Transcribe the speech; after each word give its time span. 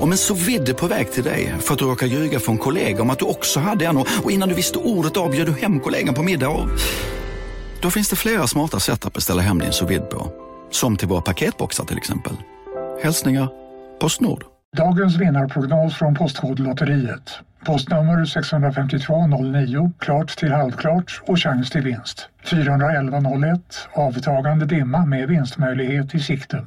Om 0.00 0.12
en 0.12 0.18
så 0.18 0.34
vidde 0.34 0.74
på 0.74 0.86
väg 0.86 1.12
till 1.12 1.24
dig 1.24 1.54
för 1.60 1.72
att 1.72 1.78
du 1.78 1.84
råkar 1.84 2.06
ljuga 2.06 2.40
från 2.40 2.58
kollega 2.58 3.02
om 3.02 3.10
att 3.10 3.18
du 3.18 3.24
också 3.24 3.60
hade 3.60 3.86
en 3.86 3.96
och 3.96 4.30
innan 4.30 4.48
du 4.48 4.54
visste 4.54 4.78
ordet 4.78 5.16
av 5.16 5.30
bjöd 5.30 5.46
du 5.46 5.52
hem 5.52 5.80
kollegan 5.80 6.14
på 6.14 6.22
middag 6.22 6.48
och... 6.48 6.68
Då 7.82 7.90
finns 7.90 8.08
det 8.08 8.16
flera 8.16 8.46
smarta 8.46 8.80
sätt 8.80 9.06
att 9.06 9.12
beställa 9.12 9.42
hem 9.42 9.58
din 9.58 9.72
sous 9.72 9.90
vide 9.90 10.04
på. 10.04 10.32
Som 10.70 10.96
till 10.96 11.08
våra 11.08 11.20
paketboxar 11.20 11.84
till 11.84 11.96
exempel. 11.96 12.32
Hälsningar 13.02 13.48
Postnord. 14.00 14.44
Dagens 14.76 15.16
vinnarprognos 15.16 15.94
från 15.94 16.14
Postkodlotteriet. 16.14 17.30
Postnummer 17.64 18.24
65209, 18.24 19.92
klart 19.98 20.36
till 20.36 20.52
halvklart 20.52 21.20
och 21.26 21.38
chans 21.38 21.70
till 21.70 21.82
vinst. 21.82 22.28
41101, 22.44 23.88
avtagande 23.92 24.66
dimma 24.66 25.06
med 25.06 25.28
vinstmöjlighet 25.28 26.14
i 26.14 26.20
sikte. 26.20 26.66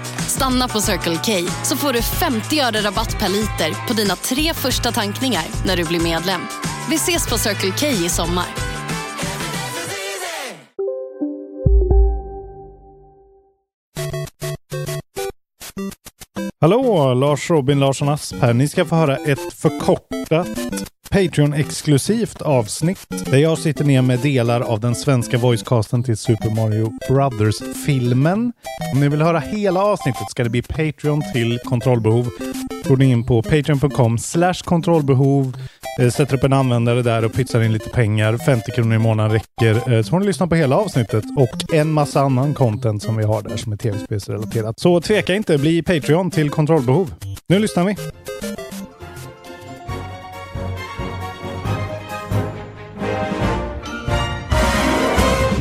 Stanna 0.31 0.67
på 0.67 0.81
Circle 0.81 1.19
K 1.25 1.51
så 1.63 1.77
får 1.77 1.93
du 1.93 2.01
50 2.01 2.59
öre 2.59 2.81
rabatt 2.81 3.19
per 3.19 3.29
liter 3.29 3.87
på 3.87 3.93
dina 3.93 4.15
tre 4.15 4.53
första 4.53 4.91
tankningar 4.91 5.43
när 5.65 5.77
du 5.77 5.83
blir 5.83 5.99
medlem. 5.99 6.41
Vi 6.89 6.95
ses 6.95 7.29
på 7.29 7.37
Circle 7.37 7.71
K 7.79 7.87
i 7.87 8.09
sommar. 8.09 8.70
Hallå, 16.63 17.13
Lars 17.13 17.49
Robin 17.49 17.79
Larsson 17.79 18.09
Asp 18.09 18.35
här. 18.41 18.53
Ni 18.53 18.67
ska 18.67 18.85
få 18.85 18.95
höra 18.95 19.17
ett 19.17 19.53
förkortat 19.53 20.47
Patreon-exklusivt 21.09 22.41
avsnitt 22.41 23.07
där 23.25 23.37
jag 23.37 23.57
sitter 23.57 23.85
ner 23.85 24.01
med 24.01 24.19
delar 24.19 24.61
av 24.61 24.79
den 24.79 24.95
svenska 24.95 25.37
voicecasten 25.37 26.03
till 26.03 26.17
Super 26.17 26.49
Mario 26.49 26.93
Brothers-filmen. 27.09 28.53
Om 28.93 28.99
ni 28.99 29.09
vill 29.09 29.21
höra 29.21 29.39
hela 29.39 29.83
avsnittet 29.83 30.29
ska 30.31 30.43
det 30.43 30.49
bli 30.49 30.61
Patreon 30.61 31.21
till 31.33 31.59
kontrollbehov. 31.59 32.29
Går 32.87 32.97
ni 32.97 33.05
in 33.05 33.25
på 33.25 33.41
patreon.com 33.41 34.17
slash 34.17 34.53
kontrollbehov, 34.63 35.57
Eh, 35.99 36.09
sätter 36.09 36.35
upp 36.35 36.43
en 36.43 36.53
användare 36.53 37.01
där 37.01 37.25
och 37.25 37.33
pytsar 37.33 37.61
in 37.61 37.73
lite 37.73 37.89
pengar. 37.89 38.37
50 38.37 38.71
kronor 38.71 38.95
i 38.95 38.99
månaden 38.99 39.31
räcker. 39.31 39.93
Eh, 39.93 40.01
så 40.01 40.09
får 40.09 40.19
ni 40.19 40.25
lyssna 40.25 40.47
på 40.47 40.55
hela 40.55 40.77
avsnittet 40.77 41.23
och 41.37 41.73
en 41.73 41.91
massa 41.91 42.21
annan 42.21 42.53
content 42.53 43.03
som 43.03 43.17
vi 43.17 43.23
har 43.23 43.41
där 43.41 43.57
som 43.57 43.73
är 43.73 43.77
tv-spelsrelaterat. 43.77 44.79
Så 44.79 45.01
tveka 45.01 45.35
inte, 45.35 45.57
bli 45.57 45.83
Patreon 45.83 46.31
till 46.31 46.49
kontrollbehov. 46.49 47.13
Nu 47.47 47.59
lyssnar 47.59 47.83
vi. 47.83 47.95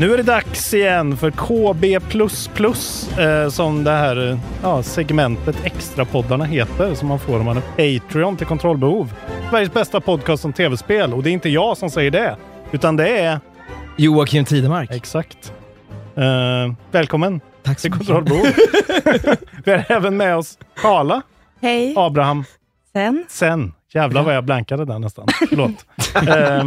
Nu 0.00 0.12
är 0.12 0.16
det 0.16 0.22
dags 0.22 0.74
igen 0.74 1.16
för 1.16 1.30
KB++, 1.30 1.94
eh, 3.20 3.48
som 3.48 3.84
det 3.84 3.90
här 3.90 4.30
eh, 4.30 4.38
ja, 4.62 4.82
segmentet 4.82 5.56
extrapoddarna 5.64 6.44
heter, 6.44 6.94
som 6.94 7.08
man 7.08 7.18
får 7.18 7.38
om 7.38 7.44
man 7.44 7.56
är 7.56 7.98
Patreon 7.98 8.36
till 8.36 8.46
kontrollbehov. 8.46 9.14
Sveriges 9.50 9.72
bästa 9.72 10.00
podcast 10.00 10.44
om 10.44 10.52
tv-spel 10.52 11.14
och 11.14 11.22
det 11.22 11.30
är 11.30 11.32
inte 11.32 11.48
jag 11.48 11.76
som 11.76 11.90
säger 11.90 12.10
det, 12.10 12.36
utan 12.72 12.96
det 12.96 13.18
är... 13.18 13.40
Joakim 13.96 14.44
Tidemark. 14.44 14.90
Exakt. 14.90 15.52
Eh, 16.16 16.74
välkommen 16.90 17.40
Tack 17.62 17.78
så 17.78 17.82
till 17.82 17.92
kontrollbehov. 17.92 18.46
Vi 19.64 19.72
har 19.72 19.84
även 19.88 20.16
med 20.16 20.36
oss 20.36 20.58
Karla 20.82 21.22
Hej. 21.60 21.94
Abraham 21.96 22.44
Sen. 22.92 23.24
Sen. 23.28 23.72
Jävlar 23.94 24.22
vad 24.22 24.36
jag 24.36 24.44
blankade 24.44 24.84
där 24.84 24.98
nästan. 24.98 25.26
Förlåt. 25.48 25.86
eh, 26.14 26.64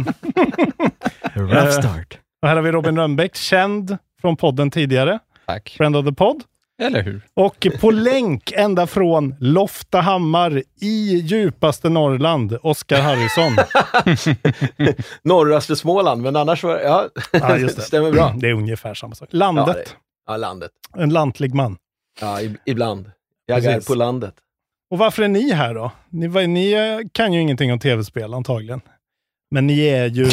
Rough 1.34 1.70
start. 1.70 2.18
Och 2.44 2.48
här 2.48 2.56
har 2.56 2.62
vi 2.62 2.72
Robin 2.72 2.96
Rönnbäck, 2.96 3.36
känd 3.36 3.98
från 4.20 4.36
podden 4.36 4.70
tidigare. 4.70 5.18
Tack. 5.46 5.74
Friend 5.78 5.96
of 5.96 6.06
the 6.06 6.12
Pod. 6.12 6.42
Eller 6.82 7.02
hur? 7.02 7.20
Och 7.34 7.66
på 7.80 7.90
länk 7.90 8.52
ända 8.56 8.86
från 8.86 9.34
Loftahammar 9.40 10.62
i 10.80 11.14
djupaste 11.16 11.88
Norrland, 11.88 12.58
Oskar 12.62 13.00
Harrison. 13.00 13.56
Norraste 15.22 15.76
Småland, 15.76 16.22
men 16.22 16.36
annars 16.36 16.62
var 16.64 16.78
ja, 16.78 17.08
Ja, 17.32 17.56
just 17.58 17.76
det. 17.76 17.82
stämmer 17.82 18.10
bra. 18.12 18.34
Det 18.38 18.48
är 18.48 18.52
ungefär 18.52 18.94
samma 18.94 19.14
sak. 19.14 19.28
Ja, 19.32 19.38
Landet. 19.38 19.66
det- 19.76 19.84
Ja, 20.26 20.36
landet. 20.36 20.70
En 20.96 21.10
lantlig 21.10 21.54
man. 21.54 21.76
Ja, 22.20 22.40
ib- 22.40 22.56
ibland. 22.66 23.10
Jag 23.46 23.62
Precis. 23.62 23.88
är 23.88 23.92
på 23.92 23.94
landet. 23.98 24.34
Och 24.90 24.98
varför 24.98 25.22
är 25.22 25.28
ni 25.28 25.52
här 25.52 25.74
då? 25.74 25.92
Ni, 26.08 26.46
ni 26.46 26.74
kan 27.12 27.32
ju 27.32 27.40
ingenting 27.40 27.72
om 27.72 27.78
tv-spel 27.78 28.34
antagligen. 28.34 28.80
Men 29.50 29.66
ni 29.66 29.80
är 29.86 30.06
ju... 30.06 30.26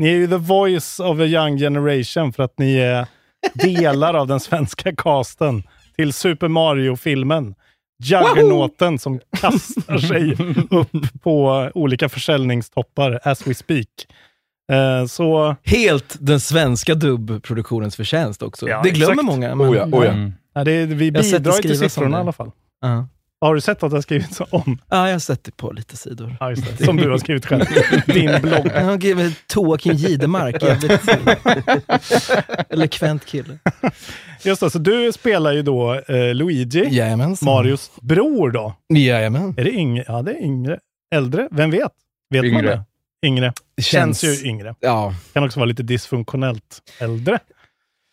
ni 0.00 0.08
är 0.08 0.16
ju 0.16 0.28
the 0.28 0.36
voice 0.36 1.00
of 1.00 1.20
a 1.20 1.24
young 1.24 1.58
generation 1.58 2.32
för 2.32 2.42
att 2.42 2.58
ni 2.58 2.76
är 2.76 3.06
delar 3.54 4.14
av 4.14 4.26
den 4.26 4.40
svenska 4.40 4.92
casten 4.96 5.62
till 5.96 6.12
Super 6.12 6.48
Mario-filmen. 6.48 7.54
Juggernauten 8.02 8.98
som 8.98 9.20
kastar 9.40 9.98
sig 9.98 10.36
upp 10.70 11.22
på 11.22 11.70
olika 11.74 12.08
försäljningstoppar 12.08 13.20
as 13.24 13.46
we 13.46 13.54
speak. 13.54 13.86
Eh, 14.72 15.06
så 15.06 15.56
Helt 15.64 16.16
den 16.20 16.40
svenska 16.40 16.94
dubbproduktionens 16.94 17.96
förtjänst 17.96 18.42
också. 18.42 18.68
Ja, 18.68 18.80
det 18.84 18.90
glömmer 18.90 19.12
exakt. 19.12 19.26
många. 19.26 19.54
Men, 19.54 19.68
Oh 19.68 19.76
ja, 19.76 19.84
oh 19.84 20.04
ja. 20.04 20.12
Mm. 20.12 20.32
ja, 20.54 20.64
det, 20.64 20.86
vi 20.86 21.12
bidrar 21.12 21.62
till 21.62 21.78
siffrorna 21.78 22.18
i 22.18 22.20
alla 22.20 22.32
fall. 22.32 22.50
Ja. 22.80 23.08
Har 23.40 23.54
du 23.54 23.60
sett 23.60 23.82
att 23.82 23.90
det 23.90 23.96
har 23.96 24.02
skrivits 24.02 24.40
om? 24.50 24.78
ja, 24.88 25.06
jag 25.06 25.14
har 25.14 25.18
sett 25.18 25.44
det 25.44 25.56
på 25.56 25.72
lite 25.72 25.96
sidor. 25.96 26.36
Ja, 26.40 26.50
just 26.50 26.78
det. 26.78 26.84
Som 26.84 26.96
du 26.96 27.10
har 27.10 27.18
skrivit 27.18 27.46
själv. 27.46 27.64
Din 28.06 28.40
blogg. 28.42 28.70
Ja, 28.74 28.94
gud, 28.96 29.16
men 29.16 29.32
Joakim 29.54 29.92
Gidemark, 29.92 30.62
jävligt 30.62 31.00
eloquent 32.68 33.24
kille. 33.26 33.58
Just 34.44 34.60
det, 34.60 34.70
så 34.70 34.78
du 34.78 35.12
spelar 35.12 35.52
ju 35.52 35.62
då 35.62 35.94
eh, 35.94 36.34
Luigi, 36.34 36.88
Jajamensan. 36.90 37.46
Marios 37.46 37.90
bror 38.02 38.50
då. 38.50 38.74
Jajamän. 38.94 39.54
Är 39.56 39.64
det 39.64 39.70
yngre? 39.72 40.04
Ja, 40.08 40.22
det 40.22 40.30
är 40.32 40.42
yngre. 40.44 40.78
Äldre? 41.14 41.48
Vem 41.50 41.70
vet? 41.70 41.92
Vet 42.30 42.42
man 42.42 42.50
Yngre. 42.60 42.84
det? 43.22 43.26
Yngre. 43.28 43.52
Det 43.76 43.82
Känns 43.82 44.24
ju 44.24 44.46
yngre. 44.48 44.74
Ja. 44.80 45.14
Kan 45.32 45.44
också 45.44 45.60
vara 45.60 45.66
lite 45.68 45.82
dysfunktionellt 45.82 46.78
äldre. 46.98 47.38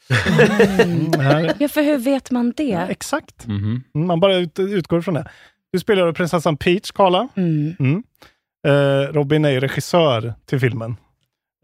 Mm. 0.09 1.11
Ja, 1.59 1.67
för 1.67 1.81
hur 1.83 1.97
vet 1.97 2.31
man 2.31 2.53
Ja, 2.57 2.63
det? 2.65 2.91
exakt. 2.91 3.47
Mhm. 3.47 3.83
Mm, 3.95 4.07
Man 4.07 4.19
bara 4.19 4.35
ut, 4.35 4.59
utgår 4.59 5.01
från 5.01 5.13
det. 5.13 5.29
Du 5.71 5.79
spelar 5.79 6.11
prinsessan 6.11 6.57
Peach, 6.57 6.91
Karla. 6.91 7.27
Mm. 7.35 7.75
Mm. 7.79 8.03
Eh, 8.67 9.13
Robin 9.13 9.45
är 9.45 9.49
ju 9.49 9.59
regissör 9.59 10.33
till 10.45 10.59
filmen. 10.59 10.95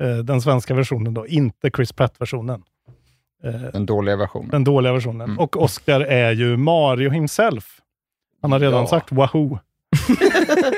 Eh, 0.02 0.18
den 0.18 0.42
svenska 0.42 0.74
versionen 0.74 1.14
då, 1.14 1.28
inte 1.28 1.70
Chris 1.76 1.92
Pratt-versionen. 1.92 2.64
Eh, 3.44 3.52
Den 3.74 3.86
dåliga 3.86 4.16
versionen. 4.16 4.50
den 4.50 4.64
dåliga 4.64 4.94
versionen. 4.94 5.22
Mm. 5.22 5.40
Och 5.40 5.62
Oscar 5.64 6.02
är 6.02 6.32
ju 6.32 6.58
Mario 6.58 7.10
himself. 7.10 7.66
Han 8.42 8.52
har 8.52 8.60
redan 8.60 8.82
Ja. 8.82 8.88
sagt 8.88 9.12
Wahoo. 9.12 9.60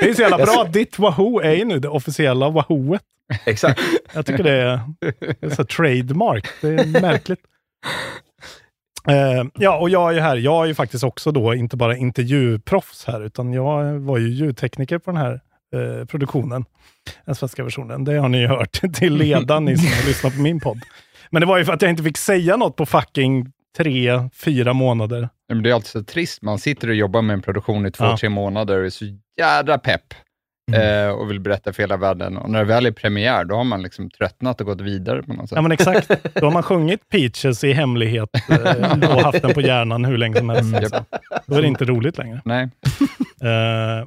det 0.00 0.08
är 0.10 0.14
så 0.14 0.22
jävla 0.22 0.36
bra. 0.36 0.64
Ditt 0.72 0.98
Wahoo 0.98 1.40
är 1.40 1.52
ju 1.52 1.64
nu 1.64 1.78
det 1.78 1.88
officiella 1.88 2.50
Wahooet. 2.50 3.02
Exakt. 3.46 3.80
Jag 4.14 4.26
tycker 4.26 4.42
det 4.44 4.52
är, 4.52 4.80
det 5.40 5.42
är 5.46 5.50
så 5.50 5.64
trademark. 5.64 6.46
Det 6.60 6.68
är 6.68 7.00
märkligt. 7.00 7.40
Eh, 9.08 9.44
ja, 9.54 9.76
och 9.78 9.90
jag 9.90 10.10
är 10.10 10.14
ju 10.14 10.20
här. 10.20 10.36
Jag 10.36 10.62
är 10.64 10.66
ju 10.68 10.74
faktiskt 10.74 11.04
också 11.04 11.32
då 11.32 11.54
inte 11.54 11.76
bara 11.76 11.96
intervjuproffs 11.96 13.04
här, 13.06 13.20
utan 13.24 13.52
jag 13.52 13.84
var 13.98 14.18
ju 14.18 14.28
ljudtekniker 14.28 14.98
på 14.98 15.10
den 15.10 15.20
här 15.20 15.40
eh, 15.74 16.04
produktionen. 16.04 16.64
Den 17.24 17.34
svenska 17.34 17.64
versionen. 17.64 18.04
Det 18.04 18.16
har 18.18 18.28
ni 18.28 18.38
ju 18.38 18.46
hört 18.46 18.80
till 18.94 19.14
ledan, 19.16 19.64
ni 19.64 19.76
som 19.76 19.86
har 19.86 20.06
lyssnat 20.06 20.34
på 20.34 20.40
min 20.40 20.60
podd. 20.60 20.78
Men 21.30 21.40
det 21.40 21.46
var 21.46 21.58
ju 21.58 21.64
för 21.64 21.72
att 21.72 21.82
jag 21.82 21.90
inte 21.90 22.02
fick 22.02 22.16
säga 22.18 22.56
något 22.56 22.76
på 22.76 22.86
fucking 22.86 23.52
tre, 23.76 24.28
fyra 24.34 24.72
månader. 24.72 25.28
Men 25.48 25.62
det 25.62 25.70
är 25.70 25.74
alltid 25.74 25.88
så 25.90 26.04
trist. 26.04 26.42
Man 26.42 26.58
sitter 26.58 26.88
och 26.88 26.94
jobbar 26.94 27.22
med 27.22 27.34
en 27.34 27.42
produktion 27.42 27.86
i 27.86 27.90
två, 27.90 28.04
Ja. 28.04 28.16
tre 28.16 28.28
månader 28.28 28.78
och 28.78 28.86
är 28.86 28.90
så 28.90 29.04
jädra 29.38 29.78
pepp 29.78 30.14
eh, 30.72 31.08
och 31.08 31.30
vill 31.30 31.40
berätta 31.40 31.72
för 31.72 31.82
hela 31.82 31.96
världen. 31.96 32.36
Och 32.36 32.50
när 32.50 32.58
det 32.58 32.64
väl 32.64 32.86
är 32.86 32.90
premiär, 32.90 33.44
då 33.44 33.54
har 33.54 33.64
man 33.64 33.82
liksom 33.82 34.10
tröttnat 34.10 34.60
och 34.60 34.66
gått 34.66 34.80
vidare 34.80 35.22
på 35.22 35.32
något 35.32 35.48
sätt. 35.48 35.56
Ja 35.56 35.62
men 35.62 35.72
exakt. 35.72 36.10
Då 36.34 36.46
har 36.46 36.50
man 36.52 36.62
sjungit 36.62 37.08
Peaches 37.08 37.64
i 37.64 37.72
hemlighet 37.72 38.30
eh, 38.50 38.92
och 39.16 39.22
haft 39.22 39.42
den 39.42 39.54
på 39.54 39.60
hjärnan 39.60 40.04
hur 40.04 40.18
länge 40.18 40.36
som 40.36 40.50
helst. 40.50 40.92
Japp. 40.92 41.14
Då 41.46 41.56
är 41.56 41.62
det 41.62 41.68
inte 41.68 41.84
roligt 41.84 42.18
längre. 42.18 42.40
Nej. 42.44 42.68
Eh, 43.40 44.06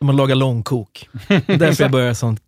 Man 0.00 0.16
lagar 0.16 0.34
långkok. 0.34 1.08
Det 1.28 1.48
är 1.48 1.58
därför 1.58 1.84
jag 1.84 1.90
börjar 1.90 2.14
sånt 2.14 2.40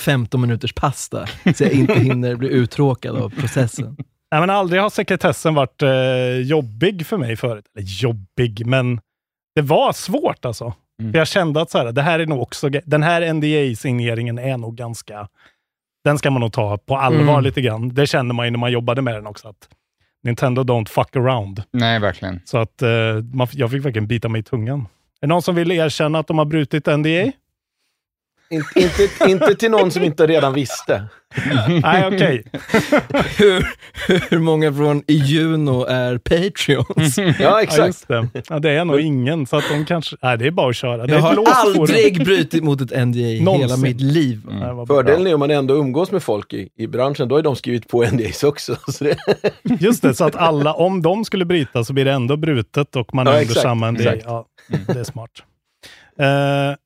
15 0.00 0.40
minuters 0.40 0.72
pasta, 0.72 1.26
så 1.56 1.64
jag 1.64 1.72
inte 1.72 2.00
hinner 2.00 2.34
bli 2.36 2.48
uttråkad 2.48 3.16
av 3.16 3.30
processen. 3.40 3.96
Nej, 4.32 4.40
men 4.40 4.50
aldrig 4.50 4.82
har 4.82 4.90
sekretessen 4.90 5.54
varit 5.54 5.82
eh, 5.82 6.40
jobbig 6.42 7.06
för 7.06 7.16
mig 7.16 7.36
förut. 7.36 7.64
Eller 7.78 7.86
jobbig, 7.88 8.66
men 8.66 9.00
det 9.54 9.62
var 9.62 9.92
svårt 9.92 10.44
alltså. 10.44 10.74
Mm. 11.02 11.12
För 11.12 11.18
jag 11.18 11.28
kände 11.28 11.60
att 11.62 11.70
så 11.70 11.78
här, 11.78 11.92
det 11.92 12.02
här 12.02 12.18
är 12.18 12.26
nog 12.26 12.42
också, 12.42 12.68
den 12.84 13.02
här 13.02 13.32
NDA-signeringen 13.32 14.38
är 14.38 14.56
nog 14.56 14.74
ganska, 14.76 15.28
den 16.04 16.18
ska 16.18 16.30
man 16.30 16.40
nog 16.40 16.52
ta 16.52 16.78
på 16.78 16.96
allvar 16.96 17.32
Mm. 17.32 17.44
lite 17.44 17.60
grann. 17.60 17.88
Det 17.94 18.06
kände 18.06 18.34
man 18.34 18.46
ju 18.46 18.50
när 18.50 18.58
man 18.58 18.72
jobbade 18.72 19.02
med 19.02 19.14
den 19.14 19.26
också, 19.26 19.48
att 19.48 19.68
Nintendo 20.24 20.62
don't 20.62 20.88
fuck 20.88 21.16
around. 21.16 21.62
Nej, 21.72 21.98
verkligen. 21.98 22.40
Så 22.44 22.58
att 22.58 22.82
eh, 22.82 22.88
man, 23.32 23.48
jag 23.52 23.70
fick 23.70 23.84
verkligen 23.84 24.06
bita 24.06 24.28
mig 24.28 24.40
i 24.40 24.44
tungan. 24.44 24.80
Är 24.80 24.86
det 25.20 25.26
någon 25.26 25.42
som 25.42 25.54
vill 25.54 25.72
erkänna 25.72 26.18
att 26.18 26.26
de 26.26 26.38
har 26.38 26.44
brutit 26.44 26.86
NDA? 26.86 27.32
In, 28.52 28.64
inte, 28.76 29.08
inte 29.30 29.54
till 29.54 29.70
någon 29.70 29.90
som 29.90 30.02
inte 30.02 30.26
redan 30.26 30.52
visste. 30.54 31.04
Nej, 31.82 32.06
okej. 32.06 32.44
hur, 33.38 33.66
hur 34.30 34.38
många 34.38 34.72
från 34.72 35.02
Juno 35.08 35.84
är 35.84 36.18
Patreons? 36.18 37.18
Ja, 37.18 37.32
Ja, 37.38 37.62
exakt. 37.62 37.86
just 37.86 38.08
det. 38.08 38.28
Ja, 38.48 38.58
det 38.58 38.70
är 38.70 38.84
nog 38.84 39.00
ingen, 39.00 39.46
så 39.46 39.56
att 39.56 39.64
de 39.70 39.84
kanske... 39.84 40.16
Nej, 40.22 40.38
det 40.38 40.46
är 40.46 40.50
bara 40.50 40.70
att 40.70 40.76
köra. 40.76 41.06
Det 41.06 41.12
Jag 41.14 41.20
har 41.20 41.44
aldrig 41.46 42.24
brutit 42.24 42.62
mot 42.64 42.80
ett 42.80 43.06
NDA 43.06 43.18
i 43.18 43.38
hela 43.58 43.76
mitt 43.76 44.00
liv. 44.00 44.40
Bra. 44.46 44.86
Fördelen 44.86 45.26
är 45.26 45.34
om 45.34 45.40
man 45.40 45.50
ändå 45.50 45.74
umgås 45.74 46.10
med 46.10 46.22
folk 46.22 46.52
i, 46.52 46.68
i 46.76 46.86
branschen, 46.86 47.28
då 47.28 47.34
har 47.34 47.42
de 47.42 47.56
skrivit 47.56 47.88
på 47.88 48.04
NDAs 48.04 48.44
också. 48.44 48.76
Så 48.92 49.04
det, 49.04 49.16
Just 49.62 50.02
det, 50.02 50.14
så 50.14 50.24
att 50.24 50.36
alla, 50.36 50.72
om 50.74 51.02
de 51.02 51.24
skulle 51.24 51.44
bryta 51.44 51.84
så 51.84 51.92
blir 51.92 52.04
det 52.04 52.12
ändå 52.12 52.36
brutet 52.36 52.96
och 52.96 53.14
man 53.14 53.26
Ja, 53.26 53.32
är 53.32 53.40
under 53.42 53.54
samma 53.54 53.90
NDA. 53.90 54.14
Ja, 54.24 54.46
det 54.86 55.00
är 55.00 55.04
smart. 55.04 55.30
Eh, 56.18 56.76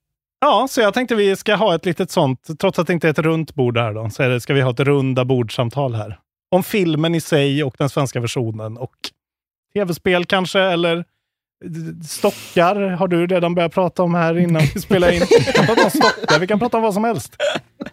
ja, 0.41 0.67
så 0.71 0.81
jag 0.81 0.95
tänkte 0.95 1.15
vi 1.15 1.37
ska 1.37 1.55
ha 1.55 1.75
ett 1.75 1.85
litet 1.87 2.11
sånt, 2.11 2.49
trots 2.59 2.79
att 2.79 2.87
det 2.87 2.93
inte 2.93 3.09
är 3.09 3.11
ett 3.11 3.19
runt 3.19 3.55
bord 3.55 3.79
här 3.79 3.93
då, 3.95 4.11
så 4.11 4.23
det, 4.23 4.41
ska 4.41 4.55
vi 4.55 4.61
ha 4.61 4.71
ett 4.71 4.81
runda 4.81 5.25
bordsamtal 5.25 5.95
här. 5.95 6.19
Om 6.51 6.63
filmen 6.63 7.15
i 7.15 7.21
sig 7.21 7.65
och 7.65 7.75
den 7.79 7.89
svenska 7.89 8.21
versionen 8.21 8.77
och 8.77 8.95
tv-spel 9.75 10.25
kanske, 10.25 10.61
eller 10.61 11.05
stockar 12.09 12.77
har 12.77 13.09
du 13.09 13.27
redan 13.27 13.55
börjat 13.55 13.73
prata 13.73 14.03
om 14.03 14.15
här 14.15 14.39
innan 14.39 14.63
vi 14.75 14.81
spelar 14.81 15.13
in. 15.13 15.23
Vi 15.31 15.45
kan 15.53 15.67
prata 15.67 15.85
om 15.85 15.91
stockar, 15.91 16.39
vi 16.39 16.47
kan 16.47 16.59
prata 16.59 16.77
om 16.77 16.83
vad 16.83 16.95
som 16.95 17.05
helst. 17.05 17.37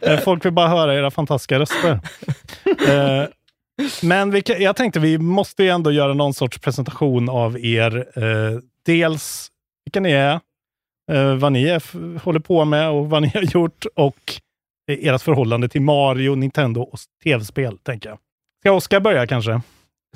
Eh, 0.01 0.19
Folk 0.19 0.45
vill 0.45 0.51
bara 0.53 0.67
höra 0.67 0.95
era 0.95 1.11
fantastiska 1.11 1.59
röster. 1.59 1.99
Eh, 2.87 3.23
men 4.01 4.31
vi, 4.31 4.43
jag 4.45 4.75
tänkte 4.75 4.99
vi 4.99 5.17
måste 5.17 5.63
ju 5.63 5.69
ändå 5.69 5.91
göra 5.91 6.13
någon 6.13 6.33
sorts 6.33 6.59
presentation 6.59 7.29
av 7.29 7.59
er. 7.59 8.07
Eh, 8.15 8.59
dels 8.85 9.47
vilka 9.85 9.99
ni 9.99 10.11
är, 10.11 10.39
eh, 11.11 11.35
vad 11.35 11.51
ni 11.51 11.63
är, 11.63 12.19
håller 12.19 12.39
på 12.39 12.65
med 12.65 12.89
och 12.89 13.09
vad 13.09 13.21
ni 13.21 13.27
har 13.27 13.41
gjort 13.41 13.85
och 13.95 14.33
eh, 14.91 15.13
ert 15.13 15.21
förhållande 15.21 15.69
till 15.69 15.81
Mario, 15.81 16.35
Nintendo 16.35 16.81
och 16.81 16.99
tv-spel, 17.23 17.77
tänker 17.77 18.09
jag. 18.09 18.19
Ska 18.61 18.71
Oskar 18.71 18.99
börja 18.99 19.27
kanske? 19.27 19.61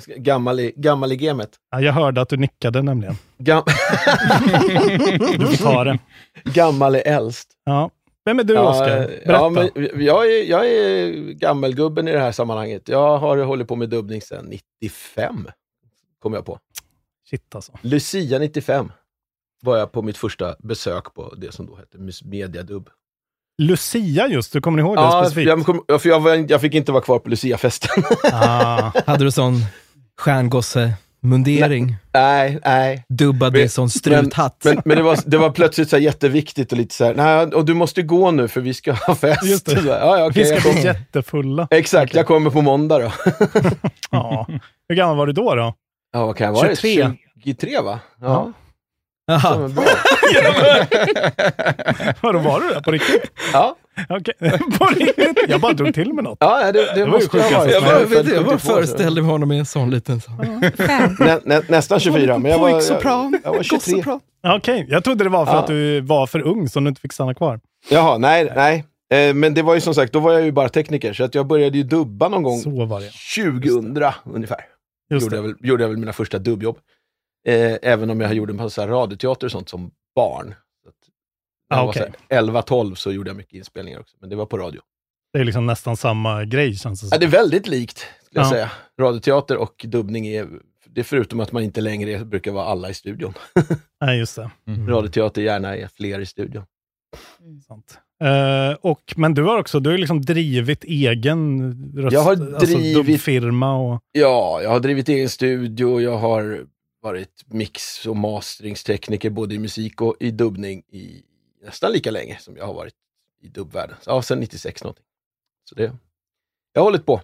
gammal, 0.06 0.60
i, 0.60 0.72
gammal 0.76 1.12
i 1.12 1.16
gamet. 1.16 1.50
Ja, 1.70 1.80
jag 1.80 1.92
hörde 1.92 2.20
att 2.20 2.28
du 2.28 2.36
nickade 2.36 2.82
nämligen. 2.82 3.14
Gam, 3.38 3.62
Du 5.38 5.46
får 5.46 5.64
ta 5.64 5.84
det. 5.84 5.98
gammal 6.44 6.94
är 6.94 7.02
äldst. 7.06 7.48
Ja. 7.64 7.90
Vem 8.24 8.38
är 8.38 8.44
du 8.44 8.54
Ja, 8.54 8.70
Oskar? 8.70 8.96
Berätta. 9.06 9.32
Ja, 9.32 9.50
men 9.50 9.70
jag, 10.04 10.26
är, 10.32 10.50
jag 10.50 10.66
är 10.70 11.12
gammelgubben 11.32 12.08
i 12.08 12.12
det 12.12 12.18
här 12.18 12.32
sammanhanget. 12.32 12.88
Jag 12.88 13.18
har 13.18 13.36
hållit 13.38 13.68
på 13.68 13.76
med 13.76 13.88
dubbning 13.88 14.20
sedan 14.22 14.46
95, 14.80 15.48
kom 16.18 16.34
jag 16.34 16.46
på. 16.46 16.58
Shit 17.30 17.54
alltså. 17.54 17.72
Lucia 17.82 18.38
95 18.38 18.92
var 19.62 19.76
jag 19.76 19.92
på 19.92 20.02
mitt 20.02 20.18
första 20.18 20.54
besök 20.58 21.14
på 21.14 21.34
det 21.36 21.54
som 21.54 21.66
då 21.66 21.76
hette 21.76 21.98
Mediadubb. 22.24 22.88
Lucia 23.62 24.28
just, 24.28 24.52
du 24.52 24.60
kommer 24.60 24.78
ihåg 24.78 24.96
det 24.96 25.00
Ja, 25.02 25.22
specifikt? 25.24 25.48
jag, 25.48 25.66
kom, 25.66 25.84
ja, 25.88 25.98
för 25.98 26.08
jag, 26.08 26.20
var, 26.20 26.46
jag 26.50 26.60
fick 26.60 26.74
inte 26.74 26.92
vara 26.92 27.02
kvar 27.02 27.18
på 27.18 27.28
Lucia-festen. 27.28 28.02
Ah, 28.32 28.92
Hade 29.06 29.24
du 29.24 29.30
sån 29.30 29.54
stjärngosse-mundering? 30.20 31.94
nej, 32.12 32.58
nej. 32.64 33.04
Dubbade 33.08 33.58
Men- 33.58 33.68
sån 33.68 33.90
struthatt? 33.90 34.60
Men, 34.64 34.82
men 34.84 34.96
det, 34.96 35.02
var, 35.02 35.18
det 35.26 35.38
var 35.38 35.50
plötsligt 35.50 35.88
så 35.90 35.96
här 35.96 36.02
jätteviktigt 36.02 36.72
och 36.72 36.78
lite 36.78 36.94
så 36.94 37.04
här, 37.04 37.14
nej, 37.14 37.46
och 37.46 37.64
du 37.64 37.74
måste 37.74 38.02
gå 38.02 38.30
nu 38.30 38.48
för 38.48 38.60
vi 38.60 38.74
ska 38.74 38.92
ha 38.92 39.14
fest. 39.14 39.44
Just 39.44 39.66
det. 39.66 39.70
Så 39.76 39.80
här, 39.82 39.88
ja, 40.00 40.18
ja, 40.18 40.26
okej, 40.26 40.42
vi 40.54 40.60
ska 40.60 40.72
bli 40.72 40.82
jättefulla. 40.84 41.68
Exakt, 41.70 42.14
jag 42.14 42.26
kommer 42.26 42.50
på 42.50 42.62
måndag 42.62 42.98
då. 42.98 43.12
Ja. 44.10 44.46
Hur 44.88 44.96
gammal 44.96 45.16
var 45.16 45.26
du 45.26 45.32
då? 45.32 45.54
då? 45.54 45.74
Ja, 46.12 46.26
vad 46.26 46.36
kan 46.36 46.44
jag 46.46 46.54
vara? 46.54 46.66
23. 46.76 47.10
23 47.44 47.80
va? 47.80 48.00
Ja. 48.20 48.26
Ja. 48.26 48.52
Ja, 49.40 49.68
Jaha. 50.32 50.86
Vadå, 52.20 52.38
var 52.38 52.60
du 52.60 52.74
det 52.74 52.82
på 52.82 52.90
riktigt? 52.90 53.30
Ja, 53.52 53.76
Okej, 54.08 54.34
på 54.78 54.84
riktigt? 54.84 55.38
Jag 55.48 55.60
bara 55.60 55.72
drog 55.72 55.94
till 55.94 56.12
med 56.12 56.24
något. 56.24 56.36
ja 56.40 56.72
det, 56.72 56.94
det, 56.94 57.04
var 57.04 57.18
ju 57.18 57.24
jag 57.24 57.30
sjukaste. 57.30 57.70
Jag, 57.70 57.72
som 57.72 57.84
bara, 57.84 58.00
jag 58.00 58.06
vet, 58.06 58.26
du, 58.26 58.34
jag 58.34 58.44
bara 58.44 58.58
72, 58.58 58.68
så. 58.68 58.74
föreställde 58.74 59.22
mig 59.22 59.30
honom 59.30 59.52
i 59.52 59.58
en 59.58 59.66
sån 59.66 59.90
liten... 59.90 60.20
Så. 60.20 60.30
Nä, 61.24 61.40
nä, 61.44 61.62
nästan 61.68 62.00
24, 62.00 62.38
men 62.38 62.50
jag 62.52 62.58
var, 62.58 62.68
jag, 62.68 62.82
jag 63.44 63.52
var 63.52 63.62
23. 63.62 63.92
Gossopran. 63.94 64.20
Okej, 64.46 64.86
jag 64.88 65.04
trodde 65.04 65.24
det 65.24 65.30
var 65.30 65.46
för 65.46 65.52
Ja. 65.52 65.58
att 65.58 65.66
du 65.66 66.00
var 66.00 66.26
för 66.26 66.46
ung 66.46 66.68
som 66.68 66.84
du 66.84 66.88
inte 66.88 67.00
fick 67.00 67.12
stanna 67.12 67.34
kvar. 67.34 67.60
Jaha, 67.90 68.18
nej, 68.18 68.52
nej. 68.56 68.84
Eh, 69.14 69.34
men 69.34 69.54
det 69.54 69.62
var 69.62 69.74
ju 69.74 69.80
som 69.80 69.94
sagt, 69.94 70.12
då 70.12 70.18
var 70.20 70.32
jag 70.32 70.42
ju 70.42 70.52
bara 70.52 70.68
tekniker, 70.68 71.12
så 71.12 71.24
att 71.24 71.34
jag 71.34 71.46
började 71.46 71.76
ju 71.78 71.84
dubba 71.84 72.28
någon 72.28 72.42
gång 72.42 72.58
Så 72.58 72.84
var 72.86 73.00
det. 73.00 73.10
2000 73.62 74.04
ungefär. 74.34 74.60
Just 75.10 75.24
gjorde, 75.24 75.36
det. 75.36 75.38
jag 75.38 75.42
väl, 75.42 75.54
gjorde 75.60 75.82
jag 75.84 75.88
väl 75.88 75.98
mina 75.98 76.12
första 76.12 76.38
dubbjobb. 76.38 76.76
Eh, 77.48 77.76
även 77.82 78.10
om 78.10 78.20
jag 78.20 78.34
gjorde 78.34 78.52
en 78.52 78.56
massa 78.56 78.86
radioteater 78.88 79.46
och 79.46 79.50
sånt 79.52 79.68
som 79.68 79.90
barn. 80.14 80.54
Så 80.84 80.90
Ah, 81.70 81.76
jag 81.76 81.84
var 81.84 81.92
okej. 81.92 82.12
så 82.28 82.34
här 82.34 82.42
11-12 82.42 82.94
så 82.94 83.12
gjorde 83.12 83.30
jag 83.30 83.36
mycket 83.36 83.54
inspelningar 83.54 84.00
också, 84.00 84.16
men 84.20 84.30
det 84.30 84.36
var 84.36 84.46
på 84.46 84.58
radio. 84.58 84.80
Det 85.32 85.38
är 85.38 85.44
liksom 85.44 85.66
nästan 85.66 85.96
samma 85.96 86.44
grej 86.44 86.74
känns 86.76 87.00
det 87.00 87.04
Ja, 87.06 87.10
som. 87.10 87.20
det 87.20 87.26
är 87.26 87.40
väldigt 87.40 87.68
likt, 87.68 87.98
skulle 87.98 88.40
jag 88.40 88.46
Ja. 88.46 88.50
säga. 88.50 88.70
Radioteater 89.00 89.56
och 89.56 89.84
dubbning 89.88 90.26
är, 90.26 90.48
det 90.86 91.00
är 91.00 91.04
förutom 91.04 91.40
att 91.40 91.52
man 91.52 91.62
inte 91.62 91.80
längre 91.80 92.24
brukar 92.24 92.52
vara 92.52 92.64
alla 92.64 92.90
i 92.90 92.94
studion. 92.94 93.34
Nej, 94.00 94.18
just 94.18 94.36
det. 94.36 94.50
Radioteater 94.88 95.42
gärna 95.42 95.76
är 95.76 95.88
fler 95.88 96.20
i 96.20 96.26
studion. 96.26 96.64
Sant. 97.66 97.98
Eh, 98.24 98.76
och, 98.80 99.14
men 99.16 99.34
du 99.34 99.42
har 99.44 99.58
också 99.58 99.80
du 99.80 99.90
har 99.90 99.98
liksom 99.98 100.20
drivit 100.22 100.84
egen 100.84 101.72
röst, 101.96 102.12
Jag 102.12 102.20
har 102.20 102.30
alltså 102.32 102.66
drivit- 102.78 102.94
dubbfirma 102.94 103.74
och... 103.76 104.00
Ja, 104.12 104.60
jag 104.62 104.70
har 104.70 104.80
drivit 104.80 105.08
egen 105.08 105.28
studio, 105.28 106.00
jag 106.00 106.18
har 106.18 106.66
varit 107.02 107.44
mix 107.46 108.06
och 108.06 108.16
masteringstekniker 108.16 109.30
både 109.30 109.54
i 109.54 109.58
musik 109.58 110.00
och 110.00 110.16
i 110.20 110.30
dubbning 110.30 110.82
i 110.90 111.22
nästan 111.64 111.92
lika 111.92 112.10
länge 112.10 112.38
som 112.40 112.56
jag 112.56 112.66
har 112.66 112.74
varit 112.74 112.94
i 113.42 113.48
dubbvärlden. 113.48 113.96
Ja, 114.06 114.22
sedan 114.22 114.40
96 114.40 114.84
någonting. 114.84 115.04
Så 115.68 115.74
det, 115.74 115.92
jag 116.72 116.80
har 116.80 116.84
hållit 116.84 117.06
på. 117.06 117.20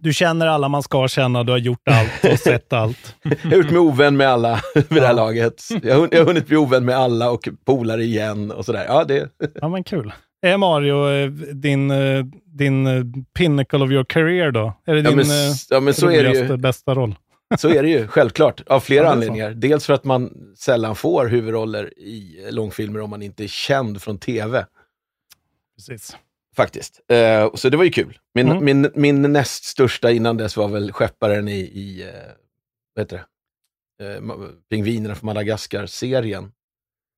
Du 0.00 0.12
känner 0.12 0.46
alla 0.46 0.68
man 0.68 0.82
ska 0.82 1.08
känna, 1.08 1.44
du 1.44 1.52
har 1.52 1.58
gjort 1.58 1.88
allt 1.88 2.32
och 2.32 2.38
sett 2.38 2.72
allt. 2.72 3.16
Jag 3.22 3.50
har 3.50 3.56
gjort 3.56 3.70
mig 3.70 3.78
ovän 3.78 4.16
med 4.16 4.28
alla 4.28 4.60
vid 4.74 5.02
det 5.02 5.06
här 5.06 5.14
laget. 5.14 5.62
Jag 5.82 5.98
har, 5.98 6.08
jag 6.12 6.18
har 6.18 6.26
hunnit 6.26 6.46
bli 6.46 6.56
ovän 6.56 6.84
med 6.84 6.96
alla 6.96 7.30
och 7.30 7.48
polare 7.64 8.04
igen 8.04 8.50
och 8.50 8.64
sådär. 8.64 8.84
Ja, 8.88 9.04
det, 9.04 9.28
Ja, 9.54 9.68
men 9.68 9.84
kul. 9.84 10.12
Är 10.42 10.56
Mario 10.56 11.10
eh, 11.10 11.30
din, 11.54 11.90
eh, 11.90 12.24
din 12.44 12.86
eh, 12.86 13.04
pinnacle 13.38 13.84
of 13.84 13.90
your 13.90 14.04
career 14.04 14.50
då? 14.50 14.72
Är 14.86 14.94
det 14.94 15.00
ja, 15.00 15.08
din 15.08 15.16
men, 15.16 15.26
ja, 15.70 15.80
men 15.80 15.94
så 15.94 16.10
är 16.10 16.24
det 16.24 16.38
ju. 16.38 16.56
bästa 16.56 16.94
roll? 16.94 17.14
Så 17.58 17.68
är 17.68 17.82
det 17.82 17.88
ju, 17.88 18.06
självklart. 18.08 18.60
Av 18.66 18.80
flera 18.80 19.02
Ja, 19.04 19.06
är 19.06 19.10
så. 19.10 19.12
anledningar. 19.14 19.50
Dels 19.50 19.86
för 19.86 19.92
att 19.94 20.04
man 20.04 20.32
sällan 20.58 20.96
får 20.96 21.26
huvudroller 21.26 21.98
i 21.98 22.46
långfilmer 22.50 23.00
om 23.00 23.10
man 23.10 23.22
inte 23.22 23.44
är 23.44 23.48
känd 23.48 24.02
från 24.02 24.18
tv. 24.18 24.66
Precis. 25.76 26.16
Faktiskt. 26.56 27.00
Eh, 27.10 27.54
så 27.54 27.68
det 27.68 27.76
var 27.76 27.84
ju 27.84 27.90
kul. 27.90 28.18
Min, 28.34 28.48
Mm. 28.50 28.64
min, 28.64 28.90
min 28.94 29.22
näst 29.32 29.64
största 29.64 30.10
innan 30.10 30.36
dess 30.36 30.56
var 30.56 30.68
väl 30.68 30.92
Skepparen 30.92 31.48
i, 31.48 31.58
i 31.60 32.02
eh, 32.02 32.08
vad 32.94 33.02
heter 33.02 33.16
det? 33.16 33.24
Ma- 34.20 34.50
Pingvinerna 34.70 35.14
från 35.14 35.26
Madagaskar-serien. 35.26 36.52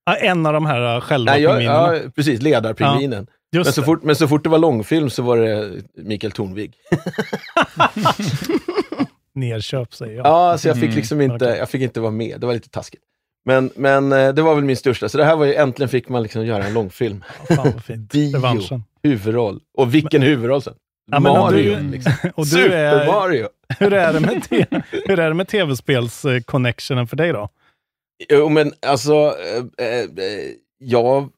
Ja, 0.04 0.16
en 0.16 0.46
av 0.46 0.52
de 0.52 0.66
här 0.66 0.94
uh, 0.96 1.00
själva 1.00 1.32
Nej, 1.32 1.42
jag, 1.42 1.62
ja, 1.62 1.94
precis, 2.14 2.42
ledarpingvinen. 2.42 3.26
Just 3.52 3.66
men, 3.68 3.72
så 3.72 3.82
fort, 3.82 4.02
men 4.02 4.16
så 4.16 4.28
fort 4.28 4.42
det 4.44 4.48
var 4.48 4.58
långfilm 4.58 5.10
så 5.10 5.22
var 5.22 5.36
det 5.38 5.82
Mikael 5.94 6.32
Tornvig. 6.32 6.74
Nerköp 9.36 9.94
säger 9.94 10.16
jag. 10.16 10.26
Ja, 10.26 10.58
så 10.58 10.68
jag 10.68 10.76
fick 10.76 10.84
Mm, 10.84 10.96
liksom 10.96 11.20
inte, 11.20 11.44
jag 11.44 11.70
fick 11.70 11.82
inte 11.82 12.00
vara 12.00 12.10
med. 12.10 12.40
Det 12.40 12.46
var 12.46 12.54
lite 12.54 12.68
taskigt. 12.68 13.02
Men, 13.44 13.70
men 13.76 14.12
eh, 14.12 14.32
det 14.34 14.42
var 14.42 14.54
väl 14.54 14.64
min 14.64 14.76
största. 14.76 15.08
Så 15.08 15.18
det 15.18 15.24
här 15.24 15.36
var 15.36 15.44
ju, 15.46 15.54
äntligen 15.54 15.88
fick 15.88 16.08
man 16.08 16.22
liksom 16.22 16.46
göra 16.46 16.64
en 16.64 16.74
långfilm. 16.74 17.24
Fan 17.48 17.72
vad 17.74 17.84
fint. 17.84 18.12
Bio. 18.12 18.36
Revanschen. 18.36 18.84
Huvudroll. 19.02 19.60
Och 19.78 19.94
vilken 19.94 20.22
huvudroll 20.22 20.62
sen. 20.62 20.74
Ja, 21.10 21.20
men 21.20 21.32
Mario. 21.32 21.76
du- 21.76 21.90
liksom. 21.90 22.12
Och 22.34 22.44
du 22.44 22.50
Super 22.50 22.70
är, 22.70 23.06
Mario. 23.06 23.48
hur 23.78 23.92
är 23.92 24.12
det 24.12 24.20
med, 24.20 24.42
te, 24.48 24.66
hur 24.90 25.18
är 25.20 25.28
det 25.28 25.34
med 25.34 25.48
tv-spels-connectionen 25.48 27.06
för 27.06 27.16
dig 27.16 27.32
då? 27.32 27.48
Jo, 28.28 28.48
men 28.48 28.72
alltså, 28.86 29.14
eh, 29.78 29.86
eh, 29.86 30.00
eh, 30.00 30.50
jag 30.78 31.28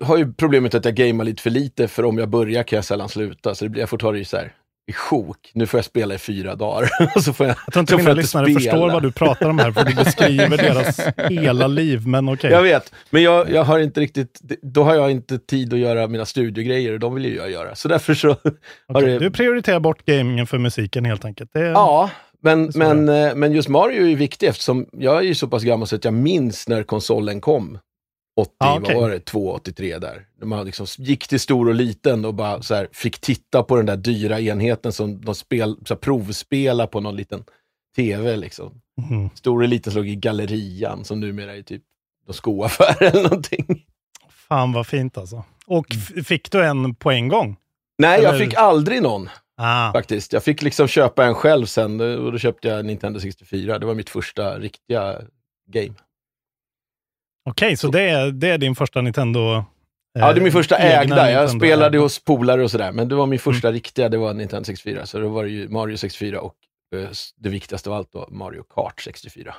har 0.00 0.16
ju 0.16 0.32
problemet 0.32 0.74
att 0.74 0.84
jag 0.84 0.94
gamear 0.94 1.24
lite 1.24 1.42
för 1.42 1.50
lite, 1.50 1.88
för 1.88 2.04
om 2.04 2.18
jag 2.18 2.28
börjar 2.28 2.62
kan 2.62 2.76
jag 2.76 2.84
sällan 2.84 3.08
sluta. 3.08 3.54
Så 3.54 3.64
det 3.64 3.68
blir, 3.68 3.82
jag 3.82 3.88
får 3.88 3.98
ta 3.98 4.12
det 4.12 4.18
i 4.18 4.24
så 4.24 4.36
här, 4.36 4.52
i 4.86 4.92
sjok. 4.92 5.50
Nu 5.54 5.66
får 5.66 5.78
jag 5.78 5.84
spela 5.84 6.14
i 6.14 6.18
fyra 6.18 6.54
dagar. 6.54 6.88
så 7.20 7.32
får 7.32 7.46
jag, 7.46 7.56
Jag 7.66 7.72
tror 7.72 7.82
inte 7.82 7.96
mina 7.96 8.12
lyssnare 8.12 8.44
spela. 8.44 8.60
förstår 8.60 8.90
vad 8.90 9.02
du 9.02 9.12
pratar 9.12 9.50
om 9.50 9.58
här, 9.58 9.72
för 9.72 9.84
du 9.84 9.94
beskriver 10.04 10.56
deras 10.56 11.00
hela 11.30 11.66
liv, 11.66 12.06
men 12.06 12.28
okej. 12.28 12.50
Jag 12.50 12.62
vet, 12.62 12.92
men 13.10 13.22
jag, 13.22 13.50
jag 13.50 13.64
har 13.64 13.78
inte 13.78 14.00
riktigt, 14.00 14.40
då 14.62 14.82
har 14.84 14.94
jag 14.94 15.10
inte 15.10 15.38
tid 15.38 15.72
att 15.72 15.78
göra 15.78 16.06
mina 16.06 16.24
studiegrejer 16.24 16.92
och 16.92 17.00
de 17.00 17.14
vill 17.14 17.24
ju 17.24 17.36
jag 17.36 17.50
göra. 17.50 17.74
Så 17.74 17.88
därför 17.88 18.14
så 18.14 18.30
Okej, 18.88 19.06
det... 19.06 19.18
Du 19.18 19.30
prioriterar 19.30 19.80
bort 19.80 20.04
gamingen 20.04 20.46
för 20.46 20.58
musiken 20.58 21.04
helt 21.04 21.24
enkelt. 21.24 21.50
Det 21.52 21.60
Ja, 21.60 22.10
men, 22.42 22.72
men, 22.74 23.08
eh, 23.08 23.34
men 23.34 23.52
just 23.52 23.68
Mario 23.68 24.02
är 24.02 24.08
ju 24.08 24.14
viktig 24.14 24.46
eftersom 24.46 24.86
jag 24.92 25.16
är 25.16 25.22
ju 25.22 25.34
så 25.34 25.48
pass 25.48 25.62
gammal 25.62 25.88
så 25.88 25.96
att 25.96 26.04
jag 26.04 26.14
minns 26.14 26.68
när 26.68 26.82
konsolen 26.82 27.40
kom. 27.40 27.78
80, 28.36 28.52
Ja, 28.58 28.78
okej. 28.80 28.94
vad 28.94 29.02
var 29.02 29.10
det, 29.10 29.20
283 29.20 29.98
där. 29.98 30.26
Man 30.42 30.66
liksom 30.66 30.86
gick 30.98 31.28
till 31.28 31.40
stor 31.40 31.68
och 31.68 31.74
liten 31.74 32.24
och 32.24 32.34
bara 32.34 32.62
så 32.62 32.74
här, 32.74 32.88
fick 32.92 33.18
titta 33.20 33.62
på 33.62 33.76
den 33.76 33.86
där 33.86 33.96
dyra 33.96 34.40
enheten 34.40 34.92
som 34.92 35.20
de 35.24 35.34
spel, 35.34 35.76
så 35.86 35.94
här, 35.94 35.98
provspelar 35.98 36.86
på 36.86 37.00
någon 37.00 37.16
liten 37.16 37.44
tv. 37.96 38.36
Liksom. 38.36 38.80
Mhm. 38.96 39.30
Stor 39.34 39.62
och 39.62 39.68
liten 39.68 39.92
slog 39.92 40.08
i 40.08 40.16
gallerian 40.16 41.04
som 41.04 41.20
numera 41.20 41.56
är 41.56 41.62
typ 41.62 41.82
någon 42.26 42.34
skoaffär 42.34 43.02
eller 43.02 43.22
någonting. 43.22 43.84
Fan 44.48 44.72
vad 44.72 44.86
fint 44.86 45.18
alltså. 45.18 45.44
Och 45.66 45.86
f- 45.90 46.26
fick 46.26 46.50
du 46.50 46.64
en 46.64 46.94
på 46.94 47.10
en 47.10 47.28
gång? 47.28 47.56
Nej, 47.98 48.22
jag 48.22 48.34
Eller- 48.34 48.44
fick 48.44 48.54
aldrig 48.54 49.02
någon 49.02 49.28
Ah, 49.56 49.92
faktiskt. 49.92 50.32
Jag 50.32 50.42
fick 50.44 50.62
liksom 50.62 50.88
köpa 50.88 51.24
en 51.26 51.34
själv 51.34 51.66
sen 51.66 52.00
och 52.00 52.32
då 52.32 52.38
köpte 52.38 52.68
jag 52.68 52.84
Nintendo 52.84 53.20
64. 53.20 53.78
Det 53.78 53.86
var 53.86 53.94
mitt 53.94 54.10
första 54.10 54.58
riktiga 54.58 55.20
game. 55.72 55.94
Okej, 57.50 57.76
så 57.76 57.88
det 57.88 58.00
är, 58.02 58.30
det 58.30 58.48
är 58.48 58.58
din 58.58 58.74
första 58.74 59.00
Nintendo? 59.00 59.54
eh, 59.56 59.62
Ja, 60.18 60.32
det 60.32 60.40
är 60.40 60.42
min 60.42 60.52
första 60.52 60.78
egna 60.78 61.00
ägda. 61.02 61.30
Jag 61.30 61.40
Nintendo 61.40 61.58
spelade 61.66 61.98
hos 61.98 62.24
polare 62.24 62.62
och 62.62 62.70
sådär, 62.70 62.92
men 62.92 63.08
det 63.08 63.14
var 63.14 63.26
min 63.26 63.38
första 63.38 63.72
riktiga, 63.72 64.08
det 64.08 64.18
var 64.18 64.34
Nintendo 64.34 64.64
64. 64.64 65.06
Så 65.06 65.18
då 65.18 65.28
var 65.28 65.44
det 65.44 65.50
ju 65.50 65.68
Mario 65.68 65.96
64 65.96 66.40
och 66.40 66.54
eh, 66.96 67.08
det 67.36 67.48
viktigaste 67.48 67.90
av 67.90 67.96
allt 67.96 68.12
då, 68.12 68.28
Mario 68.30 68.62
Kart 68.74 69.00
64. 69.00 69.54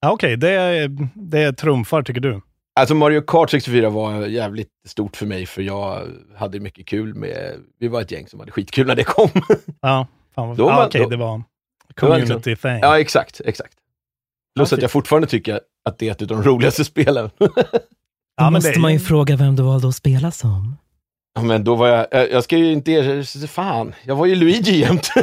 Ja, 0.00 0.12
Okej, 0.12 0.36
det, 0.36 0.50
är- 0.50 1.08
det 1.14 1.52
trumfar 1.52 2.02
tycker 2.02 2.20
du? 2.20 2.40
Alltså 2.80 2.94
Mario 2.94 3.20
Kart 3.20 3.50
64 3.50 3.90
var 3.90 4.26
jävligt 4.26 4.68
stort 4.88 5.16
för 5.16 5.26
mig, 5.26 5.46
för 5.46 5.62
jag 5.62 6.06
hade 6.36 6.60
mycket 6.60 6.86
kul 6.86 7.14
med, 7.14 7.54
vi 7.80 7.88
var 7.88 8.00
ett 8.00 8.10
gäng 8.10 8.26
som 8.28 8.40
hade 8.40 8.52
skitkul 8.52 8.86
när 8.86 8.94
det 8.96 9.04
kom. 9.04 9.30
Ja, 9.80 10.06
fan 10.34 10.48
vad, 10.48 10.60
ah, 10.60 10.86
okej, 10.86 11.00
då- 11.02 11.08
det 11.08 11.16
var 11.16 11.26
var 11.28 11.42
community 11.94 12.50
liksom- 12.50 12.70
thing. 12.70 12.78
ja, 12.82 13.00
exakt, 13.00 13.40
exakt. 13.44 13.72
Plus 14.56 14.72
att 14.72 14.82
jag 14.82 14.90
fortfarande 14.90 15.28
tycker 15.28 15.60
att 15.88 15.98
det 15.98 16.08
är 16.08 16.12
ett 16.12 16.22
av 16.22 16.28
de 16.28 16.42
roligaste 16.42 16.84
spelen. 16.84 17.30
Då 17.38 17.48
Ja, 18.36 18.44
men 18.44 18.52
måste 18.52 18.70
det- 18.72 18.78
man 18.80 18.92
ju 18.92 18.98
fråga 18.98 19.36
vem 19.36 19.56
du 19.56 19.62
valde 19.62 19.88
att 19.88 19.94
spela 19.94 20.30
som. 20.30 20.76
Ja, 21.34 21.42
men 21.42 21.64
då 21.64 21.74
var 21.74 21.88
jag, 21.88 22.06
jag, 22.10 22.30
jag 22.32 22.44
ska 22.44 22.56
ju 22.56 22.72
inte 22.72 22.92
erkänna, 22.92 23.46
fan, 23.46 23.94
jag 24.04 24.16
var 24.16 24.26
ju 24.26 24.34
Luigi 24.34 24.80
jämt. 24.80 25.06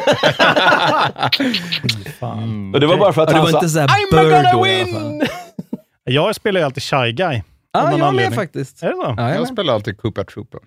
Fan. 2.20 2.74
och 2.74 2.80
det 2.80 2.88
var 2.88 2.98
bara 2.98 3.14
för 3.14 3.22
att 3.22 3.32
Ja, 3.32 3.38
han 3.38 3.48
sa, 3.48 3.58
inte 3.58 3.70
så 3.70 3.80
här 3.80 3.88
I'm 3.88 4.12
gonna 4.12 4.64
win! 4.64 5.22
Jag 6.04 6.36
spelar 6.36 6.60
ju 6.60 6.66
alltid 6.66 6.84
Shy 6.84 7.12
Guy. 7.12 7.42
Ja, 7.72 7.82
någon 7.82 7.92
jag 7.92 8.00
med 8.00 8.08
anledning. 8.08 8.36
faktiskt. 8.36 8.84
Är 8.84 8.88
det 8.90 8.96
så? 8.96 9.14
Ja, 9.18 9.34
Jag 9.36 9.48
spelar 9.48 9.74
alltid 9.74 9.98
Koopa 9.98 10.24
Troopa. 10.24 10.58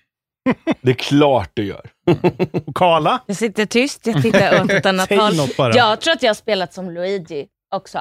Det 0.80 0.90
är 0.90 0.94
klart 0.94 1.50
du 1.54 1.64
gör. 1.64 1.90
Och 2.66 2.74
Karla? 2.76 3.18
Jag 3.26 3.36
sitter 3.36 3.66
tyst, 3.66 4.06
jag 4.06 4.22
tittar 4.22 4.64
åt 4.64 4.70
ett 4.70 4.86
annat 4.86 5.08
håll. 5.10 5.34
Jag 5.74 6.00
tror 6.00 6.12
att 6.14 6.22
jag 6.22 6.30
har 6.30 6.34
spelat 6.34 6.74
som 6.74 6.90
Luigi 6.90 7.46
också. 7.74 7.98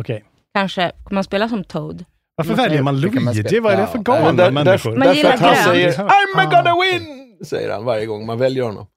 Okej. 0.00 0.24
Kanske, 0.54 0.92
kommer 1.04 1.14
man 1.14 1.24
spela 1.24 1.48
som 1.48 1.64
Toad? 1.64 2.04
Varför 2.36 2.54
väljer 2.54 2.82
man 2.82 2.94
kan 3.02 3.24
Luigi? 3.24 3.60
Vad 3.60 3.72
är 3.72 3.76
det 3.76 3.86
för 3.86 3.98
Ja, 3.98 4.02
galna 4.02 4.24
Men 4.26 4.36
där- 4.36 4.50
människor? 4.50 4.96
Man 4.96 5.14
gillar 5.14 5.32
att 5.32 5.40
han 5.40 5.54
grönt. 5.54 5.64
säger 5.66 5.92
I'm 5.92 6.08
Ah. 6.36 6.44
gonna 6.44 6.74
win! 6.84 7.36
Säger 7.44 7.72
han 7.72 7.84
varje 7.84 8.06
gång 8.06 8.26
man 8.26 8.38
väljer 8.38 8.64
honom. 8.64 8.86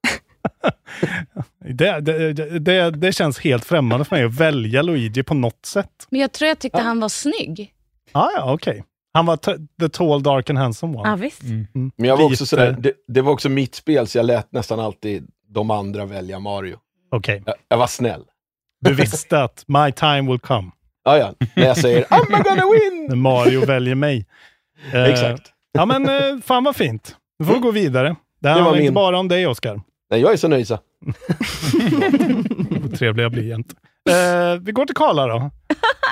Det, 1.69 1.99
det, 1.99 2.33
det, 2.59 2.91
det 2.91 3.11
känns 3.11 3.39
helt 3.39 3.65
främmande 3.65 4.05
för 4.05 4.15
mig 4.15 4.25
att 4.25 4.33
välja 4.39 4.81
Luigi 4.81 5.23
på 5.23 5.33
något 5.33 5.65
sätt. 5.65 6.07
Men 6.09 6.21
jag 6.21 6.31
tror 6.31 6.47
jag 6.47 6.59
tyckte 6.59 6.81
han 6.81 6.99
var 6.99 7.09
snygg. 7.09 7.73
Ah, 8.11 8.29
ja, 8.35 8.53
okej. 8.53 8.83
Han 9.13 9.25
var 9.25 9.37
the 9.81 9.89
tall, 9.89 10.23
dark 10.23 10.49
and 10.49 10.59
handsome 10.59 10.97
one. 10.97 11.09
Ja, 11.09 11.15
visst. 11.15 11.43
Mm. 11.43 11.67
Men 11.97 12.09
jag 12.09 12.17
var 12.17 12.25
också 12.25 12.45
sådär, 12.45 12.75
det, 12.79 12.93
det 13.07 13.21
var 13.21 13.31
också 13.31 13.49
mitt 13.49 13.75
spel 13.75 14.07
så 14.07 14.17
jag 14.17 14.25
lät 14.25 14.51
nästan 14.51 14.79
alltid 14.79 15.27
de 15.49 15.71
andra 15.71 16.05
välja 16.05 16.39
Mario. 16.39 16.77
Okej. 17.11 17.43
Jag, 17.45 17.55
jag 17.67 17.77
var 17.77 17.87
snäll. 17.87 18.21
Du 18.81 18.93
visste 18.93 19.43
att 19.43 19.63
my 19.67 19.91
time 19.91 20.21
will 20.31 20.39
come. 20.39 20.71
Ja, 21.07 21.17
ja. 21.17 21.33
När 21.55 21.65
jag 21.65 21.77
säger 21.77 22.03
I'm 22.03 22.43
gonna 22.43 22.63
win! 22.71 23.05
När 23.09 23.15
Mario 23.15 23.65
väljer 23.65 23.95
mig. 23.95 24.25
Eh, 24.93 25.03
Exakt. 25.03 25.41
Ja, 25.73 25.85
men 25.85 26.09
eh, 26.09 26.37
fan 26.43 26.63
vad 26.63 26.75
fint. 26.75 27.15
Nu 27.39 27.45
får 27.45 27.53
vi 27.53 27.59
gå 27.59 27.71
vidare. 27.71 28.15
Det 28.41 28.47
här 28.47 28.55
Det 28.55 28.61
var 28.61 28.65
handlar 28.65 28.81
inte 28.81 28.83
min. 28.91 28.93
bara 28.93 29.19
om 29.19 29.27
dig, 29.27 29.47
Oskar. 29.47 29.81
Nej, 30.11 30.21
jag 30.21 30.33
är 30.33 30.37
så 30.37 30.47
nöjd 30.47 30.67
så. 30.67 30.79
Vad 32.81 32.99
trevlig 32.99 33.23
jag 33.23 33.31
blir 33.31 33.43
jämt. 33.47 33.73
Eh, 34.09 34.61
vi 34.61 34.71
går 34.71 34.85
till 34.85 34.95
Karla 34.95 35.27
då. 35.27 35.51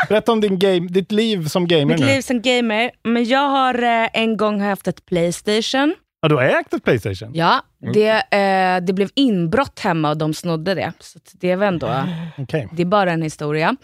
Berätta 0.09 0.31
om 0.31 0.41
din 0.41 0.59
game, 0.59 0.87
ditt 0.87 1.11
liv 1.11 1.47
som 1.47 1.67
gamer 1.67 1.85
Mitt 1.85 1.99
nu. 1.99 2.05
liv 2.05 2.21
som 2.21 2.41
gamer. 2.41 2.91
Men 3.03 3.25
jag 3.25 3.49
har 3.49 3.83
eh, 3.83 4.07
en 4.13 4.37
gång 4.37 4.61
haft 4.61 4.87
ett 4.87 5.05
Playstation. 5.05 5.95
Ja, 6.21 6.29
du 6.29 6.35
har 6.35 6.43
ägt 6.43 6.73
ett 6.73 6.83
Playstation? 6.83 7.31
Ja, 7.33 7.61
det, 7.93 8.09
eh, 8.37 8.85
det 8.85 8.93
blev 8.93 9.09
inbrott 9.15 9.79
hemma 9.79 10.09
och 10.09 10.17
de 10.17 10.33
snodde 10.33 10.73
det. 10.73 10.93
Så 10.99 11.17
att 11.17 11.31
det 11.33 11.55
var 11.55 11.65
ändå, 11.67 12.03
Okej. 12.37 12.67
det 12.71 12.81
är 12.81 12.85
bara 12.85 13.11
en 13.11 13.21
historia. 13.21 13.75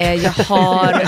Eh, 0.00 0.14
jag 0.14 0.30
har, 0.32 1.02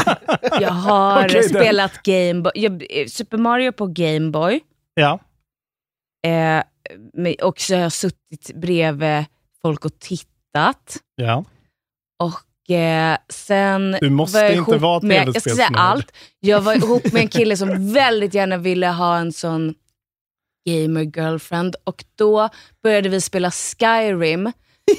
jag 0.60 0.70
har 0.70 1.28
den- 1.28 1.42
spelat 1.48 2.02
Gameboy, 2.02 2.52
jag, 2.54 2.86
eh, 2.90 3.06
Super 3.06 3.38
Mario 3.38 3.72
på 3.72 3.86
Gameboy. 3.86 4.60
Ja. 4.94 5.18
Eh, 6.26 6.62
men 7.12 7.34
också 7.42 7.74
har 7.74 7.82
jag 7.82 7.92
suttit 7.92 8.50
bredvid 8.54 9.24
folk 9.62 9.84
och 9.84 9.98
tittat. 9.98 10.96
ja. 11.16 11.44
Och 12.22 12.70
eh, 12.74 13.16
sen 13.28 13.96
Du 14.00 14.10
måste 14.10 14.38
var 14.38 14.44
jag 14.44 14.54
inte 14.56 14.78
vara 14.78 15.00
med, 15.02 15.26
Jag 15.28 15.40
ska 15.40 15.50
säga 15.54 15.68
allt. 15.74 16.12
Jag 16.40 16.60
var 16.60 16.74
ihop 16.74 17.12
med 17.12 17.22
en 17.22 17.28
kille 17.28 17.56
som 17.56 17.92
väldigt 17.92 18.34
gärna 18.34 18.56
ville 18.56 18.86
ha 18.86 19.18
en 19.18 19.32
sån 19.32 19.74
gamer 20.68 21.02
girlfriend 21.16 21.76
och 21.84 22.04
då 22.14 22.48
började 22.82 23.08
vi 23.08 23.20
spela 23.20 23.50
Skyrim. 23.50 24.52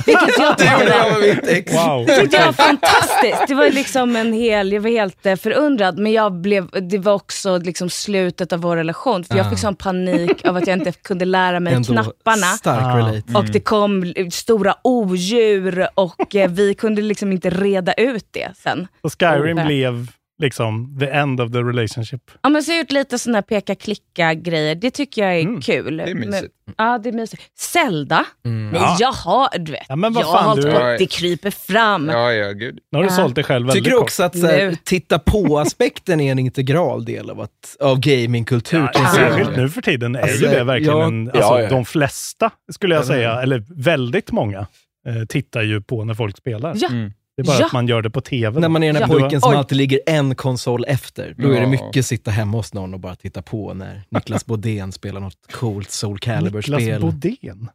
Vilket 0.05 0.38
jag 0.39 0.57
tyckte 1.43 1.73
Wow. 1.75 2.05
tyckte 2.05 2.38
jag 2.38 2.45
var 2.45 2.53
fantastiskt. 2.53 3.47
Det 3.47 3.53
var 3.55 3.69
liksom 3.69 4.15
en 4.15 4.33
hel, 4.33 4.71
jag 4.71 4.81
var 4.81 4.89
helt 4.89 5.25
eh, 5.25 5.35
förundrad, 5.35 5.97
men 6.00 6.12
jag 6.12 6.33
blev, 6.33 6.67
det 6.89 6.97
var 6.97 7.13
också 7.13 7.57
liksom 7.57 7.89
slutet 7.89 8.53
av 8.53 8.59
vår 8.59 8.75
relation. 8.77 9.23
För 9.23 9.38
jag 9.38 9.45
Ah. 9.45 9.50
fick 9.50 9.59
sån 9.59 9.75
panik 9.75 10.45
av 10.45 10.57
att 10.57 10.67
jag 10.67 10.77
inte 10.77 10.91
kunde 10.91 11.25
lära 11.25 11.59
mig 11.59 11.73
Ändå 11.73 11.93
knapparna. 11.93 12.45
stark 12.45 12.83
Ah. 12.83 12.97
relate. 12.97 13.38
Och 13.38 13.45
det 13.45 13.59
kom 13.59 14.13
stora 14.31 14.75
odjur 14.83 15.88
och 15.95 16.35
eh, 16.35 16.50
vi 16.51 16.73
kunde 16.75 17.01
liksom 17.01 17.31
inte 17.31 17.50
reda 17.50 17.93
ut 17.93 18.25
det 18.31 18.50
sen. 18.57 18.88
Så 19.01 19.09
Skyrim 19.09 19.57
Oh. 19.57 19.65
blev 19.65 20.07
liksom 20.41 20.97
the 20.99 21.05
end 21.09 21.41
of 21.41 21.51
the 21.51 21.57
relationship. 21.59 22.21
Ja, 22.41 22.49
men 22.49 22.63
jag 22.73 22.79
gjort 22.79 22.91
lite 22.91 23.17
här 23.35 23.41
peka-klicka-grejer. 23.41 24.75
Det 24.75 24.91
tycker 24.91 25.21
jag 25.23 25.35
är 25.35 25.41
Mm. 25.41 25.61
kul. 25.61 25.97
Det 25.97 26.03
är 26.03 26.15
mysigt. 26.15 26.53
Men, 26.65 26.75
ja, 26.77 26.97
det 26.97 27.09
är 27.09 27.13
mysigt. 27.13 27.43
Zelda? 27.59 28.25
Mm. 28.45 28.69
Nej, 28.69 28.81
Ja. 28.81 28.97
jag 28.99 29.11
har, 29.11 29.59
du 29.59 29.71
vet, 29.71 29.85
Ja, 29.89 29.95
men 29.95 30.13
vad 30.13 30.23
jag 30.23 30.31
fan, 30.31 30.45
har 30.45 30.55
du- 30.55 30.61
hållit 30.61 30.77
på, 30.77 30.95
det 30.99 31.05
kryper 31.05 31.49
fram. 31.51 32.09
Ja, 32.09 32.31
ja, 32.33 32.51
gud. 32.51 32.79
Nu 32.91 32.97
har 32.97 33.03
du 33.03 33.09
Ja. 33.09 33.15
sålt 33.15 33.35
dig 33.35 33.43
själv 33.43 33.69
Tycker 33.69 33.89
du 33.89 33.95
kort. 33.95 34.03
också 34.03 34.23
att 34.23 34.37
så 34.39 34.47
här, 34.47 34.77
titta 34.83 35.19
på-aspekten 35.19 36.21
är 36.21 36.31
en 36.31 36.39
integral 36.39 37.05
del 37.05 37.29
av, 37.29 37.41
att, 37.41 37.77
av 37.79 37.99
gamingkultur? 37.99 38.89
Ja, 38.93 39.11
särskilt 39.15 39.57
nu 39.57 39.69
för 39.69 39.81
tiden 39.81 40.15
är 40.15 40.21
Alltså, 40.21 40.45
ju 40.45 40.51
det 40.51 40.63
verkligen, 40.63 40.97
ja. 40.97 41.03
en, 41.07 41.27
alltså, 41.27 41.41
Ja, 41.41 41.61
ja. 41.61 41.69
de 41.69 41.85
flesta 41.85 42.51
skulle 42.71 42.95
jag 42.95 43.05
säga, 43.05 43.41
eller 43.41 43.63
väldigt 43.83 44.31
många, 44.31 44.59
eh, 45.07 45.25
tittar 45.29 45.61
ju 45.61 45.81
på 45.81 46.03
när 46.05 46.13
folk 46.13 46.37
spelar. 46.37 46.73
Ja. 46.77 46.87
Mm. 46.87 47.11
Det 47.35 47.41
är 47.41 47.45
bara 47.45 47.59
Ja. 47.59 47.65
att 47.65 47.73
man 47.73 47.87
gör 47.87 48.01
det 48.01 48.09
på 48.09 48.21
tv. 48.21 48.59
När 48.59 48.69
man 48.69 48.83
är 48.83 48.87
den 48.93 48.95
här 48.95 49.01
Ja. 49.13 49.19
pojken 49.19 49.41
som 49.41 49.51
Oj. 49.51 49.57
alltid 49.57 49.77
ligger 49.77 49.99
en 50.05 50.35
konsol 50.35 50.85
efter, 50.87 51.35
då 51.37 51.51
är 51.51 51.61
det 51.61 51.67
mycket 51.67 52.05
sitta 52.05 52.31
hemma 52.31 52.57
hos 52.57 52.73
någon 52.73 52.93
och 52.93 52.99
bara 52.99 53.15
titta 53.15 53.41
på 53.41 53.73
när 53.73 54.03
Niklas 54.09 54.45
Bodén 54.45 54.91
spelar 54.91 55.21
något 55.21 55.51
coolt 55.51 55.91
Soul 55.91 56.13
Niklas 56.13 56.35
Calibur-spel. 56.35 57.01
Bodén. 57.01 57.69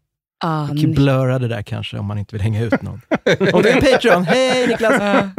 Ah, 0.44 0.66
Kan 0.68 0.92
blöra 0.92 1.38
det 1.38 1.48
där 1.48 1.62
kanske 1.62 1.98
om 1.98 2.06
man 2.06 2.18
inte 2.18 2.34
vill 2.34 2.42
hänga 2.42 2.62
ut 2.62 2.82
någon. 2.82 3.00
Om 3.52 3.62
du 3.62 3.68
är 3.68 3.76
en 3.76 3.80
Patreon, 3.92 4.24
hej 4.24 4.66
Niklas! 4.66 4.98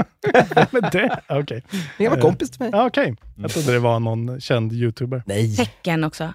Men 0.72 0.82
det, 0.92 1.20
okej. 1.30 1.64
Ni 2.00 2.08
var 2.08 2.18
kompis 2.22 2.52
till 2.52 2.60
mig. 2.60 2.70
Ja, 2.74 2.88
okej. 2.88 3.16
Jag 3.36 3.52
trodde 3.52 3.72
det 3.72 3.80
var 3.80 4.00
någon 4.00 4.42
känd 4.42 4.74
youtuber. 4.74 5.24
Nej. 5.26 5.56
tecken 5.56 6.04
också. 6.04 6.34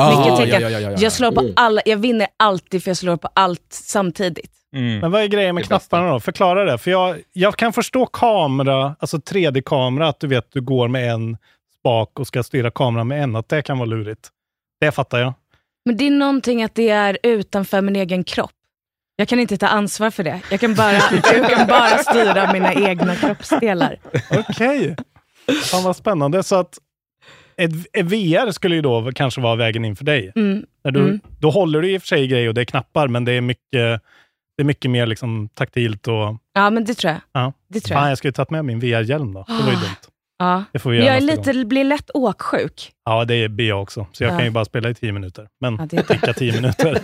Ah, 0.00 0.10
Mycket 0.10 0.26
ja, 0.26 0.36
tecken. 0.36 0.60
ja, 0.62 0.68
ja, 0.70 0.80
ja, 0.80 0.90
ja. 0.90 0.96
Jag 1.00 1.12
slår 1.12 1.32
på 1.32 1.52
alla, 1.56 1.80
jag 1.84 1.96
vinner 1.96 2.26
alltid 2.36 2.82
för 2.84 2.90
jag 2.90 2.96
slår 2.96 3.16
på 3.16 3.28
allt 3.34 3.66
samtidigt. 3.70 4.52
Mm. 4.76 4.98
Men 4.98 5.10
vad 5.10 5.22
är 5.22 5.26
grejen 5.26 5.54
med 5.54 5.62
bästa. 5.62 5.78
knapparna 5.78 6.12
då? 6.12 6.20
Förklara 6.20 6.64
det. 6.64 6.78
För 6.78 6.90
jag, 6.90 7.18
jag 7.32 7.56
kan 7.56 7.72
förstå 7.72 8.06
kamera, 8.06 8.96
alltså 8.98 9.16
3D-kamera, 9.16 10.08
att 10.08 10.20
du 10.20 10.26
vet 10.26 10.52
du 10.52 10.60
går 10.60 10.88
med 10.88 11.10
en 11.12 11.36
spak 11.78 12.18
och 12.20 12.26
ska 12.26 12.42
styra 12.42 12.70
kameran 12.70 13.08
med 13.08 13.22
en, 13.22 13.36
att 13.36 13.48
det 13.48 13.62
kan 13.62 13.78
vara 13.78 13.86
lurigt. 13.86 14.28
Det 14.80 14.92
fattar 14.92 15.18
jag. 15.18 15.34
Men 15.84 15.96
det 15.96 16.06
är 16.06 16.10
någonting 16.10 16.62
att 16.62 16.74
det 16.74 16.88
är 16.88 17.18
utanför 17.22 17.80
min 17.80 17.96
egen 17.96 18.24
kropp. 18.24 18.50
Jag 19.16 19.28
kan 19.28 19.40
inte 19.40 19.56
ta 19.56 19.66
ansvar 19.66 20.10
för 20.10 20.24
det. 20.24 20.40
Jag 20.50 20.60
kan 20.60 20.74
bara, 20.74 20.92
jag 21.32 21.50
kan 21.50 21.66
bara 21.66 21.98
styra 21.98 22.52
mina 22.52 22.74
egna 22.74 23.16
kroppsdelar. 23.16 23.98
Okej. 24.30 24.96
Fan 25.70 25.84
vad 25.84 25.96
spännande. 25.96 26.42
Så 26.42 26.56
att 26.56 26.78
ett, 27.60 27.70
ett 27.92 28.06
VR 28.06 28.50
skulle 28.50 28.74
ju 28.74 28.82
då 28.82 29.12
kanske 29.14 29.40
vara 29.40 29.56
vägen 29.56 29.84
in 29.84 29.96
för 29.96 30.04
dig. 30.04 30.32
Mm. 30.36 30.64
När 30.84 30.90
du, 30.92 31.00
Mm. 31.00 31.20
Då 31.38 31.50
håller 31.50 31.80
du 31.82 31.90
i 31.90 31.98
och 31.98 32.02
för 32.02 32.06
sig 32.08 32.26
grejer 32.26 32.48
och 32.48 32.54
det 32.54 32.60
är 32.60 32.64
knappar, 32.64 33.08
men 33.08 33.24
det 33.24 33.32
är 33.32 33.40
mycket, 33.40 34.02
det 34.56 34.62
är 34.62 34.64
mycket 34.64 34.90
mer 34.90 35.06
liksom 35.06 35.48
taktilt 35.54 36.08
och... 36.08 36.36
Ja, 36.54 36.70
men 36.70 36.84
det 36.84 36.94
tror 36.94 37.12
jag. 37.12 37.20
Ja. 37.32 37.52
Det 37.68 37.80
tror 37.80 37.94
Fan, 37.94 38.02
jag. 38.04 38.10
jag 38.10 38.18
skulle 38.18 38.28
ju 38.28 38.32
tagit 38.32 38.50
med 38.50 38.64
min 38.64 38.80
VR-hjälm 38.80 39.32
då. 39.34 39.44
Det 39.48 39.52
var 39.52 39.70
ju 39.70 39.76
Ah. 39.76 39.80
dumt. 39.80 39.96
Ja. 40.38 40.64
Det 40.72 40.78
får 40.78 40.90
vi 40.90 40.96
göra 40.96 41.06
jag 41.06 41.16
är 41.16 41.20
nästa 41.20 41.36
gång. 41.36 41.54
lite, 41.54 41.66
blir 41.66 41.84
lätt 41.84 42.10
åksjuk. 42.14 42.90
Ja, 43.04 43.24
det 43.24 43.48
blir 43.48 43.68
jag 43.68 43.82
också. 43.82 44.06
Så 44.12 44.24
jag 44.24 44.32
Ja. 44.32 44.36
kan 44.36 44.44
ju 44.44 44.50
bara 44.50 44.64
spela 44.64 44.90
i 44.90 44.94
tio 44.94 45.12
minuter. 45.12 45.48
Men 45.60 45.76
Ja, 45.76 45.86
det 45.90 46.28
är 46.28 46.32
tio 46.32 46.52
minuter? 46.52 46.86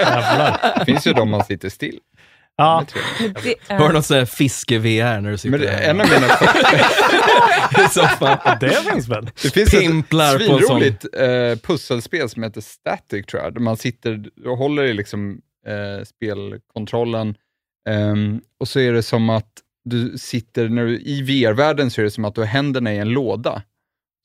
Jävlar. 0.00 0.78
Det 0.78 0.84
finns 0.84 1.06
ju 1.06 1.12
de 1.12 1.30
man 1.30 1.44
sitter 1.44 1.68
still. 1.68 1.98
Ja. 2.62 2.86
Det 3.42 3.54
är 3.68 3.78
Har 3.78 3.88
du 3.88 3.94
något 3.94 4.06
sånt 4.06 4.18
här 4.18 4.24
fiske-VR 4.24 5.20
när 5.20 5.30
du 5.30 5.38
sitter 5.38 5.50
Men 5.50 5.60
det, 5.60 5.72
en 5.72 6.00
av 6.00 6.06
mina... 6.08 6.26
i 7.86 7.88
soffan? 7.88 8.38
Det 8.60 8.90
finns 8.92 9.08
väl? 9.08 9.30
Det 9.42 9.50
finns 9.50 9.70
Pimplar 9.70 10.36
ett 10.36 10.42
svinroligt 10.42 11.06
eh, 11.12 11.58
pusselspel 11.62 12.28
som 12.28 12.42
heter 12.42 12.60
Static, 12.60 13.26
tror 13.26 13.42
jag, 13.42 13.54
där 13.54 13.60
man 13.60 13.76
sitter 13.76 14.24
och 14.46 14.58
håller 14.58 14.82
i 14.82 14.92
liksom, 14.92 15.40
eh, 15.66 16.04
spelkontrollen 16.04 17.34
ehm, 17.88 18.40
och 18.60 18.68
så 18.68 18.80
är 18.80 18.92
det 18.92 19.02
som 19.02 19.30
att 19.30 19.50
du 19.84 20.18
sitter, 20.18 20.68
när 20.68 20.84
du, 20.84 21.00
i 21.00 21.22
VR-världen 21.22 21.90
så 21.90 22.00
är 22.00 22.04
det 22.04 22.10
som 22.10 22.24
att 22.24 22.34
du 22.34 22.40
har 22.40 22.48
händerna 22.48 22.94
i 22.94 22.98
en 22.98 23.08
låda. 23.08 23.62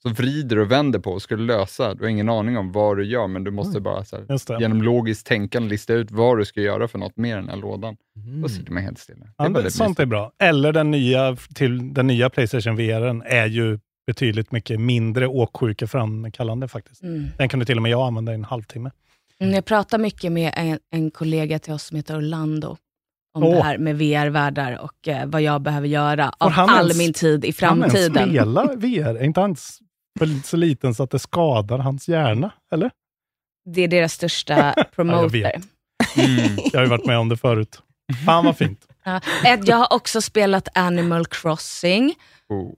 Vrider 0.08 0.60
och 0.60 0.72
vänder 0.72 1.00
på 1.00 1.12
och 1.12 1.22
ska 1.22 1.36
lösa, 1.36 1.94
du 1.94 2.04
har 2.04 2.10
ingen 2.10 2.30
aning 2.30 2.58
om 2.58 2.72
vad 2.72 2.98
du 2.98 3.06
gör, 3.06 3.28
men 3.28 3.44
du 3.44 3.52
måste 3.52 3.80
bara 3.80 4.04
så 4.06 4.16
här, 4.16 4.60
genom 4.60 4.82
logiskt 4.82 5.28
tänkande 5.28 5.70
lista 5.70 5.94
ut 5.94 6.12
vad 6.12 6.38
du 6.38 6.46
ska 6.46 6.62
göra 6.62 6.88
för 6.88 7.00
något 7.00 7.18
med 7.18 7.38
den 7.38 7.50
här 7.50 7.56
lådan. 7.58 7.96
Mm. 8.26 8.42
Då 8.42 8.50
sitter 8.50 8.72
man 8.72 8.84
helt 8.84 9.00
stilla. 9.00 9.26
Det 9.38 9.44
är 9.44 9.70
sånt 9.70 9.88
mysigt. 9.90 10.00
är 10.00 10.06
bra. 10.06 10.32
Eller 10.40 10.74
den 10.74 10.92
nya, 10.92 11.36
till 11.56 11.94
den 11.94 12.08
nya 12.08 12.30
Playstation 12.30 12.76
VR 12.76 13.22
är 13.26 13.46
ju 13.46 13.80
betydligt 14.08 14.52
mycket 14.52 14.80
mindre 14.80 15.28
åksjukeframkallande 15.28 16.68
faktiskt. 16.68 17.04
mm. 17.04 17.26
Den 17.38 17.50
kan 17.50 17.60
du 17.60 17.66
till 17.66 17.76
och 17.78 17.82
med 17.84 17.92
jag 17.92 18.08
använda 18.08 18.32
i 18.32 18.36
en 18.36 18.44
halvtimme. 18.44 18.92
Mm, 19.40 19.54
Jag 19.54 19.66
pratar 19.66 19.98
mycket 19.98 20.32
med 20.32 20.54
en, 20.56 20.80
en 20.92 21.12
kollega 21.12 21.60
till 21.60 21.74
oss 21.74 21.84
som 21.84 21.98
heter 21.98 22.18
Orlando 22.18 22.78
om 23.34 23.44
Åh. 23.44 23.56
det 23.56 23.64
här 23.64 23.78
med 23.78 23.98
VR-världar 23.98 24.80
och 24.84 25.08
eh, 25.08 25.26
vad 25.28 25.42
jag 25.42 25.62
behöver 25.62 25.88
göra 25.88 26.32
Får 26.40 26.46
av 26.46 26.54
all 26.58 26.80
ens- 26.86 26.98
min 26.98 27.14
tid 27.14 27.46
i 27.46 27.52
Kan 27.52 27.70
han 27.82 27.90
framtiden. 27.90 28.30
spela 28.30 28.74
VR? 28.76 29.16
Är 29.16 29.24
inte 29.24 29.42
han 29.42 29.56
för- 30.18 30.48
så 30.48 30.58
liten 30.58 30.96
så 30.96 31.04
att 31.04 31.12
det 31.12 31.20
skadar 31.20 31.78
hans 31.78 32.08
hjärna? 32.10 32.52
Eller? 32.74 32.92
Det 33.66 33.82
är 33.82 33.88
deras 33.88 34.14
största 34.14 34.74
promoter. 34.96 35.30
vet. 35.30 35.56
Mm. 36.18 36.58
Jag 36.74 36.80
har 36.80 36.84
ju 36.84 36.90
varit 36.90 37.06
med 37.06 37.18
om 37.20 37.30
det 37.30 37.38
förut. 37.38 37.80
Fan 38.26 38.46
vad 38.46 38.58
fint. 38.58 38.88
Ja. 39.04 39.22
Jag 39.66 39.78
har 39.78 39.94
också 39.94 40.22
spelat 40.22 40.68
Animal 40.78 41.26
Crossing. 41.26 42.16
Oh. 42.50 42.74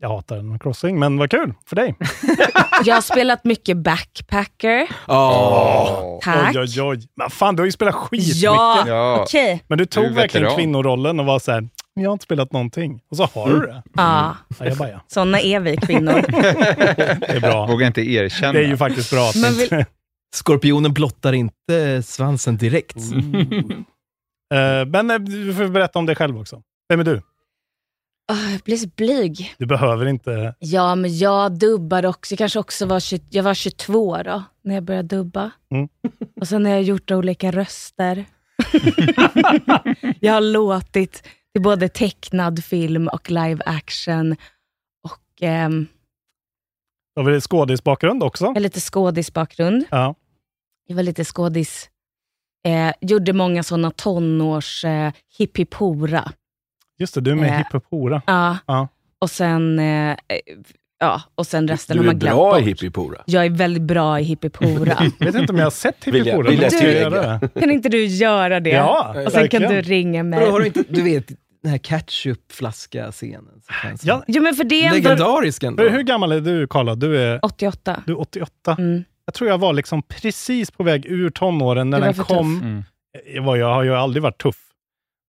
Jag 0.00 0.08
hatar 0.08 0.36
en 0.36 0.58
crossing, 0.58 0.98
men 0.98 1.18
vad 1.18 1.30
kul 1.30 1.54
för 1.66 1.76
dig. 1.76 1.94
Jag 2.84 2.94
har 2.94 3.00
spelat 3.02 3.44
mycket 3.44 3.76
Backpacker. 3.76 4.88
Åh. 5.08 6.18
Tack. 6.22 6.56
Oj, 6.56 6.60
oj, 6.60 6.82
oj. 6.82 7.08
Men 7.16 7.30
fan, 7.30 7.56
du 7.56 7.60
har 7.62 7.64
ju 7.66 7.72
spelat 7.72 7.94
skitmycket. 7.94 8.36
Ja, 8.36 8.84
Ja. 8.86 9.20
okej. 9.22 9.64
Men 9.66 9.78
du 9.78 9.86
tog 9.86 10.04
Du 10.04 10.10
verkligen 10.10 10.54
kvinnorollen 10.56 11.20
och 11.20 11.26
var 11.26 11.38
så 11.38 11.52
här, 11.52 11.68
jag 12.00 12.08
har 12.10 12.12
inte 12.12 12.22
spelat 12.24 12.52
någonting. 12.52 13.00
Och 13.10 13.16
så 13.16 13.24
har 13.24 13.50
du 13.50 13.60
det. 13.66 13.82
Ja, 13.94 14.36
Ajabaja. 14.58 15.00
sådana 15.06 15.40
är 15.40 15.60
vi 15.60 15.76
kvinnor. 15.76 16.12
Det 17.20 17.26
är 17.36 17.40
bra. 17.40 17.66
Vågar 17.66 17.86
inte 17.86 18.00
erkänna. 18.10 18.52
Det 18.52 18.64
är 18.64 18.68
ju 18.68 18.76
faktiskt 18.76 19.10
bra 19.10 19.30
Men 19.42 19.54
vill- 19.54 19.84
Skorpionen 20.36 20.92
blottar 20.92 21.32
inte 21.32 22.02
svansen 22.02 22.56
direkt. 22.56 22.96
Eh, 24.54 24.86
Men 24.86 25.10
eh, 25.10 25.18
du 25.18 25.54
får 25.54 25.68
berätta 25.68 25.98
om 25.98 26.06
dig 26.06 26.16
själv 26.16 26.40
också. 26.40 26.62
Vem 26.88 27.00
är 27.00 27.04
du? 27.04 27.22
Åh, 28.32 28.52
jag 28.52 28.60
blir 28.60 28.76
så 28.76 28.88
blyg. 28.96 29.54
Du 29.58 29.66
behöver 29.66 30.06
inte... 30.06 30.54
Ja, 30.58 30.94
men 30.94 31.18
jag 31.18 31.58
dubbade 31.58 32.08
också. 32.08 32.32
Jag 32.32 32.38
kanske 32.38 32.58
också 32.58 32.86
var, 32.86 33.00
20, 33.00 33.22
jag 33.30 33.42
var 33.42 33.54
22 33.54 34.22
då, 34.22 34.42
när 34.64 34.74
jag 34.74 34.84
började 34.84 35.16
dubba. 35.16 35.50
Mm. 35.74 35.88
Och 36.40 36.48
sen 36.48 36.64
har 36.66 36.72
jag 36.72 36.82
gjort 36.82 37.10
olika 37.10 37.50
röster. 37.50 38.24
jag 40.20 40.32
har 40.32 40.40
låtit 40.40 41.22
både 41.60 41.88
tecknad 41.88 42.64
film 42.64 43.08
och 43.08 43.30
live 43.30 43.62
action. 43.66 44.32
Och 45.04 45.42
ehm, 45.42 45.86
Har 47.16 47.22
vi 47.24 47.40
skådisbakgrund 47.40 48.22
också? 48.22 48.44
jag 48.44 48.52
har 48.54 48.60
lite 48.60 48.80
skådisbakgrund. 48.80 49.84
Ja. 49.90 50.14
Jag 50.86 50.96
var 50.96 51.02
lite 51.02 51.24
skådis. 51.24 51.90
Eh, 52.66 52.92
gjorde 53.00 53.32
många 53.32 53.62
sådana 53.62 53.90
tonårs 53.90 54.84
eh, 54.84 55.12
hippie-pora. 55.38 56.32
Just 56.98 57.14
det, 57.14 57.20
du 57.20 57.30
är 57.30 57.34
med 57.34 57.48
i 57.48 57.50
Eh. 57.52 57.56
Hipp 57.58 57.84
Hora. 57.90 58.22
Ja. 58.26 58.56
Ja. 58.66 58.88
Och 59.18 59.30
sen, 59.30 59.78
eh, 59.78 60.16
ja, 61.00 61.22
och 61.34 61.46
sen 61.46 61.68
resten 61.68 61.96
Du 61.96 62.00
har 62.02 62.04
är 62.04 62.06
man 62.06 62.18
glömt 62.18 62.34
bra 62.36 62.58
i 62.58 62.60
bort. 62.60 62.68
hippie-pora. 62.68 63.22
Jag 63.26 63.46
är 63.46 63.50
väldigt 63.50 63.82
bra 63.82 64.20
i 64.20 64.22
hippie-pora. 64.22 64.96
Jag 65.18 65.26
vet 65.26 65.34
inte 65.34 65.52
om 65.52 65.58
jag 65.58 65.66
har 65.66 65.70
sett 65.70 66.04
Hipp 66.04 66.14
Vill 66.14 66.26
jag- 66.26 66.42
vill 66.42 66.60
jag 66.62 67.12
det? 67.12 67.48
Kan 67.60 67.70
inte 67.70 67.88
du 67.88 68.04
göra 68.06 68.60
det? 68.60 68.70
Ja, 68.70 69.08
och 69.26 69.32
sen 69.32 69.48
kan 69.48 69.62
verkligen. 69.62 69.70
du 69.70 69.82
ringa 69.82 70.22
mig. 70.22 70.50
har 70.50 70.60
du 70.60 70.66
inte, 70.66 70.84
du 70.88 71.02
vet, 71.02 71.28
den 71.62 71.70
här 71.70 71.78
ketchupflaska-scenen. 71.78 73.60
Ja. 74.02 74.24
Jo, 74.26 74.42
men 74.42 74.54
för 74.54 74.64
det 74.64 74.74
är 74.74 74.86
ändå 74.86 74.96
Legendarisk 75.08 75.62
ändå. 75.62 75.82
Hur, 75.88 76.02
gammal 76.02 76.32
är 76.32 76.40
du, 76.40 76.66
Karla? 76.66 76.94
Du 76.94 77.18
är, 77.22 77.44
88. 77.44 78.02
du 78.06 78.12
är 78.12 78.20
88. 78.20 78.76
Mm. 78.78 79.04
Jag 79.24 79.34
tror 79.34 79.50
jag 79.50 79.58
var 79.58 79.72
liksom 79.72 80.02
precis 80.02 80.70
på 80.70 80.82
väg 80.82 81.06
ur 81.06 81.30
tonåren 81.30 81.90
när 81.90 82.00
den 82.00 82.14
kom. 82.14 82.60
Mm. 82.62 82.84
Jag, 83.34 83.42
var, 83.42 83.56
jag 83.56 83.74
har 83.74 83.82
ju 83.82 83.94
aldrig 83.94 84.22
varit 84.22 84.42
tuff. 84.42 84.56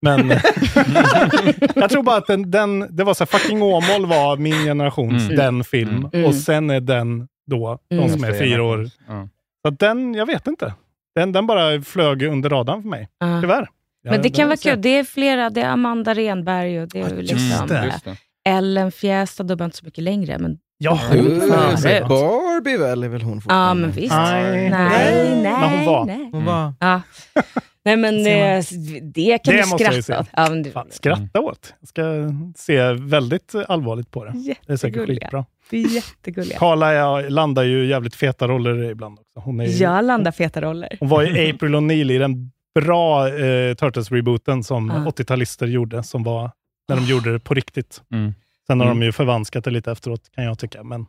Men 0.02 0.28
jag 1.74 1.90
tror 1.90 2.02
bara 2.02 2.16
att 2.16 2.26
den, 2.26 2.50
den, 2.50 2.96
det 2.96 3.04
var 3.04 3.14
så 3.14 3.24
här, 3.24 3.38
fucking 3.38 3.62
Åmål 3.62 4.06
var 4.06 4.36
min 4.36 4.64
generations 4.64 5.22
Mm. 5.24 5.36
den 5.36 5.64
film. 5.64 6.08
Mm. 6.12 6.26
Och 6.26 6.34
sen 6.34 6.70
är 6.70 6.80
den 6.80 7.28
då, 7.46 7.78
de 7.90 7.96
Mm. 7.96 8.08
som 8.10 8.24
är 8.24 8.32
fyra 8.38 8.62
år. 8.62 8.90
Ja. 9.08 9.28
Så 9.64 9.70
den, 9.70 10.14
jag 10.14 10.26
vet 10.26 10.46
inte. 10.46 10.74
Den, 11.14 11.32
den 11.32 11.46
bara 11.46 11.82
flög 11.82 12.22
under 12.22 12.50
radarn 12.50 12.82
för 12.82 12.88
mig, 12.88 13.08
Ja. 13.18 13.40
tyvärr. 13.40 13.68
Men 14.04 14.22
det 14.22 14.30
kan 14.30 14.48
vara 14.48 14.56
kul. 14.56 14.80
Det 14.82 14.88
är 14.98 15.04
flera. 15.04 15.50
Det 15.50 15.60
är 15.60 15.68
Amanda 15.68 16.14
Renberg 16.14 16.80
och 16.82 16.88
det 16.88 17.00
är 17.00 17.02
Ja, 17.10 17.14
just 17.16 17.32
liksom, 17.32 17.66
det. 17.66 17.78
eh, 17.78 17.84
Just 17.84 18.04
det. 18.04 18.16
Ellen 18.48 18.92
Fjästad 18.92 19.42
dubbar 19.44 19.64
inte 19.64 19.76
så 19.76 19.84
mycket 19.84 20.04
längre. 20.04 20.38
Men, 20.38 20.58
Ja, 20.82 21.00
Hon. 21.10 21.18
Barbie 22.08 22.76
väl 22.76 23.02
är 23.04 23.08
väl 23.08 23.22
hon 23.22 23.34
ja, 23.34 23.40
fortfarande? 23.40 23.80
men 23.86 23.90
visst. 23.96 24.14
Nej. 24.14 24.70
Nej, 24.70 25.40
nej, 25.42 25.42
Men 25.42 25.70
hon 25.78 25.86
var. 25.86 26.04
nej. 26.04 26.28
Hon 26.32 26.44
var... 26.44 26.74
Ja. 26.80 27.02
Nej, 27.84 27.96
men 27.96 28.14
eh, 28.26 28.64
det 29.02 29.38
kan 29.38 29.54
Det 29.54 29.60
du 29.60 29.66
skratta 29.66 30.20
åt. 30.20 30.26
Ja, 30.36 30.48
det, 30.48 30.70
Fan, 30.70 30.86
skratta 30.90 31.40
åt. 31.40 31.74
Jag 31.80 31.88
ska 31.88 32.02
se 32.56 32.92
väldigt 32.92 33.54
allvarligt 33.68 34.10
på 34.10 34.24
det. 34.24 34.32
Det 34.66 34.72
är 34.72 34.76
säkert 34.76 35.06
skitbra. 35.06 35.44
Det 35.70 35.76
är 35.76 35.94
jättegulliga. 35.94 36.58
Karla 36.58 36.92
jag 36.92 37.30
landar 37.32 37.62
ju 37.62 37.86
jävligt 37.86 38.14
feta 38.14 38.48
roller 38.48 38.90
ibland 38.90 39.18
också. 39.18 39.40
Hon, 39.40 39.60
är 39.60 39.64
ju, 39.64 39.70
Jag 39.72 40.04
landar 40.04 40.32
feta 40.32 40.60
roller. 40.62 40.96
hon 41.00 41.08
var 41.08 41.22
ju 41.22 41.50
April 41.50 41.74
O'Neil 41.74 42.12
i 42.12 42.18
den 42.18 42.50
bra 42.74 43.28
eh, 43.28 43.74
Turtles-rebooten 43.74 44.62
som 44.62 44.88
Ja. 44.88 45.10
80-talister 45.10 45.66
gjorde, 45.66 46.02
som 46.02 46.22
var 46.22 46.50
när 46.88 46.96
de 46.96 47.04
gjorde 47.04 47.32
det 47.32 47.38
på 47.38 47.54
riktigt. 47.54 48.02
Mm. 48.12 48.34
Sen 48.66 48.80
har 48.80 48.86
Mm. 48.86 49.00
de 49.00 49.06
ju 49.06 49.12
förvanskat 49.12 49.64
det 49.64 49.70
lite 49.70 49.92
efteråt, 49.92 50.30
kan 50.34 50.44
jag 50.44 50.58
tycka. 50.58 50.82
Men 50.82 51.06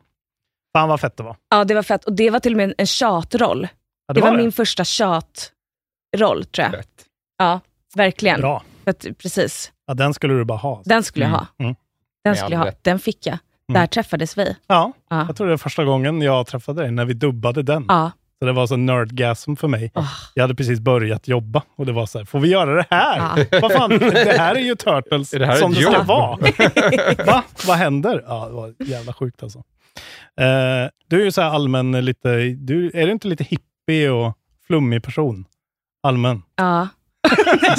fan 0.73 0.89
vad 0.89 0.99
fett 0.99 1.17
det 1.17 1.23
var. 1.23 1.35
Ja, 1.49 1.63
det 1.63 1.73
var 1.73 1.83
fett. 1.83 2.05
Och 2.05 2.13
det 2.13 2.29
var 2.29 2.39
till 2.39 2.53
och 2.53 2.57
med 2.57 2.73
en 2.77 2.85
tjatroll. 2.87 3.67
Ja, 4.07 4.13
Det, 4.13 4.21
var, 4.21 4.37
min 4.37 4.51
första 4.51 4.83
tjatroll, 4.83 6.45
tror 6.51 6.65
jag. 6.65 6.71
Fett. 6.71 7.05
Ja, 7.37 7.59
verkligen. 7.95 8.41
Bra. 8.41 8.63
Att, 8.85 9.05
precis. 9.17 9.71
Ja, 9.87 9.93
den 9.93 10.13
skulle 10.13 10.33
du 10.33 10.43
bara 10.45 10.57
ha. 10.57 10.81
Den 10.85 11.03
skulle 11.03 11.25
jag 11.25 11.29
Mm. 11.29 11.39
ha. 11.39 11.47
Mm. 11.59 11.75
Den 12.23 12.31
Med 12.31 12.37
skulle 12.37 12.55
jag 12.55 12.63
ha. 12.63 12.71
Den 12.81 12.99
fick 12.99 13.25
jag. 13.25 13.37
Mm. 13.69 13.79
Där 13.81 13.87
träffades 13.87 14.37
vi. 14.37 14.55
Ja, 14.67 14.91
Ja. 15.09 15.25
jag 15.27 15.35
tror 15.35 15.47
det 15.47 15.53
var 15.53 15.57
första 15.57 15.83
gången 15.85 16.21
jag 16.21 16.47
träffade 16.47 16.81
dig, 16.81 16.91
när 16.91 17.05
vi 17.05 17.13
dubbade 17.13 17.63
den. 17.63 17.85
Ja. 17.87 18.11
Så 18.41 18.45
det 18.45 18.51
var 18.51 18.67
så 18.67 18.75
nerdgasm 18.77 19.55
för 19.55 19.67
mig. 19.67 19.91
Åh. 19.95 20.05
Jag 20.33 20.43
hade 20.43 20.55
precis 20.55 20.79
börjat 20.79 21.27
jobba 21.27 21.61
och 21.75 21.85
det 21.85 21.91
var 21.91 22.05
så 22.05 22.17
här, 22.17 22.25
får 22.25 22.39
vi 22.39 22.49
göra 22.49 22.75
det 22.75 22.85
här? 22.89 23.17
Ja. 23.51 23.59
Vad 23.61 23.71
fan, 23.71 23.89
det 23.89 24.37
här 24.37 24.55
är 24.55 24.59
ju 24.59 24.75
Turtles 24.75 25.33
Är 25.33 25.39
det 25.39 25.45
här 25.45 25.55
som 25.55 25.73
det 25.73 25.81
ska 25.81 25.93
jobb? 25.93 26.07
vara. 26.07 26.37
Va? 27.25 27.43
Vad 27.67 27.77
händer? 27.77 28.23
Ja, 28.27 28.45
det 28.47 28.53
var 28.53 28.73
jävla 28.79 29.13
sjukt 29.13 29.43
alltså. 29.43 29.57
Eh, 30.39 30.89
du 31.09 31.21
är 31.21 31.25
ju 31.25 31.31
så 31.31 31.41
här 31.41 31.49
allmän, 31.49 31.91
lite, 32.05 32.29
du, 32.43 32.91
är 32.93 33.05
du 33.05 33.11
inte 33.11 33.27
lite 33.27 33.43
hippie 33.43 34.09
och 34.09 34.33
flummig 34.67 35.03
person? 35.03 35.45
Allmän. 36.03 36.41
Ja. 36.55 36.87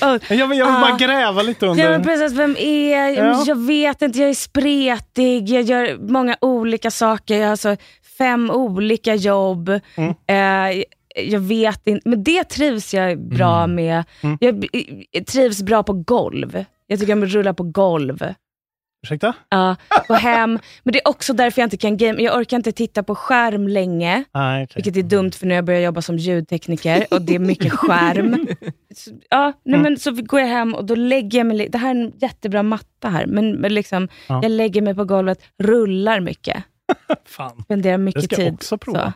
Jag, 0.00 0.20
jag 0.38 0.46
vill 0.48 0.62
Ah. 0.62 0.80
bara 0.80 0.96
gräva 0.96 1.42
lite 1.42 1.66
Ja, 1.66 1.74
men 1.74 1.86
under... 1.94 2.04
precis, 2.04 2.38
vem 2.38 2.56
är 2.58 2.92
jag? 3.14 3.14
Ja. 3.26 3.44
Jag 3.46 3.66
vet 3.66 4.02
inte, 4.02 4.18
jag 4.18 4.30
är 4.30 4.34
spretig, 4.34 5.48
jag 5.48 5.62
gör 5.62 5.98
många 6.12 6.36
olika 6.40 6.90
saker. 6.90 7.34
Jag 7.36 7.44
har 7.44 7.50
alltså 7.50 7.76
fem 8.20 8.50
olika 8.50 9.14
jobb. 9.14 9.80
Mm. 9.96 10.14
Eh, 10.26 10.82
jag 11.30 11.40
vet 11.40 11.86
inte, 11.86 12.08
men 12.08 12.24
det 12.24 12.44
trivs 12.44 12.94
jag 12.94 13.18
bra 13.18 13.66
med. 13.66 14.04
Mm. 14.20 14.38
Jag, 14.40 14.66
jag 15.10 15.26
trivs 15.26 15.62
bra 15.62 15.82
på 15.82 15.92
golv. 15.92 16.64
Jag 16.86 17.00
tycker 17.00 17.12
om 17.12 17.22
att 17.22 17.28
rulla 17.28 17.54
på 17.54 17.62
golv. 17.62 18.24
Ursäkta? 19.06 19.32
Ja, 19.48 19.76
gå 20.08 20.14
hem. 20.14 20.58
Men 20.82 20.92
det 20.92 20.98
är 20.98 21.08
också 21.08 21.32
därför 21.32 21.60
jag 21.62 21.66
inte 21.66 21.76
kan 21.76 21.96
game. 21.96 22.22
Jag 22.22 22.38
orkar 22.38 22.56
inte 22.56 22.72
titta 22.72 23.02
på 23.02 23.14
skärm 23.14 23.68
länge. 23.68 24.24
Nej, 24.34 24.64
okej. 24.64 24.72
Vilket 24.82 24.96
är 24.96 25.02
dumt 25.08 25.30
för 25.30 25.46
när 25.46 25.54
jag 25.54 25.64
börjar 25.64 25.80
jobba 25.80 26.02
som 26.02 26.16
ljudtekniker 26.18 27.04
och 27.10 27.22
det 27.22 27.34
är 27.34 27.38
mycket 27.38 27.72
skärm. 27.72 28.46
Så, 28.96 29.10
ja, 29.30 29.52
nej, 29.64 29.74
Mm. 29.74 29.82
men 29.82 29.98
så 29.98 30.12
går 30.12 30.40
jag 30.40 30.48
hem 30.48 30.74
och 30.74 30.84
då 30.84 30.94
lägger 30.94 31.38
jag 31.38 31.46
mig, 31.46 31.68
det 31.68 31.78
här 31.78 31.94
är 31.94 32.00
en 32.00 32.12
jättebra 32.20 32.62
matta 32.62 33.08
här, 33.08 33.26
men, 33.26 33.52
men 33.52 33.74
liksom, 33.74 34.08
Ja. 34.28 34.40
jag 34.42 34.50
lägger 34.50 34.82
mig 34.82 34.94
på 34.94 35.04
golvet, 35.04 35.38
rullar 35.58 36.20
mycket, 36.20 36.56
Fan. 37.28 37.62
spenderar 37.64 37.98
Det 37.98 38.04
mycket 38.04 38.24
ska 38.24 38.36
tid. 38.36 38.46
jag 38.46 38.54
också 38.54 38.78
prova. 38.78 39.04
Så. 39.06 39.12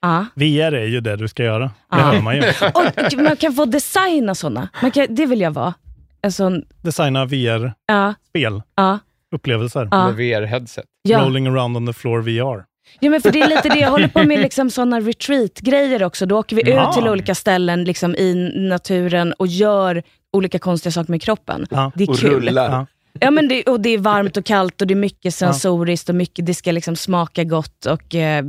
Ja. 0.00 0.26
VR 0.34 0.72
är 0.74 0.86
ju 0.86 1.00
det 1.00 1.16
du 1.16 1.28
ska 1.28 1.42
göra. 1.44 1.64
Det 1.64 1.70
Ja. 1.90 1.96
hör 1.96 2.20
man 2.20 2.36
ju. 2.36 2.42
Och 2.74 3.22
man 3.22 3.36
kan 3.36 3.52
få 3.54 3.64
designa 3.64 4.34
sådana, 4.34 4.68
man 4.82 4.90
kan, 4.90 5.06
det 5.10 5.26
vill 5.26 5.40
jag 5.40 5.50
vara. 5.50 5.74
En 6.22 6.32
sån, 6.32 6.62
Designa 6.82 7.24
VR-spel, 7.24 8.62
ja, 8.76 8.98
upplevelser. 9.34 9.84
VR-headset. 10.12 10.84
ja. 11.02 11.18
Rolling 11.24 11.46
around 11.46 11.76
on 11.76 11.86
the 11.86 11.92
floor 11.92 12.20
VR. 12.20 12.64
Ja, 13.00 13.10
men 13.10 13.20
för 13.20 13.30
det 13.32 13.40
är 13.40 13.48
lite 13.48 13.68
det, 13.68 13.78
jag 13.78 13.90
håller 13.90 14.08
på 14.08 14.22
med 14.24 14.40
liksom 14.40 14.70
sådana 14.70 15.00
retreat-grejer 15.00 16.02
också. 16.02 16.26
Då 16.26 16.38
åker 16.38 16.56
vi 16.56 16.70
Ja. 16.70 16.88
ut 16.88 16.94
till 16.94 17.08
olika 17.08 17.34
ställen 17.34 17.84
liksom 17.84 18.14
i 18.14 18.52
naturen 18.68 19.32
och 19.32 19.46
gör 19.46 20.02
olika 20.32 20.58
konstiga 20.58 20.92
saker 20.92 21.10
med 21.10 21.22
kroppen. 21.22 21.66
Ja. 21.70 21.92
Det 21.94 22.04
är 22.04 22.10
Och 22.10 22.18
kul. 22.18 22.30
rullar. 22.30 22.86
Ja. 23.20 23.30
Men 23.30 23.48
det, 23.48 23.62
och 23.62 23.80
det 23.80 23.88
är 23.90 23.98
varmt 23.98 24.36
och 24.36 24.44
kallt 24.44 24.80
och 24.80 24.86
det 24.86 24.94
är 24.94 24.96
mycket 24.96 25.34
sensoriskt 25.34 26.08
och 26.08 26.14
mycket, 26.14 26.46
det 26.46 26.54
ska 26.54 26.72
liksom 26.72 26.96
smaka 26.96 27.44
gott 27.44 27.86
och 27.86 28.14
eh, 28.14 28.44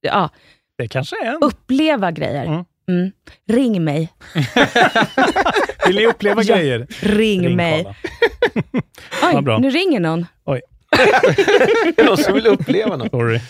ja, 0.00 0.28
Det 0.78 0.88
kanske 0.88 1.16
är 1.24 1.28
en. 1.34 1.38
uppleva 1.42 2.10
grejer. 2.10 2.44
Mm. 2.44 2.64
Mm. 2.88 3.12
Ring 3.48 3.84
mig. 3.84 4.12
Vill 5.86 5.96
ni 5.96 6.06
uppleva 6.06 6.42
Ja. 6.42 6.56
grejer? 6.56 6.86
Ring, 7.00 7.56
mig. 7.56 7.86
Oj, 9.22 9.32
Vad 9.34 9.44
bra. 9.44 9.58
nu 9.58 9.70
ringer 9.70 10.00
någon. 10.00 10.26
Jag 11.96 12.18
som 12.18 12.34
vill 12.34 12.46
uppleva 12.46 12.96
något. 12.96 13.10
Sorry. 13.10 13.40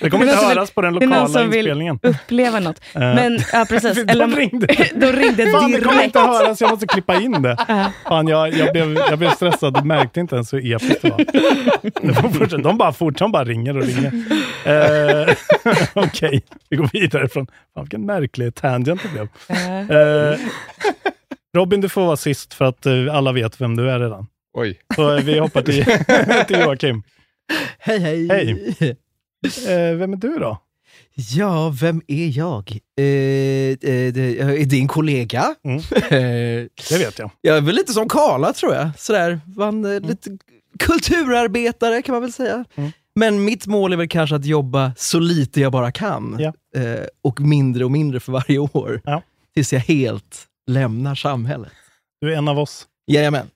Det 0.00 0.10
kommer 0.10 0.26
Det 0.26 0.30
är 0.30 0.34
inte 0.34 0.46
någon 0.46 0.56
höras 0.56 0.70
på 0.70 0.82
den 0.82 0.92
det 0.94 1.04
är 1.04 1.08
någon 1.08 1.18
lokala 1.18 1.28
som 1.28 1.50
vill- 1.50 1.58
inspelningen. 1.58 1.98
Uppleva 2.02 2.60
något. 2.60 2.80
Eh, 2.94 3.00
Men, 3.00 3.38
ja 3.52 3.66
precis. 3.68 3.94
De 4.06 4.12
Eller, 4.12 4.26
ringde. 4.28 4.66
de 4.94 5.12
ringde 5.12 5.50
Fan, 5.50 5.70
det 5.72 5.80
kommer 5.80 5.92
direkt. 5.94 6.04
inte 6.04 6.18
höras. 6.20 6.60
Jag 6.60 6.70
måste 6.70 6.86
klippa 6.86 7.14
in 7.20 7.42
det. 7.42 7.56
Fan, 8.08 8.28
jag, 8.28 8.52
jag, 8.54 8.72
blev, 8.72 8.94
jag 9.10 9.18
blev 9.18 9.30
stressad 9.30 9.76
och 9.76 9.86
märkte 9.86 10.20
inte 10.20 10.34
ens 10.34 10.52
hur 10.52 10.74
episkt 10.74 11.02
det 11.02 11.10
var. 11.10 11.24
Det 12.06 12.14
får 12.14 12.28
fortsätta. 12.28 12.62
De 12.62 12.78
bara 12.78 12.92
fortsätter, 12.92 13.24
de 13.24 13.32
bara 13.32 13.44
ringer 13.44 13.76
och 13.76 13.84
ringer. 13.84 14.12
Eh, 15.28 15.34
Okej, 15.94 16.42
vi 16.70 16.76
går 16.76 16.90
vidare 16.92 17.28
från... 17.28 17.46
Fan, 17.74 17.84
vilken 17.84 18.06
märklig 18.06 18.54
tangent 18.54 19.00
det 19.02 19.08
blev. 19.08 19.28
Eh, 19.98 20.38
Robin, 21.56 21.80
du 21.80 21.88
får 21.88 22.06
vara 22.06 22.16
sist 22.16 22.54
för 22.54 22.64
att 22.64 22.86
eh, 22.86 22.92
alla 23.12 23.32
vet 23.32 23.60
vem 23.60 23.76
du 23.76 23.90
är 23.90 23.98
redan. 24.00 24.26
Oj. 24.54 24.80
Så 24.96 25.16
eh, 25.16 25.24
vi 25.24 25.38
hoppar 25.38 25.62
till, 25.62 25.84
till 26.46 26.60
Joakim. 26.60 27.02
Hej, 27.78 27.98
hej. 27.98 28.28
Hej. 28.28 28.96
Eh, 29.66 29.96
vem 29.96 30.12
är 30.12 30.16
du 30.16 30.38
då? 30.38 30.58
Ja, 31.14 31.74
vem 31.80 32.02
är 32.06 32.38
jag? 32.38 32.70
Eh, 32.98 33.04
eh, 33.90 34.12
det, 34.12 34.34
jag 34.38 34.60
är 34.60 34.64
din 34.64 34.88
kollega. 34.88 35.54
Mm. 35.64 35.76
Eh, 35.78 36.68
Det 36.90 36.98
vet 36.98 37.18
jag. 37.18 37.30
jag 37.40 37.56
är 37.56 37.60
väl 37.60 37.74
lite 37.74 37.92
som 37.92 38.08
Karla 38.08 38.52
tror 38.52 38.74
jag. 38.74 38.90
Sådär, 38.98 39.40
man, 39.56 39.84
eh, 39.94 40.00
lite 40.00 40.38
kulturarbetare 40.78 42.02
kan 42.02 42.12
man 42.12 42.22
väl 42.22 42.32
säga. 42.32 42.64
Mm. 42.74 42.90
Men 43.14 43.44
mitt 43.44 43.66
mål 43.66 43.92
är 43.92 43.96
väl 43.96 44.08
kanske 44.08 44.36
att 44.36 44.44
jobba 44.44 44.92
så 44.96 45.18
lite 45.18 45.60
jag 45.60 45.72
bara 45.72 45.92
kan. 45.92 46.36
Ja. 46.38 46.80
Eh, 46.80 47.04
och 47.22 47.40
mindre 47.40 47.84
och 47.84 47.90
mindre 47.90 48.20
för 48.20 48.32
varje 48.32 48.58
år. 48.58 49.00
Ja. 49.04 49.22
Tills 49.54 49.72
jag 49.72 49.80
helt 49.80 50.46
lämnar 50.66 51.14
samhället. 51.14 51.72
Du 52.20 52.32
är 52.32 52.36
en 52.38 52.48
av 52.48 52.58
oss. 52.58 52.86
Jajamän. 53.06 53.46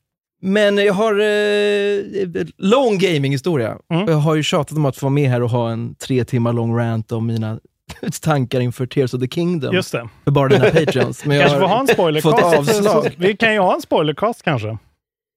Men 0.42 0.76
jag 0.78 0.94
har 0.94 1.12
eh, 1.20 2.44
lång 2.58 2.98
gaminghistoria. 2.98 3.78
Mm. 3.92 4.08
Jag 4.08 4.16
har 4.16 4.34
ju 4.34 4.42
tjatat 4.42 4.76
om 4.78 4.84
att 4.86 4.96
få 4.96 5.06
vara 5.06 5.12
med 5.14 5.30
här 5.30 5.42
och 5.42 5.50
ha 5.50 5.70
en 5.70 5.94
tre 5.94 6.24
timmar 6.24 6.52
lång 6.52 6.78
rant 6.78 7.12
om 7.12 7.26
mina 7.26 7.58
tankar 8.22 8.60
inför 8.60 8.86
Tears 8.86 9.14
of 9.14 9.20
the 9.20 9.28
Kingdom. 9.28 9.74
Just 9.74 9.92
det. 9.92 10.08
För 10.24 10.30
bara 10.30 10.48
dina 10.48 10.70
patreons. 10.70 11.24
Men 11.24 11.36
jag 11.36 11.46
Kanske 11.46 11.60
får 11.60 11.68
ha 11.68 11.80
en 11.80 11.86
spoilercast. 11.86 12.40
fått 12.40 12.58
avslag. 12.58 13.14
Vi 13.18 13.36
kan 13.36 13.52
ju 13.52 13.58
ha 13.60 13.74
en 13.74 13.80
spoilercast 13.82 14.42
kanske. 14.42 14.78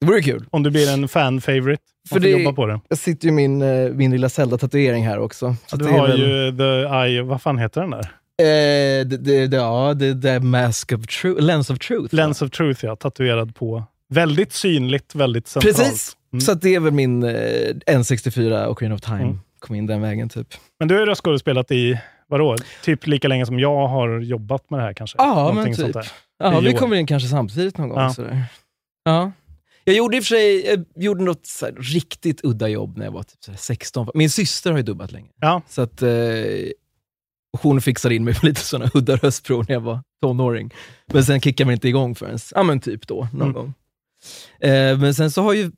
Det 0.01 0.07
vore 0.07 0.21
kul. 0.21 0.45
Om 0.49 0.63
du 0.63 0.69
blir 0.69 0.93
en 0.93 1.07
fan-favorite. 1.07 1.83
För 2.09 2.15
För 2.15 2.19
det- 2.19 2.29
jobba 2.29 2.53
på 2.55 2.65
det. 2.65 2.79
Jag 2.89 2.97
sitter 2.97 3.25
ju 3.27 3.31
min, 3.33 3.62
eh, 3.62 3.89
min 3.91 4.12
lilla 4.12 4.29
Zelda-tatuering 4.29 5.07
här 5.07 5.19
också. 5.19 5.55
Så 5.67 5.77
Du 5.77 5.85
har 5.85 6.07
väl- 6.07 6.19
ju 6.19 6.57
The 6.57 6.95
Eye, 6.95 7.21
vad 7.21 7.41
fan 7.41 7.57
heter 7.57 7.81
den 7.81 7.89
där? 7.89 7.99
Eh, 8.41 9.05
det, 9.05 9.47
det, 9.47 9.57
ja, 9.57 9.93
det, 9.93 10.29
är 10.29 10.39
Mask 10.39 10.91
of 10.91 11.07
Truth, 11.07 11.41
Lens 11.41 11.69
of 11.69 11.79
Truth. 11.79 12.01
va? 12.01 12.07
Lens 12.12 12.41
of 12.41 12.51
Truth, 12.51 12.85
ja. 12.85 12.95
Tatuerad 12.95 13.55
på. 13.55 13.83
Väldigt 14.10 14.54
synligt, 14.54 15.15
väldigt 15.15 15.48
centralt. 15.48 15.78
Precis! 15.78 16.17
Mm. 16.34 16.41
Så 16.41 16.52
att 16.52 16.62
det 16.62 16.76
är 16.76 16.80
väl 16.80 16.93
min 16.93 17.24
eh, 17.24 17.30
N64 17.88 18.65
och 18.65 18.78
Queen 18.80 18.91
of 18.91 19.02
Time. 19.02 19.22
Mm. 19.22 19.39
Kom 19.60 19.76
in 19.76 19.86
den 19.86 20.02
vägen 20.02 20.30
typ. 20.30 20.48
Men 20.80 20.88
du 20.88 20.93
har 20.95 21.00
ju 21.02 21.06
röstskådespelat 21.06 21.72
i, 21.72 22.00
vadå, 22.28 22.56
typ 22.84 23.08
lika 23.08 23.28
länge 23.28 23.45
som 23.45 23.60
jag 23.60 23.88
har 23.88 24.19
jobbat 24.19 24.69
med 24.69 24.80
det 24.80 24.84
här 24.84 24.93
kanske? 24.93 25.15
Ja, 25.19 25.52
men 25.54 25.76
typ. 25.76 25.95
Ja, 26.39 26.60
vi 26.60 26.74
år. 26.74 26.78
kommer 26.78 26.95
in 26.95 27.08
kanske 27.08 27.30
samtidigt 27.30 27.78
någon 27.78 27.89
gång. 27.89 28.00
Ja. 28.00 28.13
Sådär. 28.13 28.43
Ja. 29.04 29.32
Jag 29.84 29.95
gjorde 29.95 30.17
i 30.17 30.19
och 30.19 30.24
för 30.24 30.28
sig 30.36 30.86
gjorde 30.95 31.24
något 31.24 31.48
här, 31.62 31.72
riktigt 31.80 32.39
udda 32.43 32.67
jobb 32.67 32.98
när 32.98 33.06
jag 33.06 33.12
var 33.12 33.24
typ 33.24 33.43
så 33.43 33.52
här 33.52 33.58
16. 33.58 34.10
Min 34.13 34.30
syster 34.30 34.72
har 34.72 34.78
ju 34.78 34.84
dubbat 34.84 35.12
länge. 35.12 35.30
Ja. 35.41 35.62
Så 35.69 35.82
att 35.82 36.02
eh, 36.02 36.10
hon 37.62 37.82
fixade 37.82 38.15
in 38.15 38.24
mig 38.24 38.34
på 38.36 38.45
lite 38.45 38.62
sådana 38.62 38.91
udda 38.93 39.15
röstprov 39.15 39.65
när 39.67 39.76
jag 39.76 39.82
var 39.82 40.00
tonåring. 40.22 40.74
Men 41.13 41.24
sen 41.26 41.41
kickade 41.41 41.65
man 41.65 41.74
inte 41.74 41.88
igång 41.88 42.15
förrän, 42.15 42.38
ja 42.56 42.63
men 42.63 42.80
typ 42.80 43.08
då, 43.08 43.28
någon 43.34 43.41
Mm. 43.41 43.54
gång. 43.54 43.74
Eh, 44.62 44.97
men 44.97 45.13
sen 45.13 45.32
så 45.32 45.41
har 45.41 45.53
ju 45.53 45.71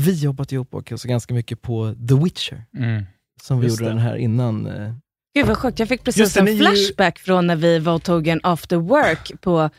vi 0.00 0.12
jobbat 0.12 0.52
ihop 0.52 0.74
och 0.74 0.92
också 0.92 1.08
ganska 1.08 1.34
mycket 1.34 1.62
på 1.62 1.94
The 2.08 2.14
Witcher. 2.14 2.64
Mm. 2.78 3.04
Som 3.42 3.60
vi 3.60 3.66
Just 3.66 3.80
gjorde 3.80 3.90
det. 3.90 3.94
den 3.96 4.02
här 4.02 4.16
innan. 4.16 4.66
Eh, 4.66 4.92
Gud 5.34 5.46
vad 5.46 5.56
sjukt, 5.58 5.78
jag 5.78 5.88
fick 5.88 6.04
precis 6.04 6.20
Just 6.20 6.34
det, 6.34 6.40
en 6.40 6.48
är 6.48 6.52
ju- 6.52 6.58
flashback 6.58 7.18
från 7.18 7.46
när 7.46 7.56
vi 7.56 7.78
var 7.78 7.94
och 7.94 8.02
tog 8.02 8.28
en 8.28 8.40
after 8.42 8.76
work 8.76 9.32
på 9.40 9.70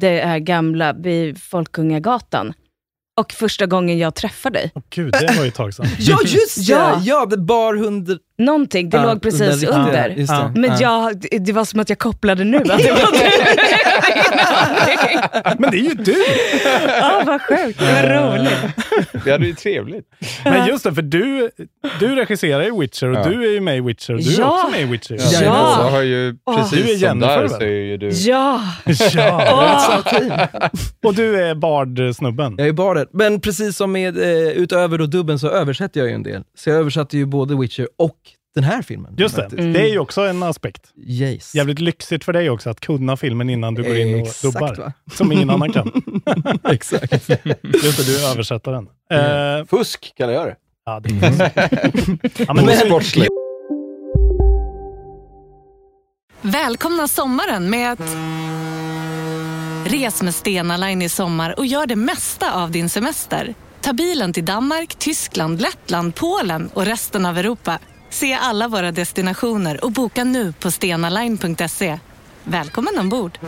det 0.00 0.20
här 0.24 0.38
gamla, 0.38 0.92
vid 0.92 1.42
Folkungagatan. 1.42 2.52
Och 3.20 3.32
första 3.32 3.66
gången 3.66 3.98
jag 3.98 4.14
träffade 4.14 4.58
dig. 4.58 4.70
Åh 4.74 4.82
gud, 4.90 5.12
det 5.12 5.34
var 5.36 5.42
ju 5.44 5.48
ett 5.48 5.54
tag 5.54 5.74
sedan. 5.74 5.86
ja 5.98 6.18
just 6.24 6.58
Ja. 6.58 6.76
ja! 6.78 7.00
Ja, 7.04 7.26
det 7.26 7.36
bar 7.36 7.82
under... 7.82 8.18
Någonting, 8.38 8.90
det 8.90 8.96
Ja, 8.96 9.04
låg 9.12 9.22
precis 9.22 9.64
under. 9.64 10.08
Just 10.08 10.32
Ja. 10.32 10.50
det. 10.54 10.60
Men 10.60 10.70
Ja. 10.70 11.12
jag, 11.30 11.44
det 11.44 11.52
var 11.52 11.64
som 11.64 11.80
att 11.80 11.88
jag 11.88 11.98
kopplade 11.98 12.44
nu. 12.44 12.56
Att 12.56 12.64
det 12.64 12.72
var 12.92 13.12
du. 13.12 13.18
Men 15.58 15.70
det 15.70 15.76
är 15.76 15.82
ju 15.82 15.94
du! 15.94 16.24
Ja, 17.00 17.22
vad 17.26 17.42
sjukt, 17.42 17.78
det 17.78 17.84
var 17.84 18.02
roligt. 18.38 18.58
Det 19.24 19.30
hade 19.32 19.46
ju 19.46 19.54
trevligt. 19.54 20.04
Men 20.44 20.66
just 20.66 20.84
det, 20.84 20.94
för 20.94 21.02
du, 21.02 21.50
du 22.00 22.14
regisserar 22.14 22.62
ju 22.62 22.80
Witcher 22.80 23.06
och 23.06 23.16
Ja. 23.16 23.24
du 23.24 23.48
är 23.48 23.52
ju 23.52 23.60
med 23.60 23.76
i 23.76 23.80
Witcher 23.80 24.12
och 24.14 24.20
du 24.20 24.34
är 24.34 24.40
Ja. 24.40 24.50
också 24.54 24.70
med 24.70 24.80
i 24.80 24.84
Witcher. 24.84 25.16
Ja. 25.18 25.40
Ja. 25.42 25.76
Så 25.76 25.82
har 25.88 26.02
ju, 26.02 26.36
Åh. 26.46 26.54
Du 26.54 26.60
är 26.60 26.64
precis 26.64 27.00
som 27.00 27.08
Jennifer, 27.08 27.28
där 27.28 27.38
väl? 27.40 27.50
så 27.50 27.60
är 27.60 27.66
ju 27.68 27.96
du... 27.96 28.08
Ja, 28.08 28.60
Ja. 29.14 30.02
Och 31.04 31.14
du 31.14 31.42
är 31.44 31.54
Bard-snubben. 31.54 32.54
Jag 32.58 32.68
är 32.68 32.72
bardet. 32.72 33.08
Men 33.12 33.40
precis 33.40 33.76
som 33.76 33.92
med, 33.92 34.18
eh, 34.18 34.48
utöver 34.48 34.98
då 34.98 35.06
dubben 35.06 35.38
så 35.38 35.48
översätter 35.48 36.00
jag 36.00 36.08
ju 36.08 36.14
en 36.14 36.22
del. 36.22 36.42
Så 36.58 36.70
jag 36.70 36.78
översatte 36.78 37.16
ju 37.18 37.26
både 37.26 37.56
Witcher 37.56 37.88
och 37.98 38.16
den 38.54 38.64
här 38.64 38.82
filmen. 38.82 39.14
Just 39.18 39.36
det. 39.36 39.52
Mm. 39.52 39.72
det 39.72 39.80
är 39.80 39.86
ju 39.88 39.98
också 39.98 40.20
en 40.20 40.42
aspekt. 40.42 40.82
Yes. 41.06 41.54
Jävligt 41.54 41.78
lyxigt 41.80 42.24
för 42.24 42.32
dig 42.32 42.50
också 42.50 42.70
att 42.70 42.80
kunna 42.80 43.16
filmen 43.16 43.50
innan 43.50 43.74
du 43.74 43.82
går 43.82 43.96
in 43.96 44.14
och 44.14 44.20
Exakt, 44.20 44.42
dubbar. 44.42 44.74
va? 44.76 44.92
Som 45.14 45.32
ingen 45.32 45.50
annan 45.50 45.72
kan. 45.72 46.02
Exakt. 46.70 47.12
Just 47.12 47.28
det, 47.98 48.06
du 48.06 48.24
är 48.24 48.30
översättaren. 48.30 48.88
Eh, 49.10 49.66
Fusk 49.66 50.12
kallar 50.16 50.32
jag 50.32 50.46
det. 50.46 50.56
ja, 50.84 51.00
det 51.00 51.26
är 51.26 51.52
ja, 52.46 52.54
men, 52.54 52.64
Men- 52.66 52.76
Sportsligt. 52.76 53.28
Välkomna 56.40 57.08
sommaren 57.08 57.70
med 57.70 57.92
att... 57.92 58.00
Res 59.92 60.22
med 60.22 60.34
Stena 60.34 60.76
Line 60.76 61.02
i 61.02 61.08
sommar 61.08 61.54
och 61.58 61.66
gör 61.66 61.86
det 61.86 61.96
mesta 61.96 62.52
av 62.62 62.70
din 62.70 62.88
semester. 62.88 63.54
Ta 63.80 63.92
bilen 63.92 64.32
till 64.32 64.44
Danmark, 64.44 64.94
Tyskland, 64.94 65.60
Lettland, 65.60 66.14
Polen 66.14 66.70
och 66.74 66.84
resten 66.86 67.26
av 67.26 67.38
Europa. 67.38 67.78
Se 68.10 68.34
alla 68.34 68.68
våra 68.68 68.92
destinationer 68.92 69.84
och 69.84 69.92
boka 69.92 70.24
nu 70.24 70.52
på 70.52 70.70
stenaline.se. 70.70 71.98
Välkommen 72.44 72.98
ombord! 72.98 73.38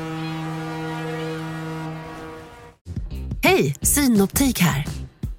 Hej, 3.43 3.77
Synoptik 3.83 4.61
här. 4.61 4.87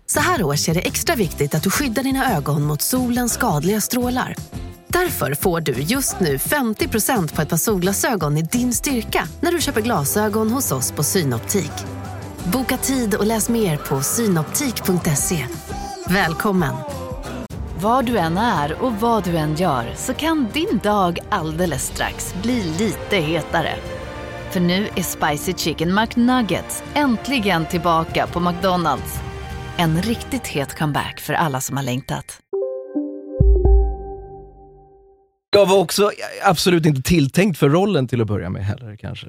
Så 0.05 0.19
här 0.19 0.43
års 0.43 0.69
är 0.69 0.73
det 0.73 0.79
extra 0.79 1.15
viktigt 1.15 1.55
att 1.55 1.63
du 1.63 1.69
skyddar 1.69 2.03
dina 2.03 2.38
ögon 2.38 2.63
mot 2.63 2.81
solens 2.81 3.34
skadliga 3.34 3.81
strålar. 3.81 4.36
Därför 4.88 5.34
får 5.34 5.62
du 5.62 5.71
just 5.71 6.19
nu 6.19 6.38
50% 6.38 7.36
på 7.36 7.41
ett 7.41 7.49
par 7.49 7.57
solglasögon 7.57 8.38
i 8.38 8.41
din 8.41 8.73
styrka 8.73 9.27
när 9.41 9.51
du 9.51 9.62
köper 9.62 9.81
glasögon 9.81 10.51
hos 10.51 10.71
oss 10.71 10.91
på 10.91 11.03
Synoptik. 11.03 11.71
Boka 12.43 12.77
tid 12.77 13.15
och 13.15 13.25
läs 13.25 13.49
mer 13.49 13.77
på 13.77 14.01
synoptik.se. 14.01 15.47
Välkommen! 16.07 17.00
Var 17.81 18.03
du 18.03 18.17
än 18.17 18.37
är 18.37 18.81
och 18.81 18.93
vad 18.93 19.23
du 19.23 19.37
än 19.37 19.55
gör 19.55 19.93
så 19.95 20.13
kan 20.13 20.47
din 20.53 20.79
dag 20.83 21.19
alldeles 21.29 21.83
strax 21.83 22.35
bli 22.43 22.63
lite 22.63 23.17
hetare. 23.17 23.75
För 24.51 24.59
nu 24.59 24.87
är 24.95 25.03
Spicy 25.03 25.53
Chicken 25.53 25.95
McNuggets 25.95 26.83
äntligen 26.93 27.65
tillbaka 27.65 28.27
på 28.27 28.39
McDonalds. 28.39 29.19
En 29.77 30.01
riktigt 30.01 30.47
het 30.47 30.77
comeback 30.77 31.19
för 31.19 31.33
alla 31.33 31.61
som 31.61 31.77
har 31.77 31.83
längtat. 31.83 32.39
Jag 35.51 35.65
var 35.65 35.79
också 35.79 36.11
absolut 36.43 36.85
inte 36.85 37.01
tilltänkt 37.01 37.57
för 37.57 37.69
rollen 37.69 38.07
till 38.07 38.21
att 38.21 38.27
börja 38.27 38.49
med 38.49 38.65
heller 38.65 38.95
kanske. 38.95 39.27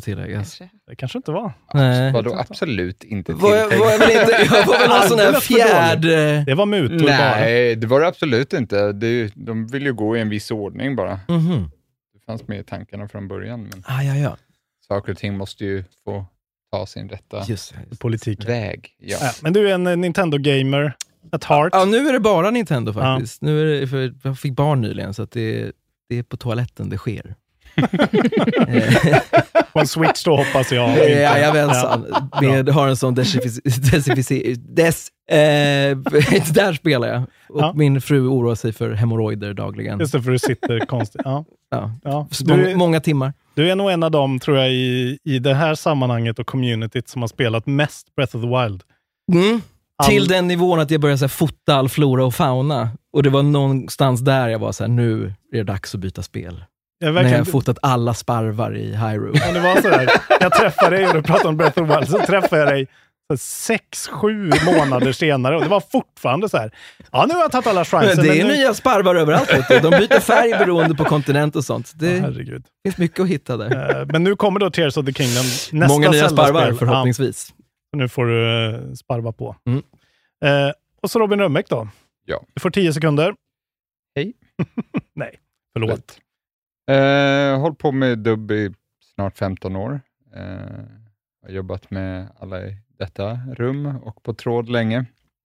Ska 0.00 0.04
tilläggas. 0.04 0.58
det 0.88 0.96
kanske 0.96 1.18
inte 1.18 1.30
var. 1.32 1.52
Nej. 1.74 2.12
Vadå 2.12 2.34
absolut 2.34 3.04
inte 3.04 3.32
Var 3.32 3.56
jag, 3.56 3.78
var 3.78 3.90
jag, 3.90 3.98
väl 3.98 4.10
inte, 4.10 4.54
jag 4.54 4.66
var 4.66 4.78
väl 4.78 4.88
någon 4.88 5.08
sån 5.08 5.18
här 5.18 5.26
dålig. 5.26 5.42
fjärde... 5.42 6.44
Det 6.46 6.54
var 6.54 6.66
mutor 6.66 6.98
bara. 6.98 7.16
Nej, 7.16 7.76
det 7.76 7.86
var 7.86 8.00
det 8.00 8.06
absolut 8.06 8.52
inte. 8.52 8.92
Det, 8.92 9.32
de 9.34 9.66
vill 9.66 9.82
ju 9.82 9.92
gå 9.92 10.16
i 10.16 10.20
en 10.20 10.28
viss 10.28 10.50
ordning 10.50 10.96
bara. 10.96 11.20
Mhm. 11.28 11.70
Det 12.14 12.20
fanns 12.26 12.48
med 12.48 12.58
i 12.60 12.62
tankarna 12.64 13.08
från 13.08 13.28
början, 13.28 13.62
men 13.62 13.82
Ah, 13.86 14.02
ja, 14.02 14.14
ja. 14.16 14.36
saker 14.88 15.12
och 15.12 15.18
ting 15.18 15.36
måste 15.36 15.64
ju 15.64 15.84
få 16.04 16.24
ta 16.72 16.86
sin 16.86 17.08
rätta 17.08 17.44
Just 17.48 17.74
det. 17.90 17.96
Politik. 17.98 18.48
väg. 18.48 18.88
Ja. 18.98 19.18
Ja, 19.20 19.30
men 19.42 19.52
du 19.52 19.68
är 19.70 19.74
en 19.74 19.86
eh, 19.86 19.96
Nintendo-gamer. 19.96 20.92
At 21.32 21.44
heart. 21.44 21.70
Ja, 21.72 21.84
nu 21.84 22.08
är 22.08 22.12
det 22.12 22.20
bara 22.20 22.50
Nintendo 22.50 22.92
faktiskt. 22.92 23.42
Nu 23.42 23.60
är 23.76 23.80
det, 23.80 23.86
för 23.86 24.14
jag 24.22 24.38
fick 24.38 24.52
barn 24.52 24.80
nyligen, 24.80 25.14
så 25.14 25.22
att 25.22 25.30
det, 25.30 25.72
det 26.08 26.18
är 26.18 26.22
på 26.22 26.36
toaletten 26.36 26.88
det 26.90 26.96
sker. 26.98 27.34
På 29.72 29.78
en 29.80 29.86
switch 29.86 30.24
då 30.24 30.36
hoppas 30.36 30.72
jag. 30.72 30.90
Ja, 30.98 31.04
Jajamensan. 31.08 32.06
Ja. 32.32 32.40
Med, 32.42 32.68
har 32.68 32.88
en 32.88 32.96
sån 32.96 33.14
desinficering... 33.14 34.74
Des, 34.74 35.08
eh, 35.30 35.36
där 36.54 36.72
spelar 36.72 37.08
jag. 37.08 37.22
Och 37.48 37.60
Ja. 37.60 37.72
min 37.76 38.00
fru 38.00 38.26
oroar 38.28 38.54
sig 38.54 38.72
för 38.72 38.92
hemorrojder 38.92 39.54
dagligen. 39.54 40.00
Just 40.00 40.12
det, 40.12 40.22
för 40.22 40.30
du 40.30 40.38
sitter 40.38 40.80
konstigt. 40.86 41.20
Ja. 41.24 41.44
Ja. 41.70 41.92
Ja. 42.04 42.28
Många, 42.48 42.62
Du, 42.64 42.76
många 42.76 43.00
timmar. 43.00 43.32
du 43.54 43.70
är 43.70 43.74
nog 43.76 43.90
en 43.90 44.02
av 44.02 44.10
dem, 44.10 44.38
tror 44.38 44.56
jag, 44.58 44.70
i, 44.72 45.18
i 45.24 45.38
det 45.38 45.54
här 45.54 45.74
sammanhanget 45.74 46.38
och 46.38 46.46
communityt 46.46 47.08
som 47.08 47.22
har 47.22 47.28
spelat 47.28 47.66
mest 47.66 48.14
Breath 48.16 48.36
of 48.36 48.42
the 48.42 48.48
Wild. 48.48 48.82
Mm. 49.32 49.60
All- 50.02 50.08
Till 50.08 50.28
den 50.28 50.48
nivån 50.48 50.80
att 50.80 50.90
jag 50.90 51.00
började 51.00 51.18
så 51.18 51.24
här, 51.24 51.28
fota 51.28 51.74
all 51.74 51.88
flora 51.88 52.24
och 52.24 52.34
fauna. 52.34 52.90
Och 53.12 53.22
det 53.22 53.30
var 53.30 53.42
någonstans 53.42 54.20
där 54.20 54.48
jag 54.48 54.58
var 54.58 54.72
så 54.72 54.84
här, 54.84 54.88
nu 54.88 55.24
är 55.52 55.56
det 55.56 55.62
dags 55.64 55.94
att 55.94 56.00
byta 56.00 56.22
spel. 56.22 56.64
Jag 56.98 57.06
När 57.06 57.12
verkligen, 57.12 57.38
jag 57.38 57.44
har 57.44 57.52
fotat 57.52 57.78
alla 57.82 58.14
sparvar 58.14 58.76
i 58.76 58.94
Hyrule. 58.96 59.40
Ja, 59.46 59.52
det 59.52 59.60
var 59.60 59.76
sådär. 59.82 60.10
Jag 60.40 60.52
träffade 60.52 60.96
dig 60.96 61.06
och 61.08 61.14
du 61.14 61.22
pratade 61.22 61.48
om 61.48 61.56
Breath 61.56 61.82
of 61.82 61.88
the 61.88 61.94
Wild, 61.96 62.08
så 62.08 62.18
träffade 62.18 62.62
jag 62.62 62.68
dig 62.72 62.86
sex, 63.38 64.08
sju 64.08 64.50
månader 64.66 65.12
senare 65.12 65.56
och 65.56 65.62
det 65.62 65.68
var 65.68 65.80
fortfarande 65.80 66.48
så 66.48 66.56
här. 66.56 66.70
Ja, 67.12 67.26
nu 67.28 67.34
har 67.34 67.40
jag 67.40 67.52
tagit 67.52 67.66
alla 67.66 67.84
shrines. 67.84 68.16
Men 68.16 68.26
det 68.26 68.32
är 68.32 68.38
men 68.38 68.46
nu- 68.46 68.54
nya 68.58 68.74
sparvar 68.74 69.14
överallt. 69.14 69.54
Vet 69.54 69.68
du. 69.68 69.78
De 69.80 69.90
byter 69.90 70.20
färg 70.20 70.50
beroende 70.50 70.94
på 70.94 71.04
kontinent 71.04 71.56
och 71.56 71.64
sånt. 71.64 71.92
Det 71.94 72.10
Ja, 72.16 72.20
herregud. 72.20 72.64
finns 72.86 72.98
mycket 72.98 73.20
att 73.20 73.28
hitta 73.28 73.56
där. 73.56 74.00
Eh, 74.00 74.06
Men 74.06 74.24
nu 74.24 74.36
kommer 74.36 74.60
då 74.60 74.70
Tears 74.70 74.96
of 74.96 75.06
the 75.06 75.12
Kingdom. 75.12 75.44
Nästa 75.72 75.94
Många 75.94 76.10
nya 76.10 76.28
sparvar 76.28 76.72
förhoppningsvis. 76.72 77.54
Ja, 77.90 77.98
nu 77.98 78.08
får 78.08 78.26
du 78.26 78.66
eh, 78.74 78.92
sparva 78.94 79.32
på. 79.32 79.56
Mm. 79.66 79.82
Eh, 80.44 80.72
och 81.02 81.10
så 81.10 81.18
Robin 81.18 81.38
Rönnbäck 81.38 81.68
då. 81.68 81.88
Ja. 82.26 82.40
Du 82.54 82.60
får 82.60 82.70
tio 82.70 82.92
sekunder. 82.92 83.34
Hej. 84.16 84.32
Nej, 85.14 85.34
förlåt. 85.72 86.18
Eh, 86.88 87.60
hållit 87.60 87.78
på 87.78 87.92
med 87.92 88.18
dubb 88.18 88.50
i 88.50 88.70
snart 89.14 89.38
15 89.38 89.76
år. 89.76 90.00
Eh, 90.34 90.84
har 91.42 91.50
jobbat 91.50 91.90
med 91.90 92.28
alla 92.38 92.66
i 92.66 92.76
detta 92.98 93.40
rum 93.56 93.86
och 93.86 94.22
på 94.22 94.34
tråd 94.34 94.68
länge. 94.68 95.04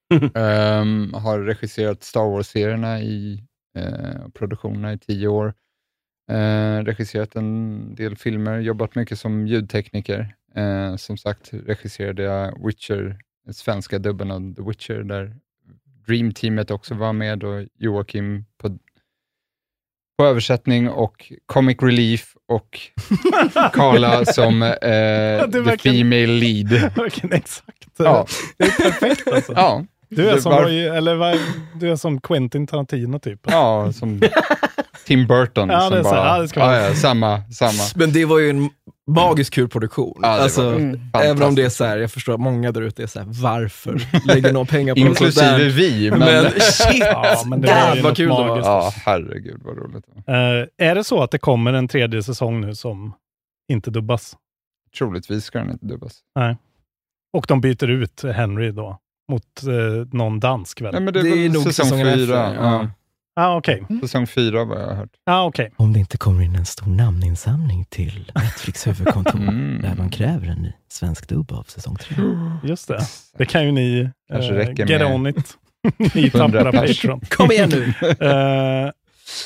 Ehm, 0.35 1.13
har 1.13 1.39
regisserat 1.39 2.03
Star 2.03 2.29
Wars-serierna 2.29 3.01
i 3.01 3.43
eh, 3.77 4.29
produktionerna 4.33 4.93
i 4.93 4.97
tio 4.97 5.27
år. 5.27 5.53
Eh, 6.31 6.77
regisserat 6.83 7.35
en 7.35 7.95
del 7.95 8.15
filmer, 8.15 8.59
jobbat 8.59 8.95
mycket 8.95 9.19
som 9.19 9.47
ljudtekniker. 9.47 10.35
Eh, 10.55 10.95
som 10.95 11.17
sagt 11.17 11.53
regisserade 11.53 12.23
jag 12.23 12.65
Witcher, 12.67 13.17
svenska 13.51 13.99
dubben 13.99 14.31
av 14.31 14.55
The 14.55 14.61
Witcher, 14.61 15.03
där 15.03 15.35
Dream-teamet 16.07 16.71
också 16.71 16.95
var 16.95 17.13
med 17.13 17.43
och 17.43 17.67
Joakim 17.75 18.45
på 18.57 18.77
på 20.17 20.25
översättning 20.25 20.89
och 20.89 21.31
comic 21.45 21.77
relief 21.81 22.33
och 22.47 22.79
Carla 23.73 24.25
som 24.25 24.61
eh, 24.63 24.69
the 24.79 25.59
verkligen- 25.59 25.97
female 25.97 26.27
lead. 26.39 26.67
Verkligen 26.95 27.33
exakt. 27.37 27.87
Ja. 27.97 28.25
Det 28.57 28.63
är 28.63 28.69
perfekt 28.91 29.27
alltså. 29.27 29.53
Ja, 29.55 29.83
Du 30.09 30.29
är, 30.29 30.39
som, 30.39 30.51
var- 30.51 30.63
Roy- 30.63 30.97
eller 30.97 31.15
vad, 31.15 31.39
du 31.79 31.91
är 31.91 31.95
som 31.95 32.21
Quentin 32.21 32.67
Tarantino 32.67 33.19
typ. 33.19 33.39
ja 33.43 33.93
som 33.93 34.21
Tim 35.05 35.27
Burton. 35.27 35.69
Ja, 35.69 35.89
det 35.89 35.97
är 35.97 36.03
som 36.03 36.09
så. 36.09 36.15
bara, 36.15 36.27
Ja, 36.27 36.41
det 36.41 36.47
ska 36.47 36.59
vara. 36.59 36.75
ja, 36.81 36.87
ja, 36.89 36.95
samma, 36.95 37.41
samma. 37.51 37.83
Men 37.95 38.11
det 38.13 38.25
var 38.25 38.39
ju 38.39 38.49
en 38.49 38.69
magiskt 39.11 39.53
kul 39.53 39.69
produktion. 39.69 40.19
Ja, 40.21 40.27
alltså, 40.27 40.61
Mm. 40.69 40.99
även 41.13 41.43
om 41.43 41.55
det 41.55 41.63
är 41.65 41.69
så 41.69 41.83
här, 41.85 41.97
jag 41.97 42.11
förstår 42.11 42.33
att 42.33 42.39
många 42.39 42.71
där 42.71 42.81
ute 42.81 43.03
är 43.03 43.07
så 43.07 43.19
här, 43.19 43.27
varför 43.41 44.01
lägger 44.27 44.53
någon 44.53 44.67
pengar 44.67 44.95
på 44.95 44.99
något 45.01 45.17
sånt 45.17 45.21
Inklusive 45.27 45.57
där? 45.57 45.69
vi. 45.69 46.09
Men, 46.11 46.19
Men 46.19 46.51
shit, 46.59 46.97
Ja, 46.99 47.43
men 47.47 47.61
det 47.61 47.67
var 47.67 48.03
vad 48.03 48.17
kul 48.17 48.27
det 48.27 48.33
var. 48.33 48.47
magiskt. 48.47 48.65
ja, 48.67 48.93
herregud 49.05 49.61
vad 49.63 49.77
roligt. 49.77 50.05
Eh, 50.27 50.87
är 50.89 50.95
det 50.95 51.03
så 51.03 51.23
att 51.23 51.31
det 51.31 51.37
kommer 51.37 51.73
en 51.73 51.87
tredje 51.87 52.23
säsong 52.23 52.61
nu 52.61 52.75
som 52.75 53.13
inte 53.71 53.91
dubbas? 53.91 54.37
Troligtvis 54.97 55.43
ska 55.45 55.59
den 55.59 55.71
inte 55.71 55.85
dubbas. 55.85 56.19
Nej. 56.35 56.57
Och 57.37 57.45
de 57.47 57.61
byter 57.61 57.89
ut 57.89 58.23
Henry 58.35 58.71
då 58.71 58.99
mot 59.31 59.63
eh, 59.63 60.07
någon 60.17 60.39
dansk 60.39 60.81
väl? 60.81 60.91
Nej, 60.93 61.01
men 61.01 61.13
det, 61.13 61.21
Det 61.21 61.29
är 61.45 61.49
nog 61.49 61.63
säsong 61.63 61.73
säsongen 61.85 62.13
fyra. 62.17 62.53
Ja. 62.55 62.89
Ah, 63.35 63.55
okej. 63.57 63.83
Säsong 64.01 64.27
fyra 64.27 64.65
vad 64.65 64.81
jag 64.81 64.87
har 64.87 64.95
hört. 64.95 65.09
Ah, 65.25 65.43
okej. 65.45 65.71
Om 65.75 65.93
det 65.93 65.99
inte 65.99 66.17
kommer 66.17 66.41
in 66.43 66.55
en 66.55 66.65
stor 66.65 66.87
namninsamling 66.87 67.85
till 67.89 68.31
Netflix 68.35 68.87
huvudkontor 68.87 69.39
Mm. 69.39 69.81
där 69.81 69.95
man 69.95 70.09
kräver 70.09 70.47
en 70.47 70.57
ny 70.61 70.73
svensk 70.89 71.27
dubb 71.29 71.51
av 71.51 71.63
säsong 71.63 71.95
tre. 71.95 72.15
Just 72.63 72.87
det. 72.87 72.99
Det 73.37 73.45
kan 73.45 73.65
ju 73.65 73.71
ni 73.71 74.09
Kanske 74.31 74.51
eh, 74.53 74.57
räcker 74.57 74.85
get 74.87 75.01
med 75.01 75.15
on 75.15 75.27
it. 75.27 75.57
ni 76.15 76.27
100 76.27 76.63
tappra. 76.63 76.81
Patreon. 76.81 77.19
Kom 77.29 77.51
igen 77.51 77.69
nu! 77.69 77.93
Eh, 78.27 78.91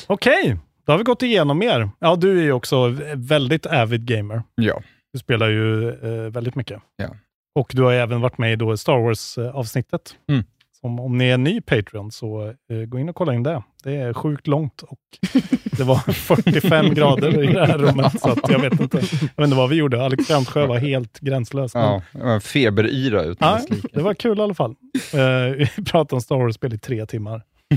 Okej, 0.06 0.56
då 0.86 0.92
har 0.92 0.98
vi 0.98 1.04
gått 1.04 1.22
igenom 1.22 1.62
er. 1.62 1.90
Ja, 1.98 2.16
du 2.16 2.38
är 2.38 2.42
ju 2.42 2.52
också 2.52 2.88
väldigt 3.14 3.66
avid 3.66 4.06
gamer. 4.06 4.42
Ja. 4.54 4.82
Du 5.12 5.18
spelar 5.18 5.48
ju 5.48 5.88
eh, 5.88 6.30
väldigt 6.30 6.54
mycket. 6.54 6.82
Ja. 6.96 7.08
Och 7.54 7.70
du 7.74 7.82
har 7.82 7.92
även 7.92 8.20
varit 8.20 8.38
med 8.38 8.52
i 8.52 8.56
då 8.56 8.76
Star 8.76 8.98
Wars-avsnittet. 8.98 10.14
Mm. 10.28 10.44
Som 10.80 11.00
om 11.00 11.18
ni 11.18 11.24
är 11.28 11.38
ny 11.38 11.60
Patreon 11.60 12.10
så 12.12 12.46
eh, 12.70 12.76
gå 12.86 12.98
in 12.98 13.08
och 13.08 13.14
kolla 13.16 13.34
in 13.34 13.42
det. 13.42 13.62
Det 13.84 13.96
är 13.96 14.12
sjukt 14.14 14.46
långt 14.46 14.82
och 14.82 14.98
det 15.76 15.82
var 15.84 15.96
45 16.12 16.94
grader 16.94 17.42
i 17.44 17.46
det 17.52 17.66
här 17.66 17.78
rummet. 17.78 18.20
Så 18.20 18.28
att 18.30 18.50
jag 18.50 18.58
vet 18.58 18.80
inte, 18.80 18.96
jag 19.12 19.18
vet 19.36 19.44
inte 19.44 19.56
vad 19.56 19.68
vi 19.68 19.76
gjorde. 19.76 20.04
Alex 20.04 20.28
Brandsjö 20.28 20.66
var 20.66 20.78
helt 20.78 21.20
gränslös. 21.20 21.74
Ja, 21.74 22.02
det 22.12 22.18
var 22.24 22.34
en 22.34 22.40
feberyra 22.40 23.22
utan 23.22 23.54
dess 23.54 23.70
like. 23.70 23.88
det 23.92 24.02
var 24.02 24.14
kul 24.14 24.38
i 24.38 24.42
alla 24.42 24.54
fall. 24.54 24.70
Eh, 25.14 25.18
vi 25.76 25.84
pratade 25.84 26.14
om 26.14 26.20
Star 26.20 26.36
Wars-spel 26.36 26.74
i 26.74 26.78
tre 26.78 27.06
timmar. 27.06 27.36
Och 27.36 27.76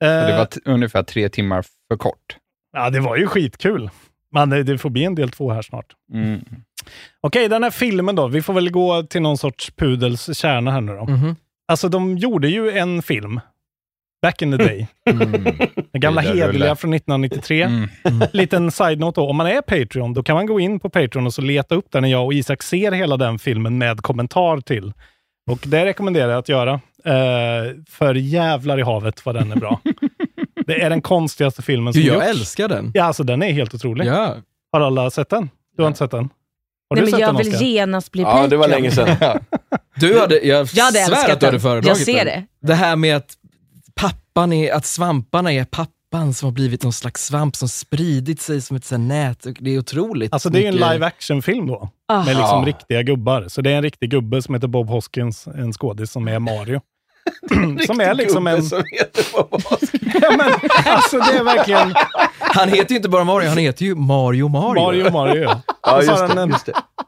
Det 0.00 0.30
Eh, 0.30 0.38
var 0.38 0.44
t- 0.44 0.60
ungefär 0.64 1.02
tre 1.02 1.28
timmar 1.28 1.64
för 1.88 1.96
kort. 1.96 2.36
Ja, 2.72 2.90
det 2.90 3.00
var 3.00 3.16
ju 3.16 3.26
skitkul. 3.26 3.90
Men 4.32 4.50
det, 4.50 4.62
det 4.62 4.78
får 4.78 4.90
bli 4.90 5.04
en 5.04 5.14
del 5.14 5.30
två 5.30 5.50
här 5.52 5.62
snart. 5.62 5.86
Mm. 6.12 6.40
Okej, 7.20 7.48
den 7.48 7.62
här 7.62 7.70
filmen 7.70 8.16
då. 8.16 8.28
Vi 8.28 8.42
får 8.42 8.52
väl 8.54 8.70
gå 8.70 9.02
till 9.02 9.22
någon 9.22 9.38
sorts 9.38 9.70
pudels 9.70 10.38
kärna 10.38 10.70
här 10.70 10.80
nu 10.80 10.92
då. 10.96 11.04
Mhm. 11.04 11.36
Alltså, 11.72 11.88
de 11.88 12.18
gjorde 12.18 12.48
ju 12.48 12.70
en 12.70 13.02
film. 13.02 13.40
Back 14.22 14.42
in 14.42 14.50
the 14.58 14.64
day. 14.64 14.88
Mm. 15.10 15.32
Den 15.92 16.00
gamla 16.00 16.20
hederliga 16.20 16.76
från 16.76 16.94
1993. 16.94 17.62
Mm. 17.62 17.88
Liten 18.32 18.70
side-note 18.70 19.20
då. 19.20 19.28
Om 19.28 19.36
man 19.36 19.46
är 19.46 19.60
Patreon, 19.60 20.14
då 20.14 20.22
kan 20.22 20.34
man 20.36 20.46
gå 20.46 20.60
in 20.60 20.80
på 20.80 20.90
Patreon 20.90 21.26
och 21.26 21.34
så 21.34 21.42
leta 21.42 21.74
upp 21.74 21.86
den 21.90 22.02
när 22.02 22.08
jag 22.10 22.24
och 22.24 22.34
Isak 22.34 22.62
ser 22.62 22.92
hela 22.92 23.16
den 23.16 23.38
filmen 23.38 23.78
med 23.78 24.00
kommentar 24.00 24.60
till. 24.60 24.92
Och 25.50 25.58
det 25.66 25.84
rekommenderar 25.84 26.28
jag 26.30 26.38
att 26.38 26.48
göra. 26.48 26.72
Eh, 27.04 27.72
för 27.90 28.14
jävlar 28.14 28.78
i 28.78 28.82
havet 28.82 29.26
vad 29.26 29.34
den 29.34 29.52
är 29.52 29.56
bra. 29.56 29.80
det 30.66 30.82
är 30.82 30.90
den 30.90 31.02
konstigaste 31.02 31.62
filmen 31.62 31.92
som 31.92 32.02
Du, 32.02 32.08
jag 32.08 32.14
gjorts. 32.14 32.26
älskar 32.26 32.68
den. 32.68 32.90
Ja, 32.94 33.04
alltså 33.04 33.22
den 33.24 33.42
är 33.42 33.52
helt 33.52 33.74
otrolig. 33.74 34.06
Ja. 34.06 34.36
Har 34.72 34.80
alla 34.80 35.10
sett 35.10 35.28
den? 35.28 35.50
Du 35.76 35.82
har 35.82 35.88
inte 35.88 35.98
sett 35.98 36.10
den? 36.10 36.28
Har 36.98 37.02
Nej, 37.02 37.10
men 37.12 37.20
jag 37.20 37.34
den, 37.34 37.52
vill 37.52 37.62
genast 37.62 38.12
bli 38.12 38.22
Ja, 38.22 38.46
det 38.46 38.56
var 38.56 38.64
Patreon. 38.68 38.82
länge 38.82 38.90
sedan. 38.90 39.16
Du 39.96 40.18
hade, 40.20 40.38
jag, 40.46 40.68
Jag 40.72 40.84
hade 40.84 40.98
svär 41.04 41.30
att 41.32 41.40
du 41.40 41.46
hade 41.46 41.50
den. 41.50 41.60
föredragit 41.60 41.88
Jag 41.88 41.96
ser 41.96 42.24
den. 42.24 42.26
det. 42.26 42.66
Det 42.66 42.74
här 42.74 42.96
med 42.96 43.16
att 43.16 43.34
pappan 43.94 44.52
är, 44.52 44.72
att 44.72 44.86
svamparna 44.86 45.52
är 45.52 45.64
pappan 45.64 46.34
som 46.34 46.46
har 46.46 46.52
blivit 46.52 46.82
någon 46.82 46.92
slags 46.92 47.24
svamp 47.26 47.56
som 47.56 47.68
spridit 47.68 48.40
sig 48.40 48.60
som 48.60 48.76
ett 48.76 48.90
nät. 48.90 49.46
Det 49.60 49.70
är 49.74 49.78
otroligt. 49.78 50.32
Alltså 50.32 50.50
det 50.50 50.58
är 50.58 50.60
ju 50.60 50.66
en 50.66 50.74
mycket- 50.74 50.92
live 50.92 51.06
action-film 51.06 51.66
då. 51.66 51.88
Ah. 52.08 52.18
Med 52.18 52.26
liksom 52.26 52.60
Ja. 52.60 52.64
riktiga 52.66 53.02
gubbar. 53.02 53.44
Så 53.48 53.60
det 53.62 53.70
är 53.72 53.76
en 53.76 53.82
riktig 53.82 54.10
gubbe 54.10 54.42
som 54.42 54.54
heter 54.54 54.68
Bob 54.68 54.88
Hoskins, 54.88 55.46
en 55.46 55.72
skådis 55.72 56.10
som 56.12 56.28
är 56.28 56.38
Mario. 56.38 56.80
som 57.86 58.00
är 58.00 58.14
liksom 58.14 58.46
en... 58.46 58.62
Som 58.62 58.82
heter. 58.92 59.24
Ja, 60.22 60.30
men, 60.36 60.52
alltså 60.84 61.18
det 61.18 61.38
är 61.38 61.44
verkligen 61.44 61.94
Han 62.38 62.68
heter 62.68 62.90
ju 62.90 62.96
inte 62.96 63.08
bara 63.08 63.24
Mario, 63.24 63.48
han 63.48 63.58
heter 63.58 63.84
ju 63.84 63.94
Mario 63.94 64.48
Mario. 64.48 64.82
Mario 64.82 65.10
Mario. 65.12 65.42
Ja, 65.82 65.96
och 65.96 66.04
så 66.04 66.12
har 66.12 66.28
han 66.28 66.38
en, 66.38 66.54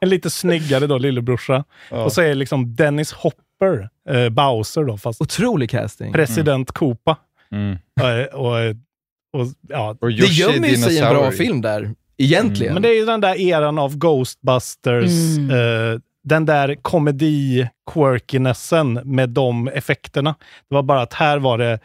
en 0.01 0.09
lite 0.09 0.31
snyggare 0.31 0.87
då, 0.87 0.99
lillebrorsa. 0.99 1.65
Och 1.91 2.13
så 2.13 2.21
är 2.23 2.35
liksom 2.35 2.75
Dennis 2.77 3.13
Hopper, 3.13 3.89
eh, 4.11 4.29
Bowser 4.29 4.85
då, 4.85 4.97
fast 4.99 5.21
Otrolig 5.21 5.71
casting. 5.71 6.13
president 6.13 6.73
Koopa. 6.73 7.17
Mm. 7.53 7.73
Eh, 8.01 8.25
och, 8.35 8.53
och, 9.41 9.47
ja. 9.69 9.97
Och 10.01 10.09
Det 10.09 10.15
gömmer 10.27 10.69
ju 10.69 10.77
sig 10.77 10.99
en 10.99 11.15
bra 11.15 11.31
film 11.31 11.61
där, 11.61 11.91
egentligen. 12.19 12.75
Men 12.75 12.83
det 12.83 12.89
är 12.89 12.95
ju 12.95 13.05
den 13.07 13.21
där 13.21 13.41
eran 13.41 13.79
av 13.79 13.97
Ghostbusters, 13.99 15.37
Mm. 15.39 15.51
eh, 15.51 16.01
den 16.25 16.47
där 16.47 16.75
komedi-quirkinessen 16.75 19.05
med 19.05 19.29
de 19.31 19.69
effekterna. 19.69 20.35
Det 20.69 20.75
var 20.75 20.83
bara 20.83 21.03
att 21.03 21.13
här 21.15 21.39
var 21.39 21.59
det 21.59 21.79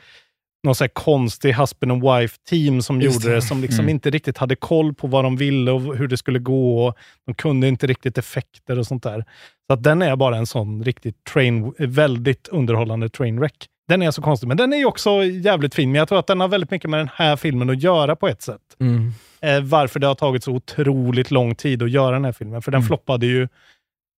någon 0.64 0.76
så 0.76 0.88
konstig 0.88 1.54
husband 1.54 1.92
and 1.92 2.04
wife 2.04 2.38
team 2.50 2.82
som 2.82 3.02
Just 3.02 3.24
gjorde 3.26 3.36
det, 3.36 3.42
som 3.42 3.62
liksom 3.62 3.80
Mm. 3.80 3.90
inte 3.90 4.10
riktigt 4.10 4.38
hade 4.38 4.56
koll 4.56 4.94
på 4.94 5.08
vad 5.08 5.24
de 5.24 5.38
ville 5.38 5.72
och 5.72 5.96
hur 5.98 6.08
det 6.08 6.18
skulle 6.18 6.40
gå. 6.40 6.88
Och 6.88 6.98
de 7.26 7.36
kunde 7.36 7.68
inte 7.68 7.88
riktigt 7.88 8.18
effekter 8.18 8.80
och 8.80 8.88
sånt 8.88 9.04
där. 9.04 9.26
Så 9.68 9.74
att 9.74 9.84
den 9.84 10.02
är 10.02 10.16
bara 10.16 10.38
en 10.38 10.46
sån 10.46 10.84
riktigt 10.84 11.24
train, 11.24 11.74
väldigt 11.78 12.48
underhållande 12.48 13.10
trainwreck. 13.10 13.66
Den 13.88 14.02
är 14.02 14.12
så 14.12 14.22
konstig, 14.22 14.48
men 14.48 14.58
den 14.58 14.74
är 14.74 14.86
också 14.86 15.24
jävligt 15.24 15.76
fin. 15.76 15.92
Men 15.92 16.00
jag 16.00 16.08
tror 16.08 16.20
att 16.20 16.28
den 16.28 16.40
har 16.40 16.48
väldigt 16.48 16.72
mycket 16.72 16.90
med 16.90 17.00
den 17.00 17.10
här 17.16 17.36
filmen 17.36 17.70
att 17.70 17.84
göra 17.84 18.16
på 18.16 18.28
ett 18.28 18.42
sätt 18.42 18.62
Mm. 18.80 19.14
eh, 19.42 19.62
varför 19.62 20.00
det 20.00 20.08
har 20.08 20.16
tagit 20.16 20.44
så 20.44 20.52
otroligt 20.52 21.32
lång 21.32 21.56
tid 21.56 21.84
att 21.84 21.92
göra 21.92 22.12
den 22.12 22.26
här 22.26 22.32
filmen. 22.32 22.62
För 22.62 22.72
den 22.72 22.80
Mm. 22.80 22.88
floppade 22.88 23.26
ju 23.26 23.48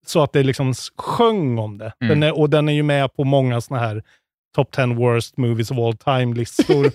så 0.06 0.24
att 0.24 0.34
det 0.34 0.44
liksom 0.44 0.74
sjöng 0.98 1.58
om 1.58 1.78
det. 1.78 1.94
Mm. 2.02 2.10
Den 2.20 2.24
är, 2.30 2.40
och 2.40 2.50
den 2.50 2.70
är 2.70 2.74
ju 2.74 2.84
med 2.84 3.14
på 3.16 3.24
många 3.24 3.62
såna 3.62 3.80
här 3.80 4.04
top 4.56 4.72
10 4.72 4.86
worst 4.86 5.38
movies 5.38 5.72
of 5.72 5.78
all 5.78 5.98
time-listor. 5.98 6.86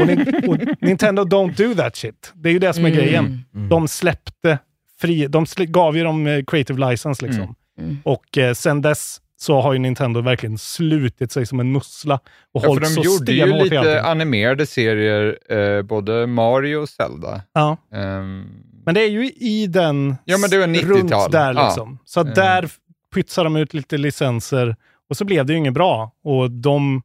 och, 0.00 0.48
och 0.48 0.58
Nintendo 0.80 1.22
don't 1.24 1.56
do 1.56 1.74
that 1.74 1.96
shit. 1.96 2.32
Det 2.34 2.48
är 2.48 2.52
ju 2.52 2.58
det 2.58 2.72
som 2.72 2.84
är 2.84 2.88
Mm. 2.90 3.00
grejen. 3.00 3.44
De 3.70 3.88
släppte 3.88 4.58
fri, 5.00 5.26
de 5.26 5.44
sl- 5.44 5.66
gav 5.70 5.96
ju 5.96 6.04
dem 6.04 6.26
eh, 6.26 6.44
creative 6.44 6.90
license 6.90 7.26
liksom. 7.26 7.54
Mm. 7.78 7.98
Och 8.04 8.38
eh, 8.38 8.52
sen 8.54 8.82
dess 8.82 9.20
så 9.36 9.60
har 9.60 9.72
ju 9.72 9.78
Nintendo 9.78 10.20
verkligen 10.20 10.58
slutit 10.58 11.32
sig 11.32 11.46
som 11.46 11.60
en 11.60 11.72
mussla 11.72 12.14
och 12.54 12.64
Ja, 12.64 12.68
hållit 12.68 12.82
de 12.84 12.88
så 12.90 13.02
gjorde 13.02 13.32
ju 13.32 13.40
stenhårt 13.40 13.60
i 13.66 13.70
lite 13.70 14.02
animerade 14.02 14.66
serier, 14.66 15.38
eh, 15.52 15.82
både 15.82 16.26
Mario 16.26 16.76
och 16.76 16.88
Zelda. 16.88 17.42
Ja. 17.52 17.76
Ehm, 17.94 18.46
Men 18.90 18.94
det 18.94 19.00
är 19.00 19.08
ju 19.10 19.30
i 19.30 19.66
den, 19.66 20.16
Ja, 20.24 20.38
men 20.38 20.50
det 20.50 20.58
var 20.58 20.66
90-tal. 20.66 20.88
runt 21.22 21.32
där 21.32 21.54
Ja. 21.54 21.64
liksom. 21.66 21.98
Så 22.04 22.20
att 22.20 22.26
Mm. 22.26 22.34
där 22.34 22.70
pytsar 23.14 23.44
de 23.44 23.56
ut 23.56 23.74
lite 23.74 23.98
licenser 23.98 24.76
och 25.10 25.16
så 25.16 25.24
blev 25.24 25.46
det 25.46 25.52
ju 25.52 25.58
inget 25.58 25.74
bra. 25.74 26.12
Och 26.24 26.50
de, 26.50 27.02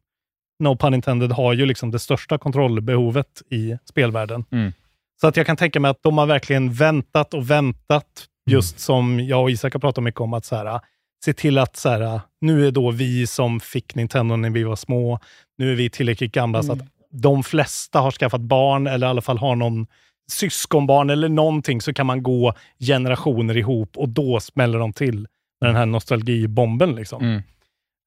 no 0.58 0.76
pun 0.76 0.94
intended, 0.94 1.32
har 1.32 1.52
ju 1.52 1.66
liksom 1.66 1.90
det 1.90 1.98
största 1.98 2.38
kontrollbehovet 2.38 3.42
i 3.50 3.76
spelvärlden. 3.88 4.44
Mm. 4.52 4.72
Så 5.20 5.26
att 5.26 5.36
jag 5.36 5.46
kan 5.46 5.56
tänka 5.56 5.80
mig 5.80 5.90
att 5.90 6.02
de 6.02 6.18
har 6.18 6.26
verkligen 6.26 6.72
väntat 6.72 7.34
och 7.34 7.50
väntat, 7.50 8.26
just 8.50 8.80
som 8.80 9.20
jag 9.20 9.42
och 9.42 9.50
Isak 9.50 9.72
har 9.72 9.80
pratat 9.80 10.04
mycket 10.04 10.20
om, 10.20 10.32
att 10.34 10.44
så 10.44 10.56
här, 10.56 10.80
se 11.24 11.32
till 11.32 11.58
att 11.58 11.76
så 11.76 11.88
här, 11.88 12.20
nu 12.40 12.66
är 12.66 12.70
då 12.70 12.90
vi 12.90 13.26
som 13.26 13.60
fick 13.60 13.94
Nintendo 13.94 14.36
när 14.36 14.50
vi 14.50 14.64
var 14.64 14.76
små, 14.76 15.18
nu 15.58 15.72
är 15.72 15.76
vi 15.76 15.90
tillräckligt 15.90 16.32
gamla 16.32 16.62
så 16.62 16.72
att 16.72 16.80
de 17.10 17.42
flesta 17.42 18.00
har 18.00 18.10
skaffat 18.10 18.40
barn 18.40 18.86
eller 18.86 19.06
i 19.06 19.10
alla 19.10 19.22
fall 19.22 19.38
har 19.38 19.56
någon 19.56 19.86
syskonbarn 20.32 21.10
eller 21.10 21.28
någonting 21.28 21.80
så 21.80 21.94
kan 21.94 22.06
man 22.06 22.22
gå 22.22 22.54
generationer 22.78 23.56
ihop 23.56 23.96
och 23.96 24.08
då 24.08 24.40
smäller 24.40 24.78
de 24.78 24.92
till 24.92 25.20
med 25.60 25.68
den 25.68 25.76
här 25.76 25.86
nostalgibomben. 25.86 26.94
Liksom. 26.94 27.22
Mm. 27.24 27.42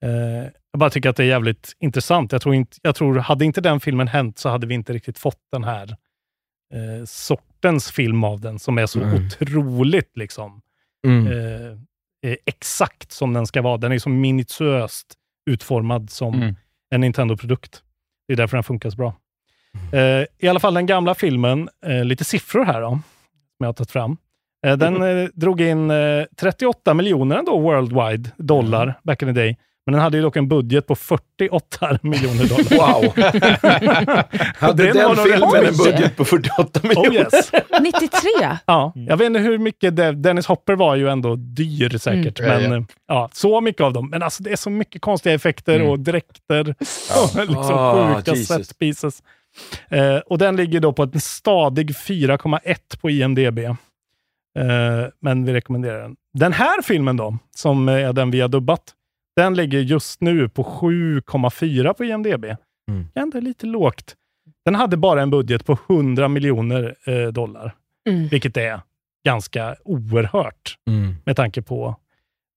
Eh, 0.06 0.50
jag 0.72 0.80
bara 0.80 0.90
tycker 0.90 1.10
att 1.10 1.16
det 1.16 1.24
är 1.24 1.28
jävligt 1.28 1.74
intressant. 1.80 2.32
Jag 2.32 2.42
tror, 2.42 2.56
inte, 2.56 2.78
jag 2.82 2.96
tror, 2.96 3.16
hade 3.18 3.46
inte 3.46 3.62
den 3.62 3.80
filmen 3.80 4.08
hänt 4.08 4.38
så 4.40 4.50
hade 4.50 4.68
vi 4.68 4.74
inte 4.74 4.94
riktigt 4.94 5.18
fått 5.18 5.42
den 5.52 5.64
här 5.64 5.90
eh, 6.74 7.06
sortens 7.06 7.92
film 7.92 8.24
av 8.24 8.42
den 8.42 8.60
som 8.60 8.78
är 8.78 8.86
så 8.86 9.00
Mm. 9.02 9.26
otroligt 9.26 10.18
liksom, 10.18 10.62
Mm. 11.08 11.28
eh, 11.28 12.36
exakt 12.46 13.12
som 13.12 13.34
den 13.34 13.48
ska 13.48 13.62
vara. 13.62 13.78
Den 13.78 13.92
är 13.92 14.00
så 14.00 14.10
minutiöst 14.10 15.14
utformad 15.50 16.10
som 16.10 16.34
Mm. 16.34 16.56
en 16.92 17.02
Nintendo-produkt. 17.02 17.84
Det 18.28 18.34
är 18.34 18.38
därför 18.38 18.58
den 18.58 18.64
funkar 18.64 18.90
så 18.90 18.98
bra. 18.98 19.14
Eh, 19.92 20.26
I 20.40 20.48
alla 20.50 20.60
fall 20.60 20.74
den 20.74 20.86
gamla 20.86 21.16
filmen, 21.16 21.70
eh, 21.86 22.04
lite 22.06 22.24
siffror 22.24 22.66
här 22.66 22.82
då, 22.82 22.88
som 22.90 23.02
jag 23.60 23.68
har 23.68 23.74
tagit 23.74 23.92
fram. 23.92 24.18
Eh, 24.68 24.78
den 24.78 25.02
eh, 25.02 25.28
drog 25.34 25.62
in 25.62 25.92
eh, 25.92 26.24
38 26.42 26.94
miljoner 26.94 27.38
ändå 27.38 27.60
worldwide 27.60 28.30
dollar 28.38 29.00
back 29.04 29.22
in 29.22 29.28
the 29.28 29.40
day. 29.42 29.58
Men 29.86 29.94
den 29.94 30.02
hade 30.02 30.18
ju 30.18 30.24
dock 30.24 30.36
en 30.36 30.48
budget 30.48 30.88
på 30.88 30.96
48 30.96 32.00
miljoner 32.02 32.46
dollar. 32.48 32.78
Wow! 32.78 33.14
Hade 34.58 34.84
den 34.94 34.98
nog 35.08 35.18
filmen 35.18 35.66
en 35.66 35.78
budget 35.78 36.18
på 36.18 36.26
48 36.26 36.80
Oh 36.84 36.88
miljoner? 36.88 37.20
yes. 37.36 37.52
93? 37.82 38.10
Ja, 38.66 38.94
jag 38.96 39.18
vet 39.18 39.26
inte 39.26 39.40
hur 39.40 39.58
mycket, 39.58 39.96
det, 39.96 40.12
Dennis 40.12 40.46
Hopper 40.48 40.76
var 40.76 40.96
ju 40.96 41.10
ändå 41.10 41.36
dyr 41.36 41.98
säkert, 41.98 42.40
Mm. 42.40 42.62
men 42.62 42.72
Ja, 42.72 42.78
eh, 42.78 42.84
ja, 43.08 43.30
så 43.34 43.62
mycket 43.62 43.82
av 43.82 43.94
dem. 43.94 44.10
Men 44.10 44.24
alltså 44.24 44.44
det 44.44 44.52
är 44.52 44.56
så 44.56 44.70
mycket 44.70 45.02
konstiga 45.02 45.36
effekter 45.36 45.76
Mm. 45.76 45.88
och 45.90 46.00
dräkter 46.00 46.76
och 47.24 47.36
liksom 47.48 47.74
Ah, 47.78 48.16
sjuka 48.16 48.32
Jesus. 48.32 48.48
set 48.68 48.80
pieces. 48.80 49.24
Eh, 49.90 50.18
och 50.18 50.38
den 50.38 50.56
ligger 50.56 50.80
då 50.80 50.94
på 50.94 51.04
en 51.04 51.20
stadig 51.20 51.90
4,1 51.92 52.98
på 53.02 53.10
IMDB. 53.10 53.60
Eh, 53.60 53.76
men 55.22 55.46
vi 55.46 55.54
rekommenderar 55.54 56.02
den. 56.02 56.16
Den 56.34 56.54
här 56.54 56.82
filmen 56.82 57.18
då, 57.18 57.38
som 57.56 57.90
är 57.90 58.14
den 58.14 58.32
vi 58.32 58.42
har 58.42 58.48
dubbat, 58.50 58.94
den 59.36 59.54
ligger 59.54 59.80
just 59.80 60.22
nu 60.22 60.50
på 60.50 60.64
7,4 60.64 61.94
på 61.94 62.06
IMDB. 62.06 62.46
Mm. 62.92 63.08
Ändå 63.16 63.40
lite 63.40 63.66
lågt. 63.66 64.16
Den 64.66 64.76
hade 64.76 64.98
bara 64.98 65.22
en 65.22 65.30
budget 65.30 65.66
på 65.66 65.78
100 65.90 66.28
miljoner 66.28 66.96
eh, 67.06 67.28
dollar, 67.28 67.76
Mm. 68.10 68.28
vilket 68.28 68.58
är 68.58 68.82
ganska 69.26 69.76
oerhört 69.86 70.78
Mm. 70.88 71.16
med 71.26 71.36
tanke 71.36 71.62
på 71.62 71.96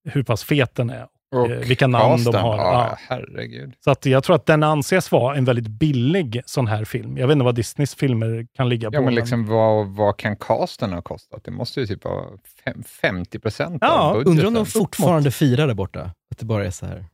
hur 0.08 0.22
pass 0.22 0.44
fet 0.44 0.74
den 0.74 0.90
är. 0.90 1.06
Och 1.32 1.50
Eh, 1.50 1.58
vilka 1.58 1.86
namn 1.86 2.10
de 2.10 2.24
casten, 2.24 2.40
har. 2.40 2.56
Ja, 2.56 2.98
herregud. 3.08 3.72
Så 3.84 3.90
att 3.90 4.06
jag 4.06 4.24
tror 4.24 4.36
att 4.36 4.46
den 4.46 4.62
anses 4.62 5.12
vara 5.12 5.36
en 5.36 5.44
väldigt 5.44 5.68
billig 5.68 6.42
sån 6.46 6.66
här 6.66 6.84
film. 6.84 7.18
Jag 7.18 7.26
vet 7.26 7.32
inte 7.32 7.44
vad 7.44 7.54
Disneys 7.54 7.94
filmer 7.94 8.46
kan 8.56 8.68
ligga 8.68 8.90
på. 8.90 8.96
Ja, 8.96 9.00
men 9.00 9.14
liksom 9.14 9.46
vad, 9.46 9.86
vad 9.86 10.16
kan 10.16 10.36
casten 10.36 10.92
ha 10.92 11.02
kostat? 11.02 11.44
Det 11.44 11.50
måste 11.50 11.80
ju 11.80 11.86
typ 11.86 12.04
vara 12.04 12.24
fem, 12.64 12.82
50 13.00 13.38
procent 13.38 13.78
Ja, 13.80 13.98
av 14.00 14.12
budgeten. 14.14 14.30
Undrar 14.32 14.46
om 14.46 14.54
de 14.54 14.66
fortfarande 14.66 15.30
firar 15.30 15.66
där 15.66 15.74
borta? 15.74 16.00
Att 16.30 16.38
det 16.38 16.44
bara 16.44 16.66
är 16.66 16.70
så 16.70 16.86
här. 16.86 17.04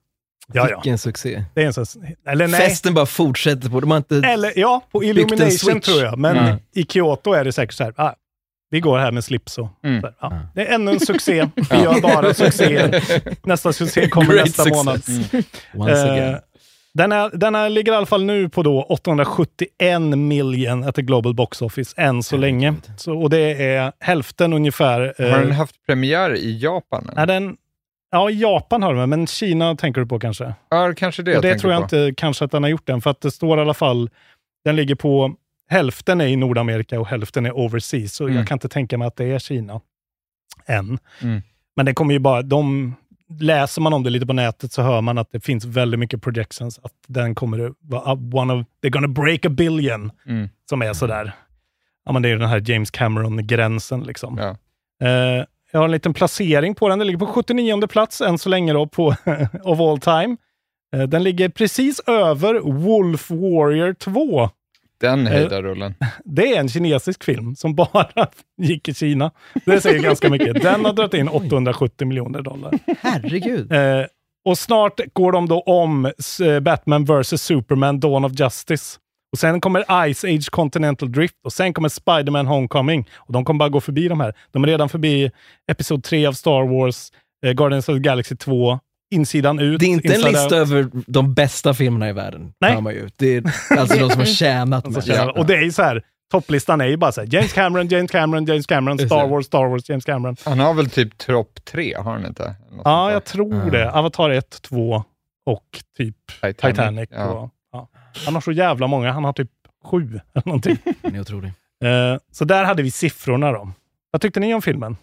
Ja, 0.53 0.69
ja. 0.71 0.77
Vilken 0.77 0.99
succé. 0.99 1.45
Det 1.55 1.63
är 1.63 1.67
en 1.67 1.73
sån, 1.87 1.87
eller 2.27 2.49
nej. 2.49 2.61
Festen 2.61 2.95
bara 2.95 3.07
fortsätter 3.07 3.69
på. 3.71 3.81
De 3.81 3.91
har 3.91 3.99
inte... 3.99 4.17
Eller 4.17 4.53
ja, 4.57 4.83
på 4.93 5.05
Illumination 5.05 5.81
tror 5.81 6.03
jag. 6.03 6.19
Men 6.19 6.37
Mm. 6.37 6.57
i 6.75 6.85
Kyoto 6.85 7.33
är 7.33 7.45
det 7.45 7.53
säkert 7.53 7.75
så 7.75 7.85
här, 7.85 7.95
ah, 7.97 8.15
vi 8.71 8.81
går 8.81 8.99
här 8.99 9.13
med 9.13 9.25
slips 9.25 9.59
och 9.59 9.69
Mm. 9.85 10.01
så 10.01 10.07
här, 10.07 10.15
ja. 10.21 10.33
Det 10.55 10.67
är 10.69 10.75
ännu 10.75 10.91
en 10.91 11.01
succé. 11.01 11.49
Vi 11.71 11.77
gör 11.77 12.01
bara 12.01 12.35
succéer. 12.35 13.03
Nästa 13.47 13.73
succé 13.73 14.09
kommer 14.09 14.33
Great 14.33 14.45
nästa 14.47 14.63
success. 14.63 14.85
månad. 14.85 15.03
Mm. 15.09 15.45
Once 15.75 16.13
again. 16.13 16.35
Eh, 16.35 16.41
den, 16.95 17.13
är, 17.13 17.31
den 17.35 17.55
är, 17.55 17.69
ligger 17.71 17.93
i 17.93 17.97
alla 17.97 18.07
fall 18.07 18.25
nu 18.25 18.49
på 18.49 18.63
då 18.63 18.83
871 18.83 20.01
million 20.17 20.85
at 20.85 20.95
the 20.95 21.03
global 21.03 21.35
box 21.35 21.63
office 21.63 21.95
än 21.97 22.23
så 22.23 22.37
länge. 22.37 22.75
Så, 22.97 23.19
och 23.23 23.31
det 23.31 23.65
är 23.75 23.93
hälften 24.01 24.53
ungefär. 24.53 25.15
eh, 25.19 25.31
Har 25.31 25.39
den 25.39 25.53
haft 25.53 25.87
premiär 25.87 26.35
i 26.37 26.59
Japan? 26.59 27.11
är 27.17 27.27
den, 27.27 27.57
ja, 28.11 28.31
Japan 28.31 28.83
har 28.83 28.95
den, 28.95 29.11
men 29.11 29.27
Kina 29.27 29.77
tänker 29.77 30.01
du 30.01 30.07
på 30.07 30.19
kanske? 30.19 30.55
Ja, 30.69 30.93
kanske 30.97 31.23
det 31.23 31.31
och 31.31 31.35
jag 31.37 31.43
det 31.43 31.49
tänker 31.49 31.61
tror 31.61 31.73
jag 31.73 31.89
på. 31.91 31.97
inte 31.97 32.15
kanske 32.21 32.45
att 32.45 32.51
den 32.51 32.63
har 32.63 32.71
gjort 32.71 32.87
den, 32.87 33.01
för 33.01 33.11
att 33.11 33.21
det 33.21 33.31
står 33.31 33.59
i 33.59 33.61
alla 33.61 33.75
fall, 33.75 34.11
den 34.65 34.77
ligger 34.77 34.95
på, 34.95 35.35
hälften 35.69 36.21
är 36.21 36.27
i 36.27 36.37
Nordamerika 36.37 37.01
och 37.01 37.07
hälften 37.07 37.47
är 37.47 37.57
overseas, 37.59 38.15
så 38.15 38.25
Mm. 38.25 38.37
jag 38.37 38.47
kan 38.47 38.57
inte 38.57 38.69
tänka 38.69 38.99
mig 38.99 39.09
att 39.09 39.17
det 39.17 39.25
är 39.25 39.39
Kina 39.39 39.81
än. 40.67 40.99
Mm. 41.23 41.43
Men 41.77 41.87
det 41.87 41.95
kommer 41.95 42.13
ju 42.13 42.19
bara, 42.19 42.43
de, 42.43 42.95
läser 43.41 43.81
man 43.83 43.93
om 43.93 44.03
det 44.03 44.11
lite 44.11 44.27
på 44.27 44.33
nätet 44.33 44.73
så 44.73 44.83
hör 44.83 45.01
man 45.01 45.19
att 45.19 45.33
det 45.33 45.41
finns 45.41 45.65
väldigt 45.65 46.01
mycket 46.01 46.23
projections, 46.23 46.79
att 46.83 46.93
den 47.09 47.35
kommer 47.35 47.73
vara 47.81 48.13
one 48.13 48.53
of, 48.55 48.67
they're 48.83 48.91
gonna 48.91 49.09
break 49.09 49.47
a 49.47 49.49
billion, 49.51 50.11
Mm. 50.27 50.49
som 50.69 50.83
är 50.83 50.93
sådär, 50.93 51.33
ja 52.05 52.13
men 52.13 52.23
det 52.23 52.29
är 52.29 52.31
ju 52.31 52.39
den 52.39 52.49
här 52.49 52.71
James 52.71 52.91
Cameron-gränsen 52.91 54.01
liksom. 54.05 54.39
Ja. 54.39 54.57
Eh, 55.07 55.45
jag 55.73 55.81
har 55.81 55.85
en 55.85 55.91
liten 55.91 56.15
placering 56.15 56.75
på 56.75 56.89
den. 56.89 56.99
Den 56.99 57.07
ligger 57.07 57.19
på 57.19 57.27
79 57.27 57.87
plats 57.87 58.21
än 58.21 58.39
så 58.39 58.49
länge 58.49 58.73
då 58.73 58.87
på 58.87 59.07
of 59.63 59.81
all 59.81 59.99
time. 60.01 60.37
Eh, 60.97 61.03
den 61.03 61.23
ligger 61.23 61.49
precis 61.49 62.01
över 62.07 62.55
Wolf 62.61 63.31
Warrior 63.31 63.93
2. 63.93 64.51
Den 65.01 65.27
Eh, 65.27 65.33
höjdarrullen. 65.33 65.95
Det 66.25 66.53
är 66.57 66.61
en 66.61 66.69
kinesisk 66.69 67.25
film 67.25 67.55
som 67.57 67.75
bara 67.75 68.09
gick 68.63 68.89
i 68.89 68.95
Kina. 68.95 69.31
Det 69.67 69.81
säger 69.81 70.03
ganska 70.03 70.31
mycket. 70.31 70.63
Den 70.63 70.85
har 70.85 70.93
dragit 70.93 71.15
in 71.15 71.29
870 71.29 72.07
miljoner 72.07 72.43
dollar. 72.43 72.73
Herregud. 73.01 73.73
Eh, 73.73 74.05
och 74.45 74.59
snart 74.59 75.01
går 75.13 75.33
de 75.33 75.49
då 75.49 75.61
om 75.61 76.05
eh, 76.45 76.61
Batman 76.61 77.05
vs. 77.05 77.43
Superman 77.43 78.01
Dawn 78.01 78.25
of 78.25 78.33
Justice. 78.41 78.99
Och 79.33 79.39
sen 79.39 79.61
kommer 79.61 80.13
Ice 80.15 80.25
Age 80.25 80.51
Continental 80.51 81.13
Drift 81.13 81.35
och 81.45 81.53
sen 81.53 81.73
kommer 81.73 81.89
Spider-Man 81.89 82.47
Homecoming. 82.47 83.09
Och 83.15 83.33
de 83.33 83.45
kommer 83.45 83.59
bara 83.59 83.69
gå 83.69 83.81
förbi 83.81 84.09
de 84.09 84.21
här. 84.21 84.35
De 84.53 84.63
är 84.65 84.69
redan 84.69 84.89
förbi 84.89 85.31
Episod 85.71 86.05
3 86.05 86.27
av 86.27 86.33
Star 86.33 86.69
Wars, 86.79 87.13
eh, 87.47 87.53
Guardians 87.53 87.89
of 87.89 87.95
the 87.97 88.01
Galaxy 88.01 88.37
2, 88.37 88.79
Insidan 89.11 89.59
ut. 89.59 89.81
Det 89.81 89.87
är 89.87 89.91
inte 89.91 90.15
en 90.15 90.21
lista 90.21 90.45
Out. 90.45 90.53
över 90.53 90.89
de 91.07 91.35
bästa 91.35 91.75
filmerna 91.75 92.09
i 92.09 92.13
världen. 92.13 92.53
Nej. 92.61 92.83
Man 92.83 92.95
ju. 92.95 93.09
Det 93.17 93.37
är 93.37 93.43
alltså 93.79 93.99
de 93.99 94.11
som 94.11 94.19
har 94.19 94.27
tjänat 94.35 94.87
mest. 94.87 95.09
Och 95.37 95.47
det 95.47 95.55
är 95.55 95.63
ju 95.63 95.73
så 95.73 95.83
här, 95.83 96.03
topplistan 96.31 96.81
är 96.81 96.87
ju 96.87 96.97
bara 96.97 97.13
så 97.13 97.21
här, 97.21 97.29
James 97.35 97.53
Cameron, 97.53 97.89
James 97.89 98.11
Cameron, 98.11 98.45
James 98.45 98.67
Cameron, 98.67 98.99
Star 98.99 99.23
det. 99.23 99.29
Wars, 99.29 99.47
Star 99.47 99.67
Wars, 99.67 99.89
James 99.89 100.05
Cameron. 100.05 100.37
Han 100.45 100.59
har 100.61 100.75
väl 100.75 100.91
typ 100.91 101.19
topp 101.19 101.65
tre, 101.65 101.95
har 101.95 102.13
han 102.13 102.27
inte? 102.27 102.55
Något 102.71 102.83
Ja, 102.85 103.13
jag 103.13 103.25
tror 103.25 103.71
det. 103.71 103.91
Avatar 103.93 104.31
1, 104.31 104.63
2 104.63 105.05
och 105.47 105.65
typ 105.97 106.17
där. 106.41 106.53
Titanic. 106.53 107.09
Ja. 107.13 107.25
Och, 107.27 107.51
ja. 107.73 107.89
Han 108.25 108.35
har 108.35 108.41
så 108.41 108.53
jävla 108.53 108.87
många. 108.87 109.13
Han 109.13 109.25
har 109.25 109.33
typ 109.33 109.51
sju 109.85 110.21
eller 110.35 110.47
någonting. 110.47 110.79
Den 111.03 111.15
är 111.15 111.21
otrolig. 111.21 111.53
Eh, 111.85 112.19
så 112.33 112.45
där 112.45 112.65
hade 112.65 112.83
vi 112.83 112.91
siffrorna 112.91 113.53
då. 113.53 113.71
Vad 114.11 114.23
tyckte 114.23 114.41
ni 114.41 114.55
om 114.55 114.63
filmen? 114.63 114.97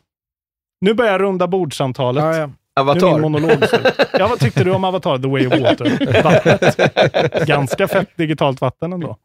Nu 0.81 0.93
börjar 0.93 1.11
jag 1.11 1.21
runda 1.21 1.47
bordsamtalet. 1.47 2.23
Ja, 2.23 2.35
ja. 2.37 2.49
Nu 2.77 2.81
är 2.81 2.85
min 2.95 3.03
Avatar. 3.03 3.19
monolog 3.19 3.69
slut. 3.69 3.93
Ja, 4.13 4.27
vad 4.27 4.39
tyckte 4.39 4.63
du 4.63 4.71
om 4.71 4.83
Avatar, 4.83 5.17
The 5.17 5.27
Way 5.27 5.47
of 5.47 5.53
Water? 5.61 6.23
Vattnet. 6.23 7.47
Ganska 7.47 7.87
fett 7.87 8.09
digitalt 8.17 8.61
vatten 8.61 8.93
ändå. 8.93 9.17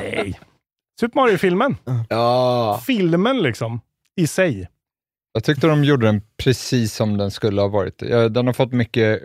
Nej. 0.00 0.40
Super 1.00 1.20
Mario-filmen. 1.20 1.76
Ja. 2.08 2.80
Filmen 2.86 3.42
liksom, 3.42 3.80
i 4.16 4.26
sig. 4.26 4.68
Jag 5.32 5.44
tyckte 5.44 5.66
de 5.66 5.84
gjorde 5.84 6.06
den 6.06 6.22
precis 6.42 6.94
som 6.94 7.16
den 7.16 7.30
skulle 7.30 7.60
ha 7.60 7.68
varit. 7.68 8.02
Ja, 8.02 8.28
Den 8.28 8.46
har 8.46 8.54
fått 8.54 8.72
mycket 8.72 9.20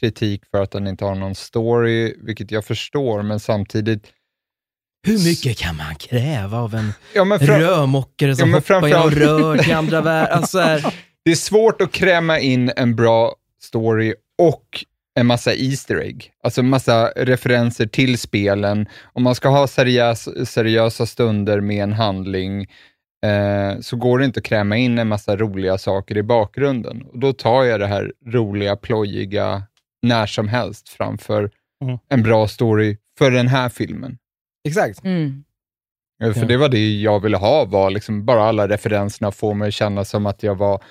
kritik 0.00 0.42
för 0.50 0.62
att 0.62 0.70
den 0.70 0.86
inte 0.86 1.04
har 1.04 1.14
någon 1.14 1.34
story, 1.34 2.14
vilket 2.22 2.50
jag 2.50 2.64
förstår, 2.64 3.22
men 3.22 3.40
samtidigt... 3.40 4.12
Hur 5.06 5.24
mycket 5.24 5.58
kan 5.58 5.76
man 5.76 5.94
kräva 5.94 6.58
av 6.58 6.74
en 6.74 6.92
Ja, 7.14 7.24
men 7.24 7.38
fram- 7.38 7.60
rörmokare 7.60 8.36
som 8.36 8.48
Ja, 8.50 8.60
men 8.68 8.76
hoppar 8.76 8.88
genom 8.88 9.10
rör 9.10 9.58
till 9.58 9.74
andra 9.74 10.00
världar? 10.00 10.30
Alltså, 10.32 10.58
här, 10.60 10.94
Det 11.24 11.30
är 11.30 11.34
svårt 11.34 11.80
att 11.82 11.92
kräma 11.92 12.38
in 12.38 12.72
en 12.76 12.96
bra 12.96 13.34
story 13.62 14.14
och 14.38 14.84
en 15.14 15.26
massa 15.26 15.54
Easter 15.54 15.96
egg, 16.00 16.32
alltså 16.42 16.62
massa 16.62 17.08
referenser 17.16 17.86
till 17.86 18.18
spelen. 18.18 18.86
Om 19.12 19.22
man 19.22 19.34
ska 19.34 19.48
ha 19.48 19.66
seriös, 19.66 20.48
seriösa 20.50 21.06
stunder 21.06 21.60
med 21.60 21.82
en 21.82 21.92
handling 21.92 22.60
eh, 23.26 23.80
så 23.80 23.96
går 23.96 24.18
det 24.18 24.24
inte 24.24 24.38
att 24.40 24.44
kräma 24.46 24.76
in 24.76 24.98
en 24.98 25.08
massa 25.08 25.36
roliga 25.36 25.78
saker 25.78 26.16
i 26.16 26.22
bakgrunden. 26.22 27.02
Och 27.02 27.18
då 27.18 27.32
tar 27.32 27.64
jag 27.64 27.80
det 27.80 27.86
här 27.86 28.12
roliga, 28.26 28.76
plojiga 28.76 29.62
när 30.02 30.26
som 30.26 30.48
helst 30.48 30.88
framför 30.88 31.50
Mm. 31.84 31.98
en 32.08 32.22
bra 32.22 32.48
story 32.48 32.96
för 33.18 33.30
den 33.30 33.48
här 33.48 33.68
filmen. 33.68 34.18
Exakt. 34.68 35.04
Mm. 35.04 35.44
Eh, 36.22 36.32
För 36.32 36.40
Ja. 36.40 36.46
det 36.46 36.56
var 36.56 36.68
det 36.68 37.00
jag 37.00 37.20
ville 37.20 37.36
ha, 37.36 37.64
var 37.64 37.90
liksom 37.90 38.24
bara 38.24 38.42
alla 38.44 38.68
referenserna 38.68 39.32
får 39.32 39.54
mig 39.54 39.68
att 39.68 39.74
känna 39.74 40.04
som 40.04 40.26
att 40.26 40.42
jag 40.42 40.54
var 40.54 40.82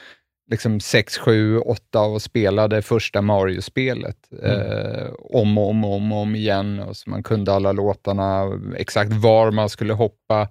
liksom 0.52 0.80
6, 0.80 1.18
7, 1.18 1.60
8 1.60 2.02
och 2.02 2.22
spelade 2.22 2.82
första 2.82 3.22
Mario-spelet 3.22 4.18
eh, 4.44 5.08
om 5.20 5.58
och 5.58 5.70
om, 5.70 5.86
och 5.86 5.94
om, 5.94 6.12
om 6.12 6.36
igen. 6.36 6.80
Och 6.80 6.98
så 6.98 7.10
man 7.10 7.24
kunde 7.24 7.54
alla 7.54 7.72
låtarna, 7.72 8.44
exakt 8.78 9.14
var 9.14 9.52
man 9.52 9.70
skulle 9.70 9.94
hoppa, 9.94 10.42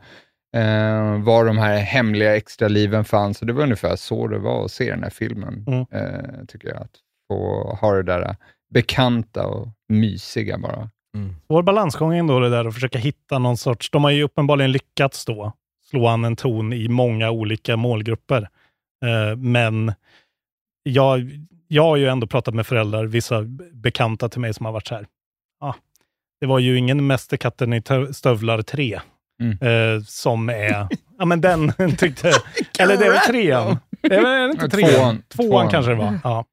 eh, 0.57 1.23
var 1.23 1.45
de 1.45 1.59
här 1.59 1.77
hemliga 1.77 2.37
extra 2.37 2.69
liven 2.69 3.05
fanns. 3.05 3.41
Och 3.41 3.47
det 3.47 3.53
var 3.53 3.63
ungefär 3.63 3.97
så 3.97 4.27
det 4.27 4.39
var 4.39 4.65
att 4.65 4.71
se 4.71 4.91
den 4.91 5.03
här 5.03 5.11
filmen, 5.11 5.65
Mm. 5.69 5.81
eh, 5.93 6.45
tycker 6.49 6.69
jag. 6.69 6.77
Att 6.77 6.97
få 7.29 7.73
ha 7.81 7.93
det 7.93 8.03
där 8.03 8.37
bekanta 8.75 9.47
och 9.47 9.69
mysiga 9.89 10.59
bara. 10.59 10.91
Vår 11.49 11.63
balansgång 11.63 12.15
är 12.15 12.19
ändå 12.19 12.41
det 12.41 12.51
där 12.51 12.65
att 12.65 12.75
försöka 12.75 12.99
hitta 12.99 13.39
någon 13.39 13.57
sorts... 13.57 13.91
De 13.91 14.05
har 14.05 14.11
ju 14.11 14.23
uppenbarligen 14.23 14.73
lyckats 14.73 15.25
då 15.25 15.53
slå 15.91 16.07
an 16.07 16.25
en 16.25 16.37
ton 16.37 16.73
i 16.73 16.89
många 16.89 17.31
olika 17.31 17.77
målgrupper. 17.77 18.49
Eh, 19.03 19.37
men 19.37 19.93
jag, 20.83 21.31
jag 21.69 21.83
har 21.83 21.97
ju 21.97 22.09
ändå 22.09 22.27
pratat 22.27 22.55
med 22.55 22.67
föräldrar, 22.67 23.05
vissa 23.05 23.43
bekanta 23.73 24.29
till 24.29 24.41
mig 24.41 24.55
som 24.55 24.67
har 24.67 24.73
varit 24.73 24.87
så 24.87 24.95
här. 24.95 25.07
Ah, 25.61 25.75
det 26.41 26.47
var 26.47 26.59
ju 26.59 26.77
ingen 26.79 27.07
Mästerkatten 27.07 27.73
i 27.73 27.81
tö- 27.83 28.13
stövlar 28.13 28.63
3. 28.63 29.01
Mm. 29.43 29.59
Eh, 29.97 30.03
som 30.05 30.49
är... 30.49 30.89
Ja, 31.19 31.25
men 31.27 31.41
den 31.41 31.73
tyckte... 31.99 32.33
eller 32.79 32.97
det 32.97 33.07
är 33.07 33.11
väl 33.11 33.19
trean? 33.21 33.79
Det 34.03 34.15
är 34.17 34.23
väl 34.23 34.51
inte 34.51 34.69
trean? 34.69 34.91
Tvåan. 34.93 35.23
Tvåan, 35.29 35.69
kanske 35.69 35.91
det 35.91 35.97
var. 35.97 36.19
Ja. 36.25 36.45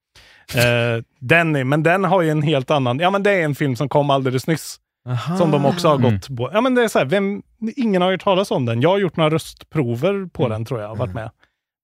Eh, 0.55 1.03
den 1.19 1.55
är, 1.55 1.63
men 1.63 1.83
den 1.83 2.03
har 2.03 2.21
ju 2.21 2.29
en 2.29 2.41
helt 2.41 2.71
annan... 2.71 2.99
Ja, 2.99 3.09
men 3.09 3.23
det 3.23 3.31
är 3.31 3.43
en 3.43 3.55
film 3.55 3.75
som 3.75 3.89
kom 3.89 4.09
alldeles 4.09 4.47
nyss. 4.47 4.79
Som 5.37 5.51
de 5.51 5.65
också 5.65 5.87
har 5.87 5.95
Mm. 5.95 6.13
gått 6.13 6.37
på. 6.37 6.49
Ja, 6.53 6.61
men 6.61 6.75
det 6.75 6.83
är 6.83 6.87
så 6.87 6.99
här, 6.99 7.05
vem, 7.05 7.41
ingen 7.75 8.01
har 8.01 8.11
hört 8.11 8.21
talas 8.23 8.51
om 8.51 8.65
den. 8.65 8.81
Jag 8.81 8.89
har 8.89 8.97
gjort 8.97 9.17
några 9.17 9.29
röstprover 9.29 10.29
på 10.33 10.43
Mm. 10.45 10.51
den 10.51 10.65
tror 10.65 10.81
jag, 10.81 10.95
varit 10.95 11.13
med. 11.13 11.31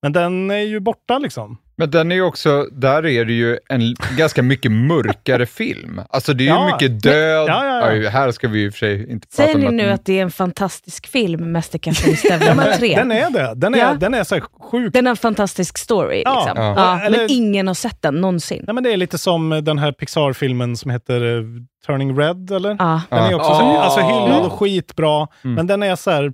Men 0.06 0.14
den 0.14 0.52
är 0.52 0.58
ju 0.60 0.80
borta 0.80 1.20
liksom. 1.20 1.58
Men 1.76 1.92
den 1.92 2.12
är 2.12 2.16
ju 2.16 2.22
också, 2.22 2.68
där 2.72 3.06
är 3.06 3.26
det 3.26 3.34
ju 3.34 3.58
en 3.70 3.96
ganska 4.18 4.44
mycket 4.44 4.72
mörkare 4.72 5.46
film. 5.46 6.02
Alltså 6.10 6.34
det 6.34 6.44
är 6.44 6.46
ju 6.46 6.52
Ja, 6.52 6.66
mycket 6.66 7.04
död. 7.04 7.48
ja, 7.50 7.66
ja, 7.66 7.94
ja. 7.94 8.10
Här 8.10 8.32
ska 8.32 8.48
vi 8.48 8.64
i 8.64 8.70
och 8.70 8.74
för 8.74 8.78
sig 8.80 9.12
inte 9.12 9.28
prata 9.28 9.44
Säger 9.44 9.56
om 9.56 9.62
ni 9.62 9.68
att... 9.68 9.74
nu 9.74 9.90
att 9.94 10.06
det 10.06 10.20
är 10.20 10.22
en 10.22 10.32
fantastisk 10.32 11.08
film, 11.08 11.52
Mästerkatten 11.52 12.10
i 12.14 12.16
stövlarna 12.16 12.64
3? 12.64 12.96
Den 12.96 13.12
är 13.12 13.30
det. 13.30 13.54
Den 13.56 13.74
är, 13.74 13.80
Ja. 13.80 13.94
den 13.94 14.14
är 14.14 14.24
så 14.24 14.40
sjuk. 14.72 14.94
Den 14.94 15.06
har 15.06 15.12
en 15.12 15.18
fantastisk 15.18 15.78
story. 15.78 16.22
Ja. 16.26 16.44
Liksom. 16.46 16.64
Ja. 16.64 16.74
Ja. 16.78 17.02
Eller- 17.06 17.18
Men 17.18 17.28
ingen 17.32 17.68
har 17.68 17.74
sett 17.74 18.02
den 18.02 18.16
någonsin. 18.22 18.64
Nej, 18.68 18.74
men 18.74 18.84
det 18.84 18.94
är 18.94 18.98
lite 18.98 19.18
som 19.18 19.50
den 19.64 19.78
här 19.80 19.92
Pixar-filmen 19.92 20.78
som 20.78 20.92
heter 20.92 21.38
eh, 21.38 21.44
Turning 21.86 22.20
Red, 22.20 22.52
eller? 22.52 22.70
Den 23.10 23.20
är 23.20 23.34
också 23.36 23.50
så, 23.50 23.78
alltså, 23.78 24.00
hyllad 24.00 24.30
Mm. 24.32 24.42
och 24.42 24.54
skitbra, 24.54 25.28
men 25.42 25.68
den 25.68 25.84
är 25.84 25.96
så 25.96 26.12
här... 26.12 26.34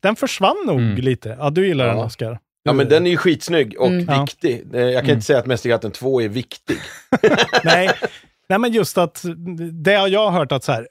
Den 0.00 0.16
försvann 0.16 0.56
nog 0.66 0.80
Mm. 0.80 0.94
lite. 0.96 1.36
Ja, 1.40 1.50
du 1.50 1.66
gillar 1.66 1.86
den. 1.86 1.96
Oscar. 1.96 2.38
Ja 2.66 2.72
men 2.72 2.88
den 2.88 3.06
är 3.06 3.10
ju 3.10 3.16
skitsnygg 3.16 3.76
och 3.80 3.86
Mm. 3.86 4.20
Viktig. 4.20 4.74
Eh, 4.74 4.80
Jag 4.80 5.04
kan 5.04 5.14
inte 5.14 5.26
säga 5.26 5.38
att 5.38 5.46
Mästerkatten 5.46 5.90
2 5.90 6.20
är 6.22 6.28
viktig. 6.28 6.76
Nej. 7.64 7.90
Nej, 8.48 8.58
men 8.58 8.72
just 8.72 8.98
att 8.98 9.24
det 9.72 9.92
jag 9.92 10.30
har 10.30 10.38
hört 10.38 10.52
att 10.52 10.64
så 10.64 10.72
här, 10.72 10.86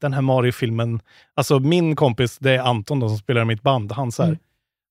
den 0.00 0.12
här 0.12 0.20
Mario-filmen, 0.20 1.00
alltså 1.34 1.58
min 1.58 1.96
kompis, 1.96 2.38
det 2.38 2.50
är 2.50 2.58
Anton 2.58 3.00
då, 3.00 3.08
som 3.08 3.18
spelar 3.18 3.42
i 3.42 3.44
mitt 3.44 3.62
band, 3.62 3.92
han 3.92 4.12
så 4.12 4.22
här, 4.22 4.38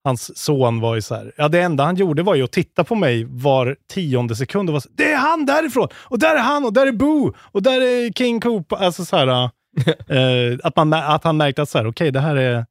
hans 0.04 0.38
son 0.38 0.80
var 0.80 0.96
ju 0.96 1.02
så 1.02 1.16
här, 1.16 1.32
ja 1.38 1.48
det 1.48 1.62
enda 1.62 1.84
han 1.84 1.96
gjorde 1.96 2.24
var 2.24 2.36
ju 2.36 2.44
att 2.44 2.52
titta 2.52 2.84
på 2.84 2.96
mig 2.96 3.26
var 3.30 3.76
tionde 3.94 4.36
sekund 4.36 4.70
och 4.70 4.74
var 4.74 4.80
så, 4.80 4.90
det 4.92 5.12
är 5.12 5.18
han 5.18 5.46
därifrån, 5.46 5.88
och 5.96 6.20
där 6.20 6.36
är 6.36 6.40
han, 6.40 6.66
och 6.66 6.74
där 6.74 6.88
är 6.88 6.92
Boo, 6.92 7.34
och 7.40 7.64
där 7.64 7.82
är 7.82 8.12
King 8.12 8.40
Koopa, 8.42 8.76
alltså 8.76 9.06
så 9.06 9.18
här, 9.18 9.28
eh, 10.08 10.58
att, 10.64 10.76
man, 10.76 10.94
att 10.94 11.24
han 11.24 11.38
märkte 11.38 11.62
att 11.62 11.70
så 11.70 11.78
här, 11.78 11.88
okej 11.88 12.12
det 12.12 12.20
här 12.20 12.36
är 12.36 12.66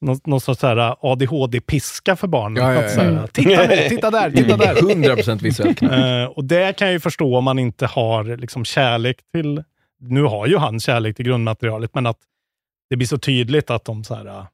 någon, 0.00 0.20
någon 0.24 0.40
sorts 0.40 0.60
så 0.60 0.66
här 0.66 0.96
ADHD-piska 1.00 2.16
för 2.16 2.26
barn. 2.26 2.56
Ja, 2.56 2.72
ja, 2.72 2.84
Att 2.84 2.90
så 2.92 3.00
här, 3.00 3.12
ja. 3.12 3.26
Titta 3.26 3.48
nu, 3.66 3.88
titta 3.88 4.10
där, 4.10 4.30
titta 4.30 4.56
där. 4.56 4.74
100% 4.74 5.38
visuellt. 5.42 5.82
Eh, 5.92 6.24
och 6.24 6.44
det 6.44 6.76
kan 6.76 6.86
jag 6.88 6.92
ju 6.92 7.00
förstå 7.00 7.36
om 7.36 7.44
man 7.44 7.58
inte 7.58 7.86
har 7.86 8.24
liksom 8.36 8.64
kärlek 8.64 9.18
till... 9.32 9.64
Nu 10.00 10.22
har 10.22 10.46
ju 10.46 10.56
han 10.56 10.80
kärlek 10.80 11.16
till 11.16 11.24
grundmaterialet, 11.24 11.94
men 11.94 12.06
att 12.06 12.18
det 12.90 12.96
blir 12.96 13.06
så 13.06 13.18
tydligt 13.18 13.70
att 13.70 13.84
de 13.84 14.04
så 14.04 14.14
här... 14.14 14.26
eh, 14.26 14.44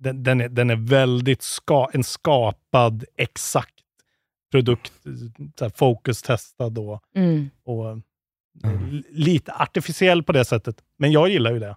Den, 0.00 0.22
den, 0.22 0.40
är, 0.40 0.48
den 0.48 0.70
är 0.70 0.76
väldigt 0.76 1.42
ska, 1.42 1.88
en 1.92 2.04
skapad, 2.04 3.04
exakt 3.16 3.74
produkt, 4.50 4.92
så 5.58 5.64
här, 5.64 5.72
focus-testad 5.76 6.78
och, 6.78 7.02
Mm. 7.16 7.50
och 7.64 7.90
eh, 7.90 7.96
lite 9.10 9.52
artificiell 9.52 10.22
på 10.22 10.32
det 10.32 10.44
sättet. 10.44 10.76
Men 10.98 11.12
jag 11.12 11.28
gillar 11.28 11.52
ju 11.52 11.58
det. 11.58 11.76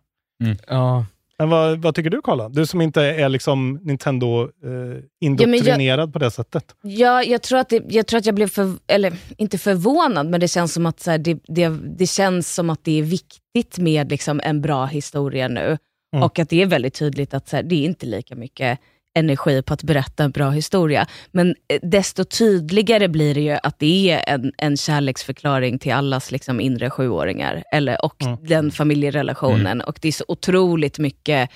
Ja. 0.68 1.05
Men 1.42 1.50
vad, 1.50 1.82
vad 1.82 1.96
tycker 1.96 2.10
du, 2.10 2.22
Karla? 2.22 2.50
Du 2.50 2.66
som 2.66 2.82
inte 2.82 3.02
är 3.02 3.30
liksom 3.30 3.80
Nintendo 3.84 4.42
eh, 4.44 5.04
indoktrinerad 5.22 6.14
på 6.14 6.20
det 6.20 6.32
sättet. 6.32 6.76
Ja, 6.82 7.24
jag 7.24 7.42
tror 7.42 7.60
att, 7.60 7.70
det, 7.70 7.84
jag, 7.89 8.08
tror 8.08 8.18
att 8.18 8.26
jag 8.26 8.36
blev, 8.36 8.48
för, 8.48 8.74
eller 8.88 9.14
inte 9.38 9.58
förvånad, 9.58 10.30
men 10.30 10.39
det 10.39 10.48
känns 10.48 10.74
som 10.74 10.86
att, 10.86 11.00
så 11.00 11.12
här, 11.12 11.18
det, 11.18 11.39
det, 11.48 11.70
det 11.98 12.08
känns 12.08 12.54
som 12.54 12.70
att 12.70 12.84
det 12.84 13.00
är 13.00 13.04
viktigt 13.04 13.78
med 13.78 14.10
liksom, 14.10 14.42
en 14.44 14.62
bra 14.62 14.86
historia 14.86 15.48
nu. 15.48 15.78
Mm. 16.14 16.24
Och 16.24 16.39
att 16.39 16.50
det 16.50 16.62
är 16.62 16.66
väldigt 16.66 16.94
tydligt 16.94 17.34
att 17.34 17.50
så 17.50 17.56
här, 17.56 17.64
det 17.64 17.76
är 17.76 17.86
inte 17.86 18.06
lika 18.06 18.36
mycket 18.36 18.80
energi 19.14 19.62
på 19.62 19.74
att 19.74 19.84
berätta 19.84 20.24
en 20.24 20.32
bra 20.32 20.49
historia. 20.49 21.07
Men 21.32 21.55
eh, 21.68 21.80
desto 21.82 22.24
tydligare 22.24 23.07
blir 23.07 23.34
det 23.34 23.41
ju 23.41 23.57
att 23.64 23.80
det 23.80 24.12
är 24.12 24.34
en, 24.34 24.51
en 24.57 24.78
kärleksförklaring 24.78 25.80
till 25.80 25.93
allas 25.93 26.32
liksom, 26.32 26.59
inre 26.59 26.89
sjuåringar, 26.89 27.64
eller, 27.72 28.05
och 28.05 28.24
Mm. 28.24 28.38
den 28.41 28.72
familjerelationen. 28.72 29.82
Och 29.82 29.99
det 30.01 30.07
är 30.07 30.12
så 30.12 30.26
otroligt 30.28 30.99
mycket 30.99 31.49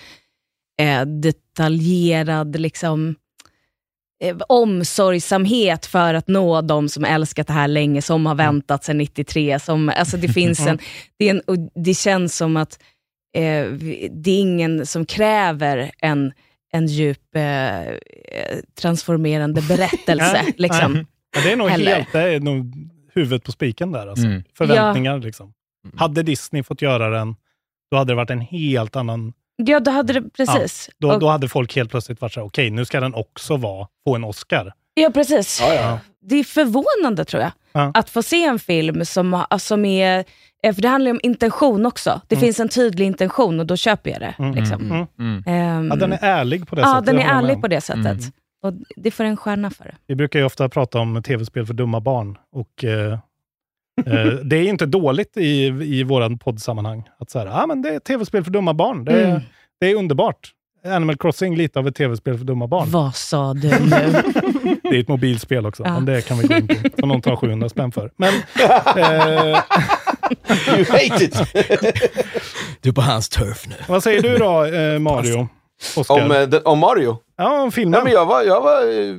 eh, 0.81 1.01
detaljerad 1.05 2.59
liksom, 2.59 3.15
eh, 4.23 4.37
omsorgsamhet 4.47 5.85
för 5.85 6.13
att 6.13 6.27
nå 6.27 6.61
de 6.61 6.89
som 6.89 7.05
älskat 7.05 7.47
det 7.47 7.53
här 7.53 7.67
länge, 7.67 8.01
som 8.01 8.25
har 8.25 8.35
väntat 8.35 8.83
sedan 8.83 8.97
93. 8.97 9.59
Som, 9.59 9.89
alltså 9.89 10.17
det, 10.17 10.27
finns 10.27 10.59
en, 10.67 10.79
det, 11.19 11.29
är 11.29 11.41
en, 11.47 11.69
det 11.75 11.93
känns 11.93 12.37
som 12.37 12.57
att 12.57 12.79
eh, 13.37 13.65
det 14.11 14.31
är 14.31 14.39
ingen 14.39 14.85
som 14.85 15.05
kräver 15.05 15.91
en, 16.01 16.31
en 16.71 16.87
djup 16.87 17.35
eh, 17.35 17.93
transformerande 18.81 19.61
berättelse. 19.61 20.45
Liksom. 20.57 20.93
nej. 20.93 21.05
Ja, 21.35 21.41
det 21.43 21.51
är 21.51 21.55
nog 21.55 21.69
Heller. 21.69 21.95
helt, 21.95 22.11
det 22.11 22.21
är 22.21 22.39
nog 22.39 22.73
huvudet 23.13 23.43
på 23.43 23.51
spiken 23.51 23.91
där. 23.91 24.07
Alltså. 24.07 24.25
Mm. 24.25 24.43
Förväntningar 24.57 25.19
liksom. 25.19 25.53
Hade 25.95 26.23
Disney 26.23 26.63
fått 26.63 26.81
göra 26.81 27.09
den, 27.09 27.35
då 27.91 27.97
hade 27.97 28.11
det 28.11 28.15
varit 28.15 28.29
en 28.29 28.41
helt 28.41 28.95
annan... 28.95 29.33
Ja, 29.55 29.79
då 29.79 29.91
hade 29.91 30.13
det, 30.13 30.29
precis. 30.29 30.89
Ja, 30.89 30.95
då, 31.07 31.13
Och- 31.13 31.19
då 31.19 31.27
hade 31.27 31.47
folk 31.49 31.75
helt 31.75 31.91
plötsligt 31.91 32.21
varit 32.21 32.33
så 32.33 32.39
här, 32.39 32.47
okej, 32.47 32.69
nu 32.69 32.85
ska 32.85 32.99
den 32.99 33.13
också 33.13 33.57
vara, 33.57 33.87
få 34.03 34.15
en 34.15 34.23
Oscar. 34.23 34.73
Ja, 34.93 35.09
precis. 35.13 35.59
Ja, 35.61 35.73
ja. 35.73 35.99
Det 36.21 36.35
är 36.35 36.43
förvånande 36.43 37.25
tror 37.25 37.43
jag, 37.43 37.51
Ja. 37.75 37.91
att 37.93 38.09
få 38.09 38.23
se 38.23 38.43
en 38.43 38.59
film 38.59 39.05
som, 39.05 39.33
har- 39.33 39.57
som 39.57 39.85
är... 39.85 40.25
eh, 40.63 40.73
För 40.73 40.81
det 40.81 40.87
handlar 40.87 41.09
ju 41.09 41.13
om 41.13 41.19
intention 41.23 41.85
också. 41.85 42.21
Det 42.27 42.35
finns 42.35 42.59
en 42.59 42.69
tydlig 42.69 43.05
intention 43.05 43.59
och 43.59 43.65
då 43.65 43.75
köper 43.77 44.09
jag 44.11 44.19
det. 44.19 44.35
Mm, 44.39 44.55
Liksom. 44.55 44.81
mm, 44.91 45.05
mm. 45.19 45.43
Ehm, 45.47 45.87
Ja, 45.87 45.95
den 45.95 46.13
är 46.13 46.19
ärlig 46.21 46.67
på 46.67 46.75
det 46.75 46.81
ja, 46.81 46.87
sättet. 46.93 47.05
den 47.05 47.15
jag 47.15 47.25
är 47.25 47.29
ärlig 47.37 47.61
på 47.61 47.67
det 47.67 47.81
sättet. 47.81 48.17
Och 48.63 48.73
det 48.95 49.11
får 49.11 49.23
en 49.23 49.37
stjärna 49.37 49.69
för 49.69 49.83
det. 49.83 49.95
Vi 50.07 50.15
brukar 50.15 50.39
ju 50.39 50.45
ofta 50.45 50.69
prata 50.69 50.99
om 50.99 51.23
tv-spel 51.23 51.65
för 51.65 51.73
dumma 51.73 51.99
barn. 51.99 52.37
Och 52.51 52.83
eh, 52.83 53.11
eh, 54.05 54.25
Det 54.43 54.55
är 54.57 54.63
inte 54.69 54.85
dåligt 54.85 55.37
i, 55.37 55.65
i 55.67 56.03
våran 56.03 56.37
poddsammanhang. 56.37 57.03
Att 57.19 57.29
så 57.29 57.39
här, 57.39 57.47
ah, 57.47 57.67
men 57.67 57.81
det 57.81 57.89
är 57.89 57.99
tv-spel 57.99 58.43
för 58.43 58.51
dumma 58.51 58.73
barn. 58.73 59.05
Det 59.05 59.11
är, 59.11 59.29
Mm. 59.29 59.41
det 59.79 59.91
är 59.91 59.95
underbart. 59.95 60.51
Animal 60.85 61.17
Crossing, 61.17 61.55
lite 61.55 61.79
av 61.79 61.87
ett 61.87 61.95
tv-spel 61.95 62.37
för 62.37 62.45
dumma 62.45 62.67
barn. 62.67 62.91
Vad 62.91 63.15
sa 63.15 63.53
du 63.53 63.69
nu? 63.69 63.89
Det 64.83 64.95
är 64.95 64.99
ett 64.99 65.07
mobilspel 65.07 65.65
också, 65.65 65.83
Ja. 65.83 65.93
men 65.93 66.05
det 66.05 66.21
kan 66.27 66.37
vi 66.37 66.47
gå 66.47 66.53
in 66.55 66.67
på. 66.67 66.73
Som 66.99 67.09
någon 67.09 67.21
tar 67.21 67.35
700 67.35 67.69
spänn 67.69 67.91
för. 67.91 68.11
Men, 68.17 68.33
eh, 68.97 69.61
You 70.75 70.85
hate 70.91 71.23
it! 71.23 71.35
Du 72.81 72.89
är 72.89 72.93
på 72.93 73.01
hans 73.01 73.29
turf 73.29 73.67
nu. 73.67 73.75
vad 73.87 74.03
säger 74.03 74.21
du 74.21 74.37
då, 74.37 74.63
eh, 74.65 74.99
Mario? 74.99 75.47
Oscar? 75.97 76.23
om, 76.25 76.31
eh, 76.31 76.41
den, 76.41 76.61
om 76.65 76.79
Mario? 76.79 77.17
ja, 77.37 77.61
om 77.61 77.71
filmen. 77.71 77.91
Nej, 77.91 78.03
men 78.03 78.13
jag 78.13 78.25
var, 78.25 78.43
jag 78.43 78.61
var 78.61 78.81
eh, 78.81 79.15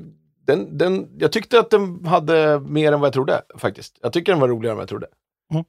den, 0.47 0.79
den, 0.79 1.09
jag 1.19 1.33
tyckte 1.33 1.59
att 1.59 1.71
den 1.71 2.05
hade 2.07 2.61
mer 2.61 2.93
än 2.93 3.01
vad 3.01 3.07
jag 3.07 3.13
trodde 3.15 3.43
faktiskt. 3.59 3.99
Jag 4.03 4.13
tycker 4.13 4.33
den 4.33 4.41
var 4.41 4.49
roligare 4.49 4.73
än 4.73 4.77
vad 4.77 4.83
jag 4.83 4.89
trodde. 4.89 5.07
Mm. 5.53 5.65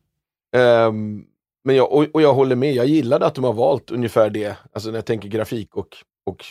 Ehm, 0.56 1.24
men 1.68 1.76
jag, 1.76 1.91
och, 1.91 2.05
och 2.13 2.22
jag 2.22 2.34
håller 2.34 2.55
med, 2.55 2.74
jag 2.74 2.86
gillade 2.86 3.26
att 3.26 3.36
de 3.36 3.43
har 3.43 3.53
valt 3.53 3.91
ungefär 3.91 4.30
det. 4.30 4.57
Alltså 4.72 4.89
när 4.89 4.97
jag 4.97 5.05
tänker 5.05 5.30
grafik 5.30 5.76
och, 5.76 5.97
och, 6.26 6.45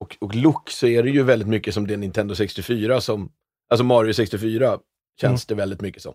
och, 0.00 0.16
och 0.20 0.34
look 0.34 0.70
så 0.70 0.86
är 0.86 1.02
det 1.02 1.10
ju 1.10 1.22
väldigt 1.22 1.48
mycket 1.48 1.74
som 1.74 1.86
det 1.86 1.96
Nintendo 1.96 2.34
64 2.34 3.00
som, 3.00 3.32
alltså 3.70 3.84
Mario 3.84 4.12
64 4.12 4.78
känns 5.20 5.46
det 5.46 5.54
väldigt 5.54 5.80
mycket 5.80 6.02
som. 6.02 6.14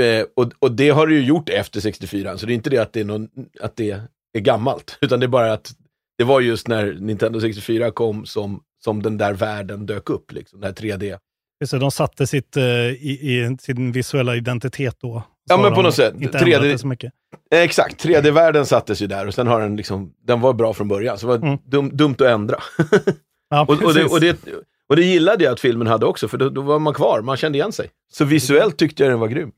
Eh, 0.00 0.26
och, 0.36 0.52
och 0.58 0.72
det 0.72 0.90
har 0.90 1.06
det 1.06 1.14
ju 1.14 1.24
gjort 1.24 1.48
efter 1.48 1.80
64, 1.80 2.38
så 2.38 2.46
det 2.46 2.52
är 2.52 2.54
inte 2.54 2.70
det 2.70 2.78
att 2.78 2.92
det 2.92 3.00
är, 3.00 3.04
någon, 3.04 3.28
att 3.60 3.76
det 3.76 3.90
är 4.32 4.40
gammalt, 4.40 4.98
utan 5.00 5.20
det 5.20 5.26
är 5.26 5.28
bara 5.28 5.52
att 5.52 5.72
det 6.18 6.24
var 6.24 6.40
just 6.40 6.68
när 6.68 6.92
Nintendo 6.92 7.40
64 7.40 7.90
kom 7.90 8.26
som, 8.26 8.62
som 8.84 9.02
den 9.02 9.18
där 9.18 9.34
världen 9.34 9.86
dök 9.86 10.10
upp, 10.10 10.32
liksom, 10.32 10.60
den 10.60 10.68
här 10.68 10.74
3D. 10.74 11.18
Så 11.64 11.78
de 11.78 11.90
satte 11.90 12.26
sitt, 12.26 12.56
eh, 12.56 12.64
i, 12.64 13.18
i 13.22 13.56
sin 13.60 13.92
visuella 13.92 14.36
identitet 14.36 14.96
då. 15.00 15.22
Ja, 15.52 15.62
men 15.62 15.74
på 15.74 15.82
något 15.82 15.94
sätt. 15.94 16.14
Inte 16.20 16.38
3D 16.38 16.44
ändrat 16.54 16.62
det 16.62 16.78
så 16.78 16.86
mycket. 16.86 17.12
Eh, 17.50 17.60
Exakt, 17.60 18.04
3D-världen 18.04 18.66
sattes 18.66 19.02
ju 19.02 19.06
där 19.06 19.26
och 19.26 19.34
sen 19.34 19.46
har 19.46 19.60
den 19.60 19.76
liksom, 19.76 20.12
den 20.26 20.40
var 20.40 20.52
bra 20.52 20.74
från 20.74 20.88
början, 20.88 21.18
så 21.18 21.26
det 21.26 21.38
var 21.38 21.58
dum, 21.70 21.96
dumt 21.96 22.14
att 22.14 22.20
ändra. 22.20 22.56
Ja, 23.50 23.62
och, 23.68 23.82
och, 23.82 23.94
det, 23.94 24.04
och, 24.04 24.20
det, 24.20 24.38
och 24.88 24.96
det 24.96 25.02
gillade 25.02 25.44
jag 25.44 25.52
att 25.52 25.60
filmen 25.60 25.86
hade 25.86 26.06
också, 26.06 26.28
för 26.28 26.38
då, 26.38 26.48
då 26.48 26.60
var 26.60 26.78
man 26.78 26.94
kvar, 26.94 27.20
man 27.22 27.36
kände 27.36 27.58
igen 27.58 27.72
sig. 27.72 27.90
Så 28.12 28.24
visuellt 28.24 28.76
tyckte 28.76 29.02
jag 29.02 29.12
den 29.12 29.20
var 29.20 29.28
grym. 29.28 29.52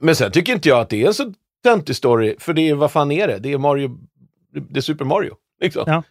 Men 0.00 0.16
sen 0.16 0.32
tycker 0.32 0.52
inte 0.52 0.68
jag 0.68 0.80
att 0.80 0.88
det 0.88 1.02
är 1.02 1.06
en 1.06 1.14
så 1.14 1.32
töntig 1.64 1.96
story, 1.96 2.36
för 2.38 2.52
det 2.52 2.68
är, 2.68 2.74
vad 2.74 2.90
fan 2.90 3.12
är 3.12 3.28
det? 3.28 3.38
Det 3.38 3.52
är 3.52 3.58
Mario, 3.58 3.98
det 4.70 4.78
är 4.78 4.82
Super 4.82 5.04
Mario. 5.04 5.34
Liksom. 5.60 5.84
Ja. 5.86 6.02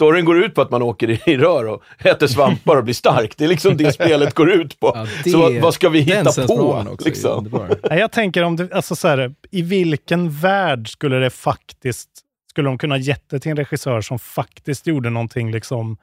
Storyn 0.00 0.24
går 0.24 0.44
ut 0.44 0.54
på 0.54 0.62
att 0.62 0.70
man 0.70 0.82
åker 0.82 1.28
i, 1.28 1.36
rör 1.36 1.64
och 1.68 1.82
äter 1.98 2.26
svampar 2.26 2.76
och 2.76 2.84
blir 2.84 2.94
stark. 2.94 3.34
Det 3.36 3.44
är 3.44 3.48
liksom 3.48 3.76
det 3.76 3.92
spelet 3.94 4.34
går 4.34 4.50
ut 4.50 4.80
på. 4.80 5.06
det- 5.24 5.30
så 5.30 5.38
vad, 5.38 5.54
vad 5.54 5.74
ska 5.74 5.88
vi 5.88 6.00
hitta 6.00 6.46
på? 6.46 6.84
också 6.92 7.08
Liksom? 7.08 7.68
Jag 7.90 8.12
tänker 8.12 8.42
om 8.42 8.56
det, 8.56 8.72
alltså 8.74 8.96
så 8.96 9.08
här, 9.08 9.34
i 9.50 9.62
vilken 9.62 10.30
värld 10.30 10.88
skulle 10.92 11.16
det 11.16 11.30
faktiskt, 11.30 12.08
skulle 12.50 12.68
de 12.68 12.78
kunna 12.78 12.96
gett 12.96 13.28
det 13.30 13.40
till 13.40 13.50
en 13.50 13.56
regissör 13.56 14.00
som 14.00 14.18
faktiskt 14.18 14.86
gjorde 14.86 15.10
någonting 15.10 15.52
liksom, 15.52 15.96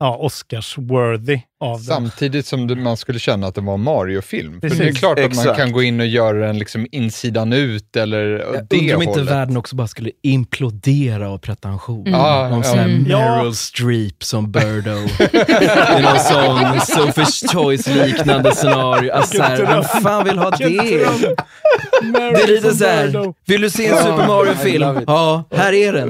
ja, 0.00 0.18
Oscars-worthy 0.22 1.40
av 1.60 1.78
det. 1.78 1.84
Samtidigt 1.84 2.46
som 2.46 2.82
man 2.82 2.96
skulle 2.96 3.18
känna 3.18 3.46
att 3.46 3.54
det 3.54 3.60
var 3.60 3.74
en 3.74 3.82
Mario-film. 3.82 4.52
För 4.52 4.60
Precis. 4.60 4.78
det 4.78 4.88
är 4.88 4.92
klart 4.92 5.18
att 5.18 5.34
man 5.34 5.44
Exakt. 5.44 5.58
kan 5.58 5.72
gå 5.72 5.82
in 5.82 6.00
och 6.00 6.06
göra 6.06 6.46
den 6.46 6.58
liksom 6.58 6.86
insidan 6.92 7.52
ut 7.52 7.96
eller 7.96 8.22
Jag 8.54 8.66
det 8.70 8.80
undrar 8.80 8.96
om 8.96 9.02
inte 9.02 9.22
världen 9.22 9.56
också 9.56 9.76
bara 9.76 9.88
skulle 9.88 10.10
implodera 10.22 11.30
av 11.30 11.38
pretension. 11.38 12.06
Mm. 12.06 12.20
Ja, 12.20 12.48
någon 12.48 12.58
ja. 12.58 12.64
sån 12.64 12.78
här 12.78 12.86
Mm. 12.86 13.02
Meryl 13.02 13.54
Streep 13.54 14.24
som 14.24 14.52
Birdo. 14.52 14.90
I 15.98 16.02
någon 16.02 16.20
sån 16.20 16.58
Sophie's 16.96 17.52
Choice-liknande 17.54 18.54
scenario. 18.54 19.12
Alltså, 19.12 19.36
så 19.36 19.42
här, 19.42 19.56
vem 19.66 19.84
fan 20.02 20.24
vill 20.24 20.38
ha 20.38 20.50
det? 20.50 20.66
Det 20.68 22.42
är 22.42 22.46
lite 22.46 22.74
såhär, 22.74 23.32
vill 23.46 23.60
du 23.60 23.70
se 23.70 23.86
en 23.86 23.94
Ja, 23.96 24.02
Super 24.02 24.26
Mario-film? 24.26 25.04
Ja, 25.06 25.44
här 25.50 25.72
är 25.72 25.92
den. 25.92 26.08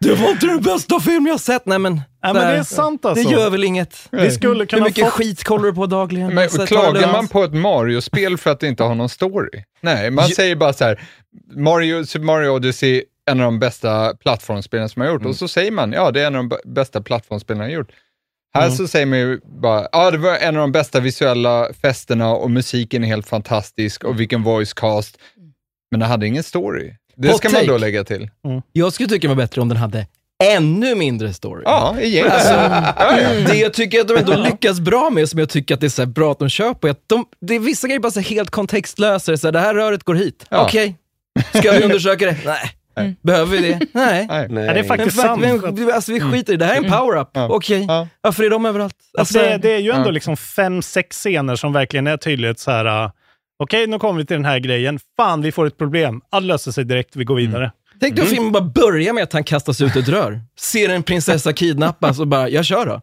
Det 0.00 0.14
var 0.14 0.30
inte 0.30 0.46
den 0.46 0.60
bästa 0.60 1.00
film 1.00 1.26
jag 1.26 1.40
sett. 1.40 1.66
Nej 1.66 1.78
men, 1.78 2.00
Ja, 2.22 2.28
så 2.28 2.34
men 2.34 2.46
det 2.46 2.58
är 2.58 2.62
sant 2.62 3.04
alltså. 3.04 3.28
det 3.28 3.34
gör 3.34 3.50
väl 3.50 3.64
inget. 3.64 4.08
Vi 4.10 4.30
skulle 4.30 4.58
Hur 4.58 4.66
kunna 4.66 4.84
mycket 4.84 5.04
få... 5.04 5.10
skit 5.10 5.44
kollar 5.44 5.64
du 5.64 5.72
på 5.74 5.86
dagligen? 5.86 6.34
Men 6.34 6.50
Så 6.50 6.66
klagar 6.66 7.12
man 7.12 7.28
på 7.28 7.44
ett 7.44 7.54
Mario-spel 7.54 8.38
för 8.38 8.50
att 8.50 8.60
det 8.60 8.66
inte 8.68 8.82
har 8.82 8.94
någon 8.94 9.08
story? 9.08 9.48
Nej, 9.80 10.10
man 10.10 10.28
säger 10.28 10.56
bara 10.56 10.72
så 10.72 10.84
här, 10.84 11.00
Mario, 11.56 12.06
Super 12.06 12.24
Mario 12.26 12.48
Odyssey, 12.50 13.02
en 13.30 13.40
av 13.40 13.44
de 13.44 13.58
bästa 13.58 14.14
plattformsspelen 14.14 14.88
som 14.88 15.02
har 15.02 15.08
gjort. 15.08 15.24
Och 15.24 15.36
så 15.36 15.48
säger 15.48 15.70
man, 15.70 15.92
ja 15.92 16.10
det 16.10 16.22
är 16.22 16.26
en 16.26 16.36
av 16.36 16.44
de 16.48 16.58
bästa 16.74 17.02
plattformsspelen 17.02 17.60
jag 17.60 17.68
har 17.68 17.74
gjort. 17.74 17.90
Här 18.54 18.64
Mm. 18.66 18.76
så 18.76 18.88
säger 18.88 19.06
man 19.06 19.18
ju 19.18 19.40
bara, 19.44 19.88
ja 19.92 20.10
det 20.10 20.18
var 20.18 20.36
en 20.36 20.56
av 20.56 20.60
de 20.60 20.72
bästa 20.72 21.00
visuella 21.00 21.68
festerna 21.82 22.30
och 22.34 22.50
musiken 22.50 23.04
är 23.04 23.08
helt 23.08 23.28
fantastisk 23.28 24.04
och 24.04 24.20
vilken 24.20 24.42
voice 24.42 24.72
cast. 24.72 25.18
Men 25.90 26.00
det 26.00 26.06
hade 26.06 26.26
ingen 26.26 26.42
story. 26.42 26.92
Det 27.18 27.28
Hot 27.28 27.36
ska 27.36 27.48
man 27.50 27.66
då 27.66 27.78
lägga 27.78 28.04
till. 28.04 28.30
Jag 28.72 28.92
skulle 28.92 29.08
tycka 29.08 29.28
det 29.28 29.34
var 29.34 29.42
bättre 29.42 29.60
om 29.60 29.68
den 29.68 29.78
hade 29.78 30.06
ännu 30.44 30.94
mindre 30.94 31.32
story. 31.32 31.62
Ja, 31.64 31.96
egentligen. 32.00 32.32
Alltså, 32.32 32.52
ja. 32.52 33.52
Det 33.52 33.56
jag 33.56 33.72
tycker 33.72 34.00
att 34.00 34.08
de 34.08 34.16
ändå 34.16 34.36
lyckas 34.36 34.80
bra 34.80 35.10
med, 35.10 35.28
som 35.28 35.38
jag 35.40 35.48
tycker 35.48 35.74
att 35.74 35.80
det 35.80 35.86
är 35.86 35.88
så 35.88 36.02
här 36.02 36.06
bra 36.06 36.32
att 36.32 36.38
de 36.38 36.48
kör 36.48 36.74
på, 36.74 36.86
är 36.86 36.90
att 36.90 37.02
de, 37.06 37.24
det 37.40 37.54
är 37.54 37.58
vissa 37.58 37.86
grejer 37.86 38.00
bara 38.00 38.12
så 38.12 38.20
helt 38.20 38.50
kontextlösa. 38.50 39.36
Så 39.36 39.46
här, 39.46 39.52
det 39.52 39.60
här 39.60 39.74
röret 39.74 40.04
går 40.04 40.14
hit. 40.14 40.46
Ja. 40.50 40.64
Okej. 40.64 40.96
Ska 41.54 41.72
vi 41.72 41.82
undersöka 41.82 42.26
det? 42.26 42.36
Nej. 42.44 43.16
Behöver 43.22 43.56
vi 43.56 43.68
det? 43.68 43.78
Nej. 43.92 44.26
Nej. 44.30 44.46
Nej. 44.50 44.74
Det 44.74 44.80
är 44.80 44.84
faktiskt 44.84 45.16
Men 45.16 45.26
sant. 45.26 45.78
men, 45.78 45.92
alltså, 45.92 46.12
vi 46.12 46.20
skiter 46.20 46.52
i 46.52 46.56
det. 46.56 46.64
Det 46.64 46.72
här 46.72 46.80
är 46.80 46.84
en 46.84 46.90
power-up. 46.92 47.30
Ja. 47.32 47.48
Okej. 47.48 47.84
Ja. 47.88 48.08
Varför 48.20 48.44
är 48.44 48.50
de 48.50 48.66
överallt? 48.66 48.94
Alltså, 49.18 49.38
det, 49.38 49.58
det 49.62 49.72
är 49.72 49.78
ju 49.78 49.90
ändå 49.90 50.08
Ja. 50.08 50.12
liksom 50.12 50.36
fem, 50.36 50.82
sex 50.82 51.16
scener 51.16 51.56
som 51.56 51.72
verkligen 51.72 52.06
är 52.06 52.16
tydligt 52.16 52.58
så 52.58 52.70
här. 52.70 53.10
Okej, 53.60 53.86
nu 53.86 53.98
kommer 53.98 54.18
vi 54.20 54.26
till 54.26 54.36
den 54.36 54.44
här 54.44 54.58
grejen. 54.58 54.98
Fan, 55.16 55.42
vi 55.42 55.52
får 55.52 55.66
ett 55.66 55.78
problem. 55.78 56.20
Allt 56.30 56.46
löser 56.46 56.70
sig 56.72 56.84
direkt. 56.84 57.16
Vi 57.16 57.24
går 57.24 57.36
vidare. 57.36 57.72
Tänk 58.00 58.16
dig 58.16 58.22
om 58.24 58.30
filmen 58.30 58.52
bara 58.52 58.62
börjar 58.62 59.12
med 59.12 59.22
att 59.22 59.32
han 59.32 59.44
kastas 59.44 59.80
ut 59.80 59.96
ett 59.96 60.08
rör, 60.08 60.40
ser 60.60 60.88
en 60.88 61.02
prinsessa 61.02 61.52
kidnappas 61.52 62.18
och 62.18 62.26
bara, 62.28 62.48
jag 62.48 62.64
kör 62.64 62.86
då. 62.86 62.94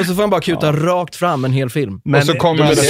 Och 0.00 0.06
så 0.06 0.14
får 0.14 0.20
han 0.22 0.30
bara 0.30 0.40
kuta 0.40 0.72
rakt 0.72 1.16
fram 1.16 1.44
en 1.44 1.52
hel 1.52 1.70
film. 1.70 2.00
Men 2.04 2.20
och 2.20 2.26
så 2.26 2.34
kommer 2.34 2.64
han 2.64 2.74
till 2.74 2.84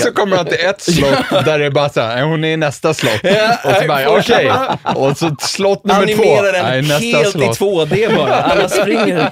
så 0.00 0.12
kommer, 0.12 0.36
han 0.36 0.46
till 0.46 0.58
ett 0.60 0.80
slott 0.82 1.44
där 1.44 1.58
det 1.58 1.64
är 1.66 1.70
bara 1.70 1.88
så 1.88 2.00
här, 2.00 2.22
hon 2.22 2.44
är 2.44 2.48
i 2.48 2.56
nästa 2.56 2.94
slott. 2.94 3.20
och 3.64 3.74
så 3.82 3.88
bara, 3.88 4.18
okej. 4.18 4.52
Och 4.94 5.18
så 5.18 5.36
slott 5.40 5.84
nummer 5.84 6.06
två. 6.16 6.22
Animera 6.22 6.52
den 6.52 6.64
Nej, 6.64 6.82
nästa 6.82 7.18
helt 7.18 7.36
i 7.36 7.54
slott. 7.54 7.90
2D 7.90 8.16
bara. 8.16 8.34
Alla 8.34 8.68
springer. 8.68 9.30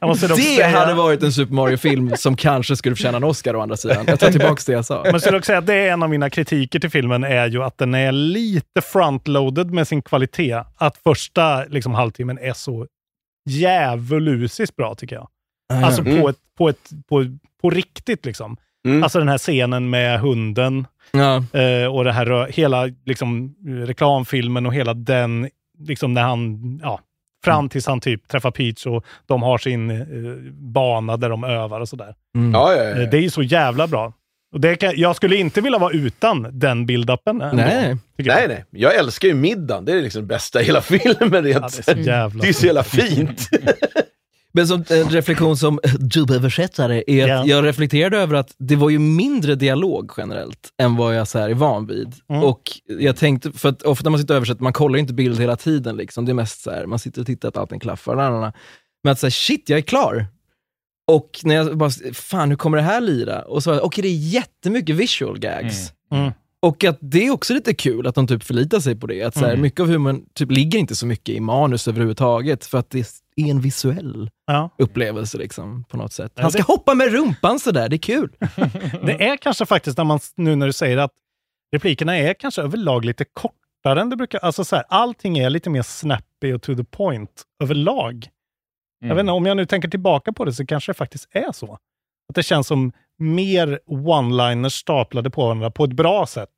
Jag 0.00 0.08
måste 0.08 0.26
dock 0.28 0.36
Det 0.36 0.42
säga, 0.42 0.68
hade 0.68 0.94
varit 0.94 1.22
en 1.22 1.32
Super 1.32 1.54
Mario-film 1.54 2.12
som 2.16 2.36
kanske 2.36 2.76
skulle 2.76 2.96
förtjäna 2.96 3.16
en 3.16 3.24
Oscar 3.24 3.56
å 3.56 3.60
andra 3.60 3.76
sidan. 3.76 4.04
Jag 4.06 4.20
tar 4.20 4.30
tillbaka 4.30 4.62
det 4.66 4.72
jag 4.72 4.84
sa. 4.84 5.00
Men 5.04 5.12
jag 5.12 5.20
skulle 5.20 5.38
också 5.38 5.46
säga 5.46 5.58
att 5.58 5.66
det 5.66 5.74
är 5.74 5.92
en 5.92 6.02
av 6.02 6.10
mina 6.10 6.30
kritiker 6.30 6.78
till 6.80 6.90
filmen 6.90 7.24
är 7.24 7.46
ju 7.48 7.62
att 7.62 7.78
den 7.78 7.94
är 7.94 8.12
lite 8.12 8.80
frontloaded 8.92 9.70
med 9.70 9.81
sin 9.84 10.02
kvalitet. 10.02 10.62
Att 10.76 10.96
första 10.96 11.64
liksom, 11.64 11.94
halvtimmen 11.94 12.38
är 12.38 12.52
så 12.52 12.86
djävulusiskt 13.48 14.76
bra 14.76 14.94
tycker 14.94 15.16
jag. 15.16 15.28
Alltså 15.84 16.04
på, 16.04 16.28
ett, 16.28 16.36
på, 16.58 16.68
ett, 16.68 16.90
på, 17.08 17.26
på 17.62 17.70
riktigt 17.70 18.24
liksom. 18.26 18.56
Mm. 18.86 19.02
Alltså 19.02 19.18
den 19.18 19.28
här 19.28 19.38
scenen 19.38 19.90
med 19.90 20.20
hunden 20.20 20.86
Ja. 21.12 21.36
eh, 21.60 21.86
och 21.94 22.04
det 22.04 22.12
här 22.12 22.52
hela 22.52 22.88
liksom, 23.04 23.54
reklamfilmen 23.86 24.66
och 24.66 24.74
hela 24.74 24.94
den, 24.94 25.48
liksom 25.78 26.14
när 26.14 26.22
han, 26.22 26.80
ja, 26.82 27.00
fram 27.44 27.68
tills 27.68 27.86
han 27.86 28.00
typ 28.00 28.28
träffar 28.28 28.50
Peach 28.50 28.86
och 28.86 29.04
de 29.26 29.42
har 29.42 29.58
sin 29.58 29.90
eh, 29.90 30.52
bana 30.52 31.16
där 31.16 31.28
de 31.28 31.44
övar 31.44 31.80
och 31.80 31.88
sådär. 31.88 32.14
Mm. 32.36 32.52
Ja, 32.52 32.74
ja, 32.74 32.82
ja. 32.84 33.02
Eh, 33.02 33.10
Det 33.10 33.16
är 33.16 33.22
ju 33.22 33.30
så 33.30 33.42
jävla 33.42 33.86
bra. 33.86 34.12
Och 34.52 34.60
det 34.60 34.76
kan, 34.76 34.92
jag 34.96 35.16
skulle 35.16 35.36
inte 35.36 35.60
vilja 35.60 35.78
vara 35.78 35.92
utan 35.92 36.46
den 36.58 36.86
build-upen. 36.86 37.50
Nej. 37.56 37.96
tycker 38.16 38.30
jag. 38.30 38.36
Nej, 38.38 38.48
nej. 38.48 38.64
Jag 38.82 38.94
älskar 38.94 39.28
ju 39.28 39.34
middagen. 39.34 39.84
Det 39.84 39.92
är 39.92 40.02
liksom 40.02 40.22
det 40.22 40.26
bästa 40.28 40.62
i 40.62 40.64
hela 40.64 40.80
filmen. 40.82 41.12
Ja, 41.32 41.40
det 41.40 41.52
är 41.52 41.94
så 41.94 42.00
jävla 42.00 42.42
det 42.42 42.48
är 42.48 42.52
så 42.52 42.66
jävla 42.66 42.82
fint. 42.82 43.48
Men 44.54 44.66
som 44.68 44.84
en 44.90 45.08
reflektion 45.10 45.56
som 45.56 45.80
dubbelöversättare 45.98 47.04
är 47.06 47.22
att 47.22 47.28
Ja. 47.28 47.46
jag 47.46 47.64
reflekterade 47.64 48.18
över 48.18 48.34
att 48.36 48.54
det 48.58 48.76
var 48.76 48.90
ju 48.90 48.98
mindre 48.98 49.54
dialog 49.54 50.10
generellt 50.16 50.68
än 50.82 50.96
vad 50.96 51.16
jag 51.16 51.28
så 51.28 51.38
här 51.38 51.50
är 51.50 51.54
van 51.54 51.86
vid. 51.86 52.14
Mm. 52.30 52.42
Och 52.42 52.62
jag 52.86 53.16
tänkte, 53.16 53.52
för 53.52 53.68
att 53.68 53.82
ofta 53.82 54.04
när 54.04 54.10
man 54.10 54.20
sitter 54.20 54.34
och 54.34 54.36
översätter, 54.36 54.62
man 54.62 54.72
kollar 54.72 54.96
ju 54.96 55.00
inte 55.00 55.14
bild 55.14 55.40
hela 55.40 55.56
tiden. 55.56 55.96
Liksom. 55.96 56.24
Det 56.24 56.32
är 56.32 56.34
mest 56.34 56.62
så 56.62 56.70
här, 56.70 56.86
man 56.86 56.98
sitter 56.98 57.20
och 57.20 57.26
tittar 57.26 57.48
att 57.48 57.56
allting 57.56 57.80
klaffar. 57.80 58.16
la, 58.16 58.30
la, 58.30 58.40
la. 58.40 58.52
Men 59.04 59.12
att 59.12 59.18
säga 59.18 59.30
shit, 59.30 59.68
jag 59.68 59.78
är 59.78 59.82
klar. 59.82 60.26
Och 61.06 61.40
när 61.44 61.54
jag 61.54 61.76
bara, 61.78 61.90
fan 62.12 62.48
hur 62.48 62.56
kommer 62.56 62.76
det 62.76 62.82
här 62.82 63.00
lira? 63.00 63.42
Och 63.42 63.62
så, 63.62 63.80
okej 63.80 64.02
det 64.02 64.08
är 64.08 64.16
jättemycket 64.34 64.96
visual 64.96 65.38
gags. 65.38 65.92
Mm. 66.12 66.32
Och 66.62 66.84
att 66.84 66.98
det 67.00 67.26
är 67.26 67.30
också 67.30 67.54
lite 67.54 67.74
kul 67.74 68.06
att 68.06 68.14
de 68.14 68.26
typ 68.26 68.42
förlitar 68.44 68.80
sig 68.80 68.96
på 68.96 69.06
det. 69.06 69.22
Att 69.22 69.34
så 69.34 69.40
här, 69.40 69.48
Mm. 69.48 69.60
mycket 69.62 69.80
av 69.80 69.86
humorn 69.88 70.22
typ 70.34 70.50
ligger 70.50 70.78
inte 70.78 70.96
så 70.96 71.06
mycket 71.06 71.28
i 71.34 71.40
manus 71.40 71.88
överhuvudtaget, 71.88 72.66
för 72.66 72.78
att 72.78 72.90
det 72.90 72.98
är 73.36 73.50
en 73.50 73.60
visuell 73.60 74.30
Ja. 74.46 74.70
upplevelse 74.78 75.38
liksom, 75.38 75.84
på 75.84 75.96
något 75.96 76.12
sätt. 76.12 76.32
Han 76.36 76.50
ska 76.52 76.62
hoppa 76.62 76.94
med 76.94 77.12
rumpan 77.12 77.58
sådär, 77.60 77.88
det 77.88 77.96
är 77.96 77.98
kul. 77.98 78.30
Det 79.06 79.24
är 79.28 79.36
kanske 79.36 79.66
faktiskt, 79.66 79.98
när 79.98 80.04
man, 80.04 80.18
nu 80.36 80.56
när 80.56 80.66
du 80.66 80.72
säger 80.72 80.98
att 80.98 81.10
replikerna 81.72 82.18
är 82.18 82.34
kanske 82.34 82.62
överlag 82.62 83.04
lite 83.04 83.24
kortare 83.32 84.00
än 84.00 84.10
det 84.10 84.16
brukar. 84.16 84.38
Alltså 84.38 84.64
så 84.64 84.76
här, 84.76 84.84
allting 84.88 85.38
är 85.38 85.50
lite 85.50 85.70
mer 85.70 85.82
snappy 85.82 86.52
och 86.52 86.62
to 86.62 86.74
the 86.74 86.84
point 86.84 87.42
överlag. 87.62 88.28
Jag 89.02 89.06
Mm. 89.10 89.16
vet 89.16 89.22
inte, 89.22 89.32
om 89.32 89.46
jag 89.46 89.56
nu 89.56 89.66
tänker 89.66 89.88
tillbaka 89.88 90.32
på 90.32 90.44
det 90.44 90.52
så 90.52 90.66
kanske 90.66 90.90
det 90.92 90.96
faktiskt 90.96 91.28
är 91.32 91.52
så. 91.52 91.72
Att 92.28 92.34
det 92.34 92.42
känns 92.42 92.66
som 92.66 92.92
mer 93.18 93.80
one-liners 93.86 94.68
staplade 94.72 95.30
på 95.30 95.42
varandra 95.44 95.70
på 95.70 95.84
ett 95.84 95.92
bra 95.92 96.26
sätt. 96.26 96.48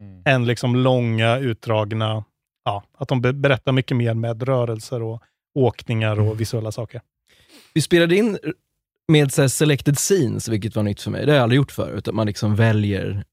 Mm. 0.00 0.22
Än 0.26 0.46
liksom 0.46 0.76
långa, 0.76 1.38
utdragna, 1.38 2.24
ja, 2.64 2.84
att 2.98 3.08
de 3.08 3.20
be- 3.20 3.32
berättar 3.32 3.72
mycket 3.72 3.96
mer 3.96 4.14
med 4.14 4.42
rörelser 4.42 5.02
och 5.02 5.22
åkningar 5.54 6.20
och 6.20 6.40
visuella 6.40 6.72
saker. 6.72 7.00
Vi 7.74 7.80
spelade 7.80 8.16
in 8.16 8.38
med 9.08 9.32
så 9.32 9.40
här, 9.40 9.48
selected 9.48 9.96
scenes, 9.98 10.48
vilket 10.48 10.76
var 10.76 10.82
nytt 10.82 11.00
för 11.00 11.10
mig. 11.10 11.26
Det 11.26 11.32
har 11.32 11.36
jag 11.36 11.42
aldrig 11.42 11.56
gjort 11.56 11.72
förut, 11.72 12.08
att 12.08 12.14
man 12.14 12.26
liksom 12.26 12.56
väljer 12.56 13.24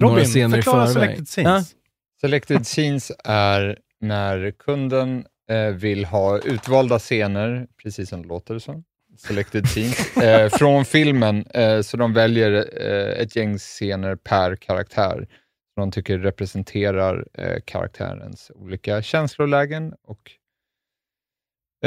några 0.00 0.14
Robin, 0.14 0.24
scener 0.24 0.58
i 0.58 0.62
förväg. 0.62 0.88
selected 0.88 1.26
scenes. 1.28 1.74
Selected 2.20 2.66
scenes 2.66 3.12
är 3.24 3.78
när 4.00 4.50
kunden 4.50 5.24
Eh, 5.50 5.74
vill 5.74 6.04
ha 6.04 6.38
utvalda 6.38 6.98
scener, 6.98 7.66
precis 7.82 8.08
som 8.08 8.22
det 8.22 8.28
låter 8.28 8.58
som. 8.58 8.84
Selected 9.16 9.66
scenes, 9.66 10.16
eh, 10.16 10.48
från 10.50 10.84
filmen. 10.84 11.46
Eh, 11.46 11.80
så 11.80 11.96
de 11.96 12.12
väljer 12.12 12.52
eh, 12.52 13.22
ett 13.22 13.36
gäng 13.36 13.58
scener 13.58 14.16
per 14.16 14.56
karaktär 14.56 15.28
som 15.74 15.80
de 15.80 15.90
tycker 15.90 16.18
representerar 16.18 17.26
eh, 17.34 17.60
karaktärens 17.64 18.50
olika 18.54 19.02
känslolägen. 19.02 19.94
Och, 20.02 20.30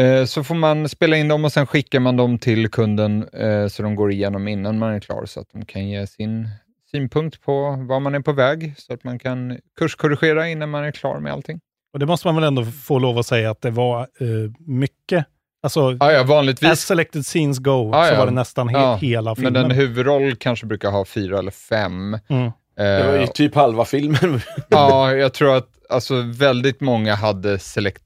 eh, 0.01 0.25
så 0.25 0.43
får 0.43 0.55
man 0.55 0.89
spela 0.89 1.17
in 1.17 1.27
dem 1.27 1.45
och 1.45 1.51
sen 1.51 1.67
skickar 1.67 1.99
man 1.99 2.17
dem 2.17 2.39
till 2.39 2.69
kunden 2.69 3.27
eh, 3.27 3.67
så 3.67 3.83
de 3.83 3.95
går 3.95 4.11
igenom 4.11 4.47
innan 4.47 4.79
man 4.79 4.93
är 4.93 4.99
klar 4.99 5.25
så 5.25 5.39
att 5.39 5.49
de 5.51 5.65
kan 5.65 5.87
ge 5.87 6.07
sin, 6.07 6.47
synpunkt 6.91 7.41
på 7.41 7.71
var 7.87 7.99
man 7.99 8.15
är 8.15 8.19
på 8.19 8.31
väg 8.31 8.73
så 8.77 8.93
att 8.93 9.03
man 9.03 9.19
kan 9.19 9.59
kurskorrigera 9.79 10.47
innan 10.47 10.69
man 10.69 10.83
är 10.83 10.91
klar 10.91 11.19
med 11.19 11.33
allting. 11.33 11.59
Och 11.93 11.99
det 11.99 12.05
måste 12.05 12.27
man 12.27 12.35
väl 12.35 12.43
ändå 12.43 12.65
få 12.65 12.99
lov 12.99 13.17
att 13.17 13.25
säga 13.25 13.51
att 13.51 13.61
det 13.61 13.71
var 13.71 13.99
eh, 13.99 14.51
mycket. 14.59 15.25
Alltså, 15.63 15.97
ja, 15.99 16.11
ja, 16.11 16.23
vanligtvis. 16.23 16.71
as 16.71 16.79
selected 16.79 17.25
scenes 17.25 17.59
go, 17.59 17.89
Ja, 17.93 18.05
så 18.05 18.13
ja. 18.13 18.19
var 18.19 18.25
det 18.25 18.31
nästan 18.31 18.69
he 18.69 18.77
Ja, 18.77 18.95
hela 18.95 19.35
filmen. 19.35 19.53
Men 19.53 19.65
en 19.65 19.71
huvudroll 19.71 20.35
kanske 20.35 20.65
brukar 20.65 20.91
ha 20.91 21.05
fyra 21.05 21.39
eller 21.39 21.51
fem. 21.51 22.19
Mm. 22.27 22.51
Det 22.75 23.03
var 23.07 23.13
ju 23.13 23.21
Eh, 23.21 23.27
typ 23.27 23.55
halva 23.55 23.85
filmen. 23.85 24.41
ja, 24.69 25.13
jag 25.13 25.33
tror 25.33 25.55
att 25.55 25.69
alltså, 25.89 26.21
väldigt 26.21 26.81
många 26.81 27.15
hade 27.15 27.59
select, 27.59 28.03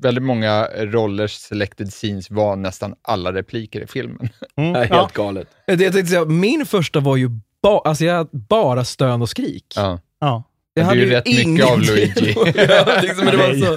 väldigt 0.00 0.24
många 0.24 0.68
rollers 0.76 1.32
selected 1.32 1.92
scenes 1.92 2.30
var 2.30 2.56
nästan 2.56 2.94
alla 3.02 3.32
repliker 3.32 3.80
i 3.80 3.86
filmen. 3.86 4.28
Mm. 4.56 4.72
Det 4.72 4.78
är 4.78 4.84
helt 4.84 5.12
galet. 5.12 5.48
Det 5.66 5.72
jag 5.72 5.92
tänkte 5.92 6.06
säga, 6.06 6.24
min 6.24 6.66
första 6.66 7.00
var 7.00 7.16
ju 7.16 7.30
ba, 7.62 7.80
alltså 7.84 8.04
jag, 8.04 8.28
bara 8.30 8.84
stön 8.84 9.22
och 9.22 9.28
skrik. 9.28 9.72
Ja. 9.76 10.00
Ja. 10.20 10.42
Det 10.76 10.82
är 10.82 10.94
ju 10.94 11.10
rätt 11.10 11.26
mycket 11.26 11.66
av 11.66 11.80
Luigi. 11.80 12.34
ja, 12.36 12.98
liksom, 13.02 13.24
men 13.24 13.36
det 13.36 13.36
var 13.36 13.54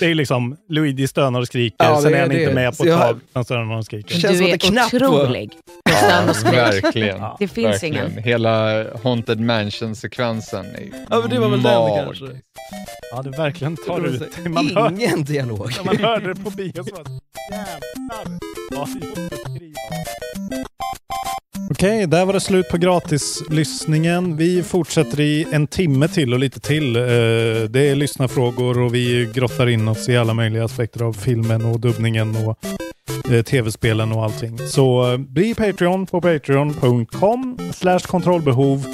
Det 0.00 0.06
är 0.10 0.14
liksom, 0.14 0.56
Luigi 0.68 1.08
stönar 1.08 1.40
och 1.40 1.46
skriker, 1.46 1.76
Ja, 1.84 2.00
sen 2.02 2.12
det 2.12 2.18
är 2.18 2.22
han 2.22 2.32
inte 2.32 2.46
det. 2.46 2.54
med 2.54 2.70
på 2.70 2.76
Så 2.76 2.84
ett 2.88 2.98
tag. 2.98 3.20
Han 3.32 3.44
stönar 3.44 3.76
och 3.76 3.84
skriker. 3.84 4.14
Det 4.14 4.20
känns 4.20 4.38
du 4.38 4.44
är 4.48 4.52
det 4.52 4.58
knappt 4.58 4.94
otrolig. 4.94 5.50
skrik. 6.34 6.52
verkligen. 6.54 7.20
Det 7.38 7.48
finns 7.48 7.66
verkligen. 7.82 8.10
ingen. 8.10 8.22
Hela 8.22 8.84
Haunted 9.02 9.40
Mansion-sekvensen 9.40 10.66
är 10.66 10.88
Ja, 11.10 11.20
men 11.20 11.30
det 11.30 11.38
var 11.38 11.48
väl 11.48 11.62
den 11.62 11.72
magisk. 11.74 12.20
kanske. 12.20 12.40
Ja, 13.12 13.22
du 13.22 13.30
verkligen 13.30 13.76
tar 13.76 14.00
Det 14.00 14.08
ut 14.08 14.22
det. 14.44 14.48
Man 14.48 14.70
hör, 14.76 14.90
Ingen 14.90 15.24
dialog. 15.24 15.70
när 15.76 15.84
man 15.94 15.96
hörde 15.96 16.34
det 16.34 16.40
på 16.44 16.50
bio 16.50 16.72
så 16.84 16.94
var 16.96 17.04
det 17.04 17.10
jävlar 17.56 18.38
vad 18.76 18.88
jobbigt. 18.88 19.78
Okej, 21.70 22.06
där 22.06 22.24
var 22.24 22.32
det 22.32 22.40
slut 22.40 22.68
på 22.68 22.76
gratislyssningen. 22.76 24.36
Vi 24.36 24.62
fortsätter 24.62 25.20
i 25.20 25.46
en 25.52 25.66
timme 25.66 26.08
till 26.08 26.34
och 26.34 26.38
lite 26.38 26.60
till. 26.60 26.96
Eh, 26.96 27.02
det 27.70 27.88
är 27.88 27.94
lyssnarfrågor 27.94 28.80
och 28.80 28.94
vi 28.94 29.30
grottar 29.34 29.68
in 29.68 29.88
oss 29.88 30.08
i 30.08 30.16
alla 30.16 30.34
möjliga 30.34 30.64
aspekter 30.64 31.02
av 31.02 31.12
filmen 31.12 31.64
och 31.64 31.80
dubbningen 31.80 32.36
och 32.36 32.58
eh, 33.32 33.42
tv-spelen 33.42 34.12
och 34.12 34.24
allting. 34.24 34.58
Så 34.58 35.12
eh, 35.12 35.18
bli 35.18 35.54
Patreon 35.54 36.06
på 36.06 36.20
patreon.com 36.20 37.58
slash 37.72 38.00
kontrollbehov 38.00 38.86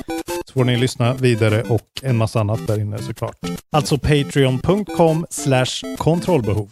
så 0.46 0.52
får 0.52 0.64
ni 0.64 0.76
lyssna 0.76 1.14
vidare 1.14 1.62
och 1.62 1.88
en 2.02 2.16
massa 2.16 2.40
annat 2.40 2.66
där 2.66 2.80
inne 2.80 2.98
såklart. 2.98 3.36
Alltså 3.72 3.98
patreon.com 3.98 5.26
slash 5.30 5.96
kontrollbehov. 5.98 6.70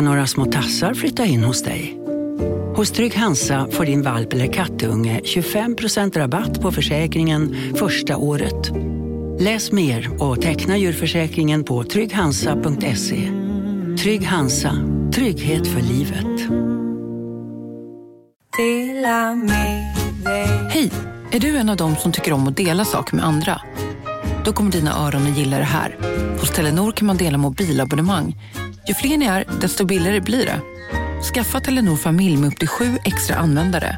Ska 0.00 0.04
några 0.04 0.26
små 0.26 0.44
tassar 0.44 0.94
flytta 0.94 1.24
in 1.24 1.44
hos 1.44 1.62
dig. 1.62 2.00
Hos 2.76 2.90
Trygg 2.90 3.14
Hansa 3.14 3.66
får 3.70 3.84
din 3.84 4.02
valp 4.02 4.32
eller 4.32 4.52
kattunge 4.52 5.20
25% 5.24 6.18
rabatt 6.18 6.60
på 6.60 6.72
försäkringen 6.72 7.56
första 7.74 8.16
året. 8.16 8.70
Läs 9.40 9.72
mer 9.72 10.22
och 10.22 10.40
teckna 10.40 10.76
djurförsäkringen 10.76 11.64
på 11.64 11.84
trygghansa.se. 11.84 13.30
Trygg 14.02 14.26
Hansa, 14.26 14.72
trygghet 15.14 15.66
för 15.66 15.80
livet. 15.80 16.50
Hej! 20.70 20.90
Är 21.30 21.40
du 21.40 21.56
en 21.56 21.68
av 21.68 21.76
dem 21.76 21.96
som 21.96 22.12
tycker 22.12 22.32
om 22.32 22.48
att 22.48 22.56
dela 22.56 22.84
saker 22.84 23.16
med 23.16 23.24
andra? 23.24 23.60
Då 24.44 24.52
kommer 24.52 24.70
dina 24.70 25.06
öron 25.06 25.22
att 25.22 25.38
gilla 25.38 25.58
det 25.58 25.64
här. 25.64 25.96
Hos 26.40 26.50
Telenor 26.50 26.92
kan 26.92 27.06
man 27.06 27.16
dela 27.16 27.38
mobilabonnemang. 27.38 28.36
Ju 28.90 28.94
fler 28.94 29.16
ni 29.16 29.26
är, 29.26 29.44
desto 29.60 29.84
billigare 29.84 30.20
blir 30.20 30.46
det. 30.46 30.60
Skaffa 31.34 31.60
Telenor 31.60 31.96
familj 31.96 32.36
med 32.36 32.52
upp 32.52 32.58
till 32.58 32.68
sju 32.68 32.98
extra 33.04 33.36
användare. 33.36 33.96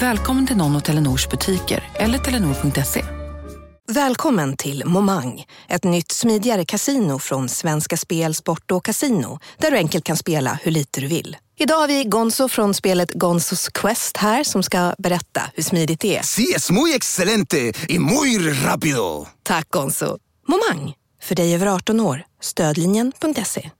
Välkommen 0.00 0.46
till 0.46 0.56
någon 0.56 0.76
av 0.76 0.80
Telenors 0.80 1.28
butiker 1.28 1.88
eller 1.94 2.18
telenor.se. 2.18 3.04
Välkommen 3.92 4.56
till 4.56 4.84
Momang, 4.86 5.44
ett 5.68 5.84
nytt 5.84 6.12
smidigare 6.12 6.64
kasino 6.64 7.18
från 7.18 7.48
Svenska 7.48 7.96
Spel, 7.96 8.34
Sport 8.34 8.70
och 8.70 8.84
Casino 8.84 9.38
där 9.58 9.70
du 9.70 9.76
enkelt 9.76 10.04
kan 10.04 10.16
spela 10.16 10.58
hur 10.62 10.70
lite 10.70 11.00
du 11.00 11.06
vill. 11.06 11.36
Idag 11.58 11.76
har 11.76 11.88
vi 11.88 12.04
Gonzo 12.04 12.48
från 12.48 12.74
spelet 12.74 13.12
Gonzos 13.12 13.68
Quest 13.68 14.16
här 14.16 14.44
som 14.44 14.62
ska 14.62 14.94
berätta 14.98 15.42
hur 15.54 15.62
smidigt 15.62 16.00
det 16.00 16.16
är. 16.16 16.22
Sí, 16.22 16.52
es 16.56 16.70
muy 16.70 16.94
excelente 16.94 17.72
y 17.88 17.98
muy 17.98 18.38
rápido. 18.52 19.26
Tack 19.42 19.70
Gonzo. 19.70 20.18
Momang, 20.48 20.94
för 21.22 21.34
dig 21.34 21.54
över 21.54 21.66
18 21.66 22.00
år. 22.00 22.22
Stödlinjen.se. 22.40 23.70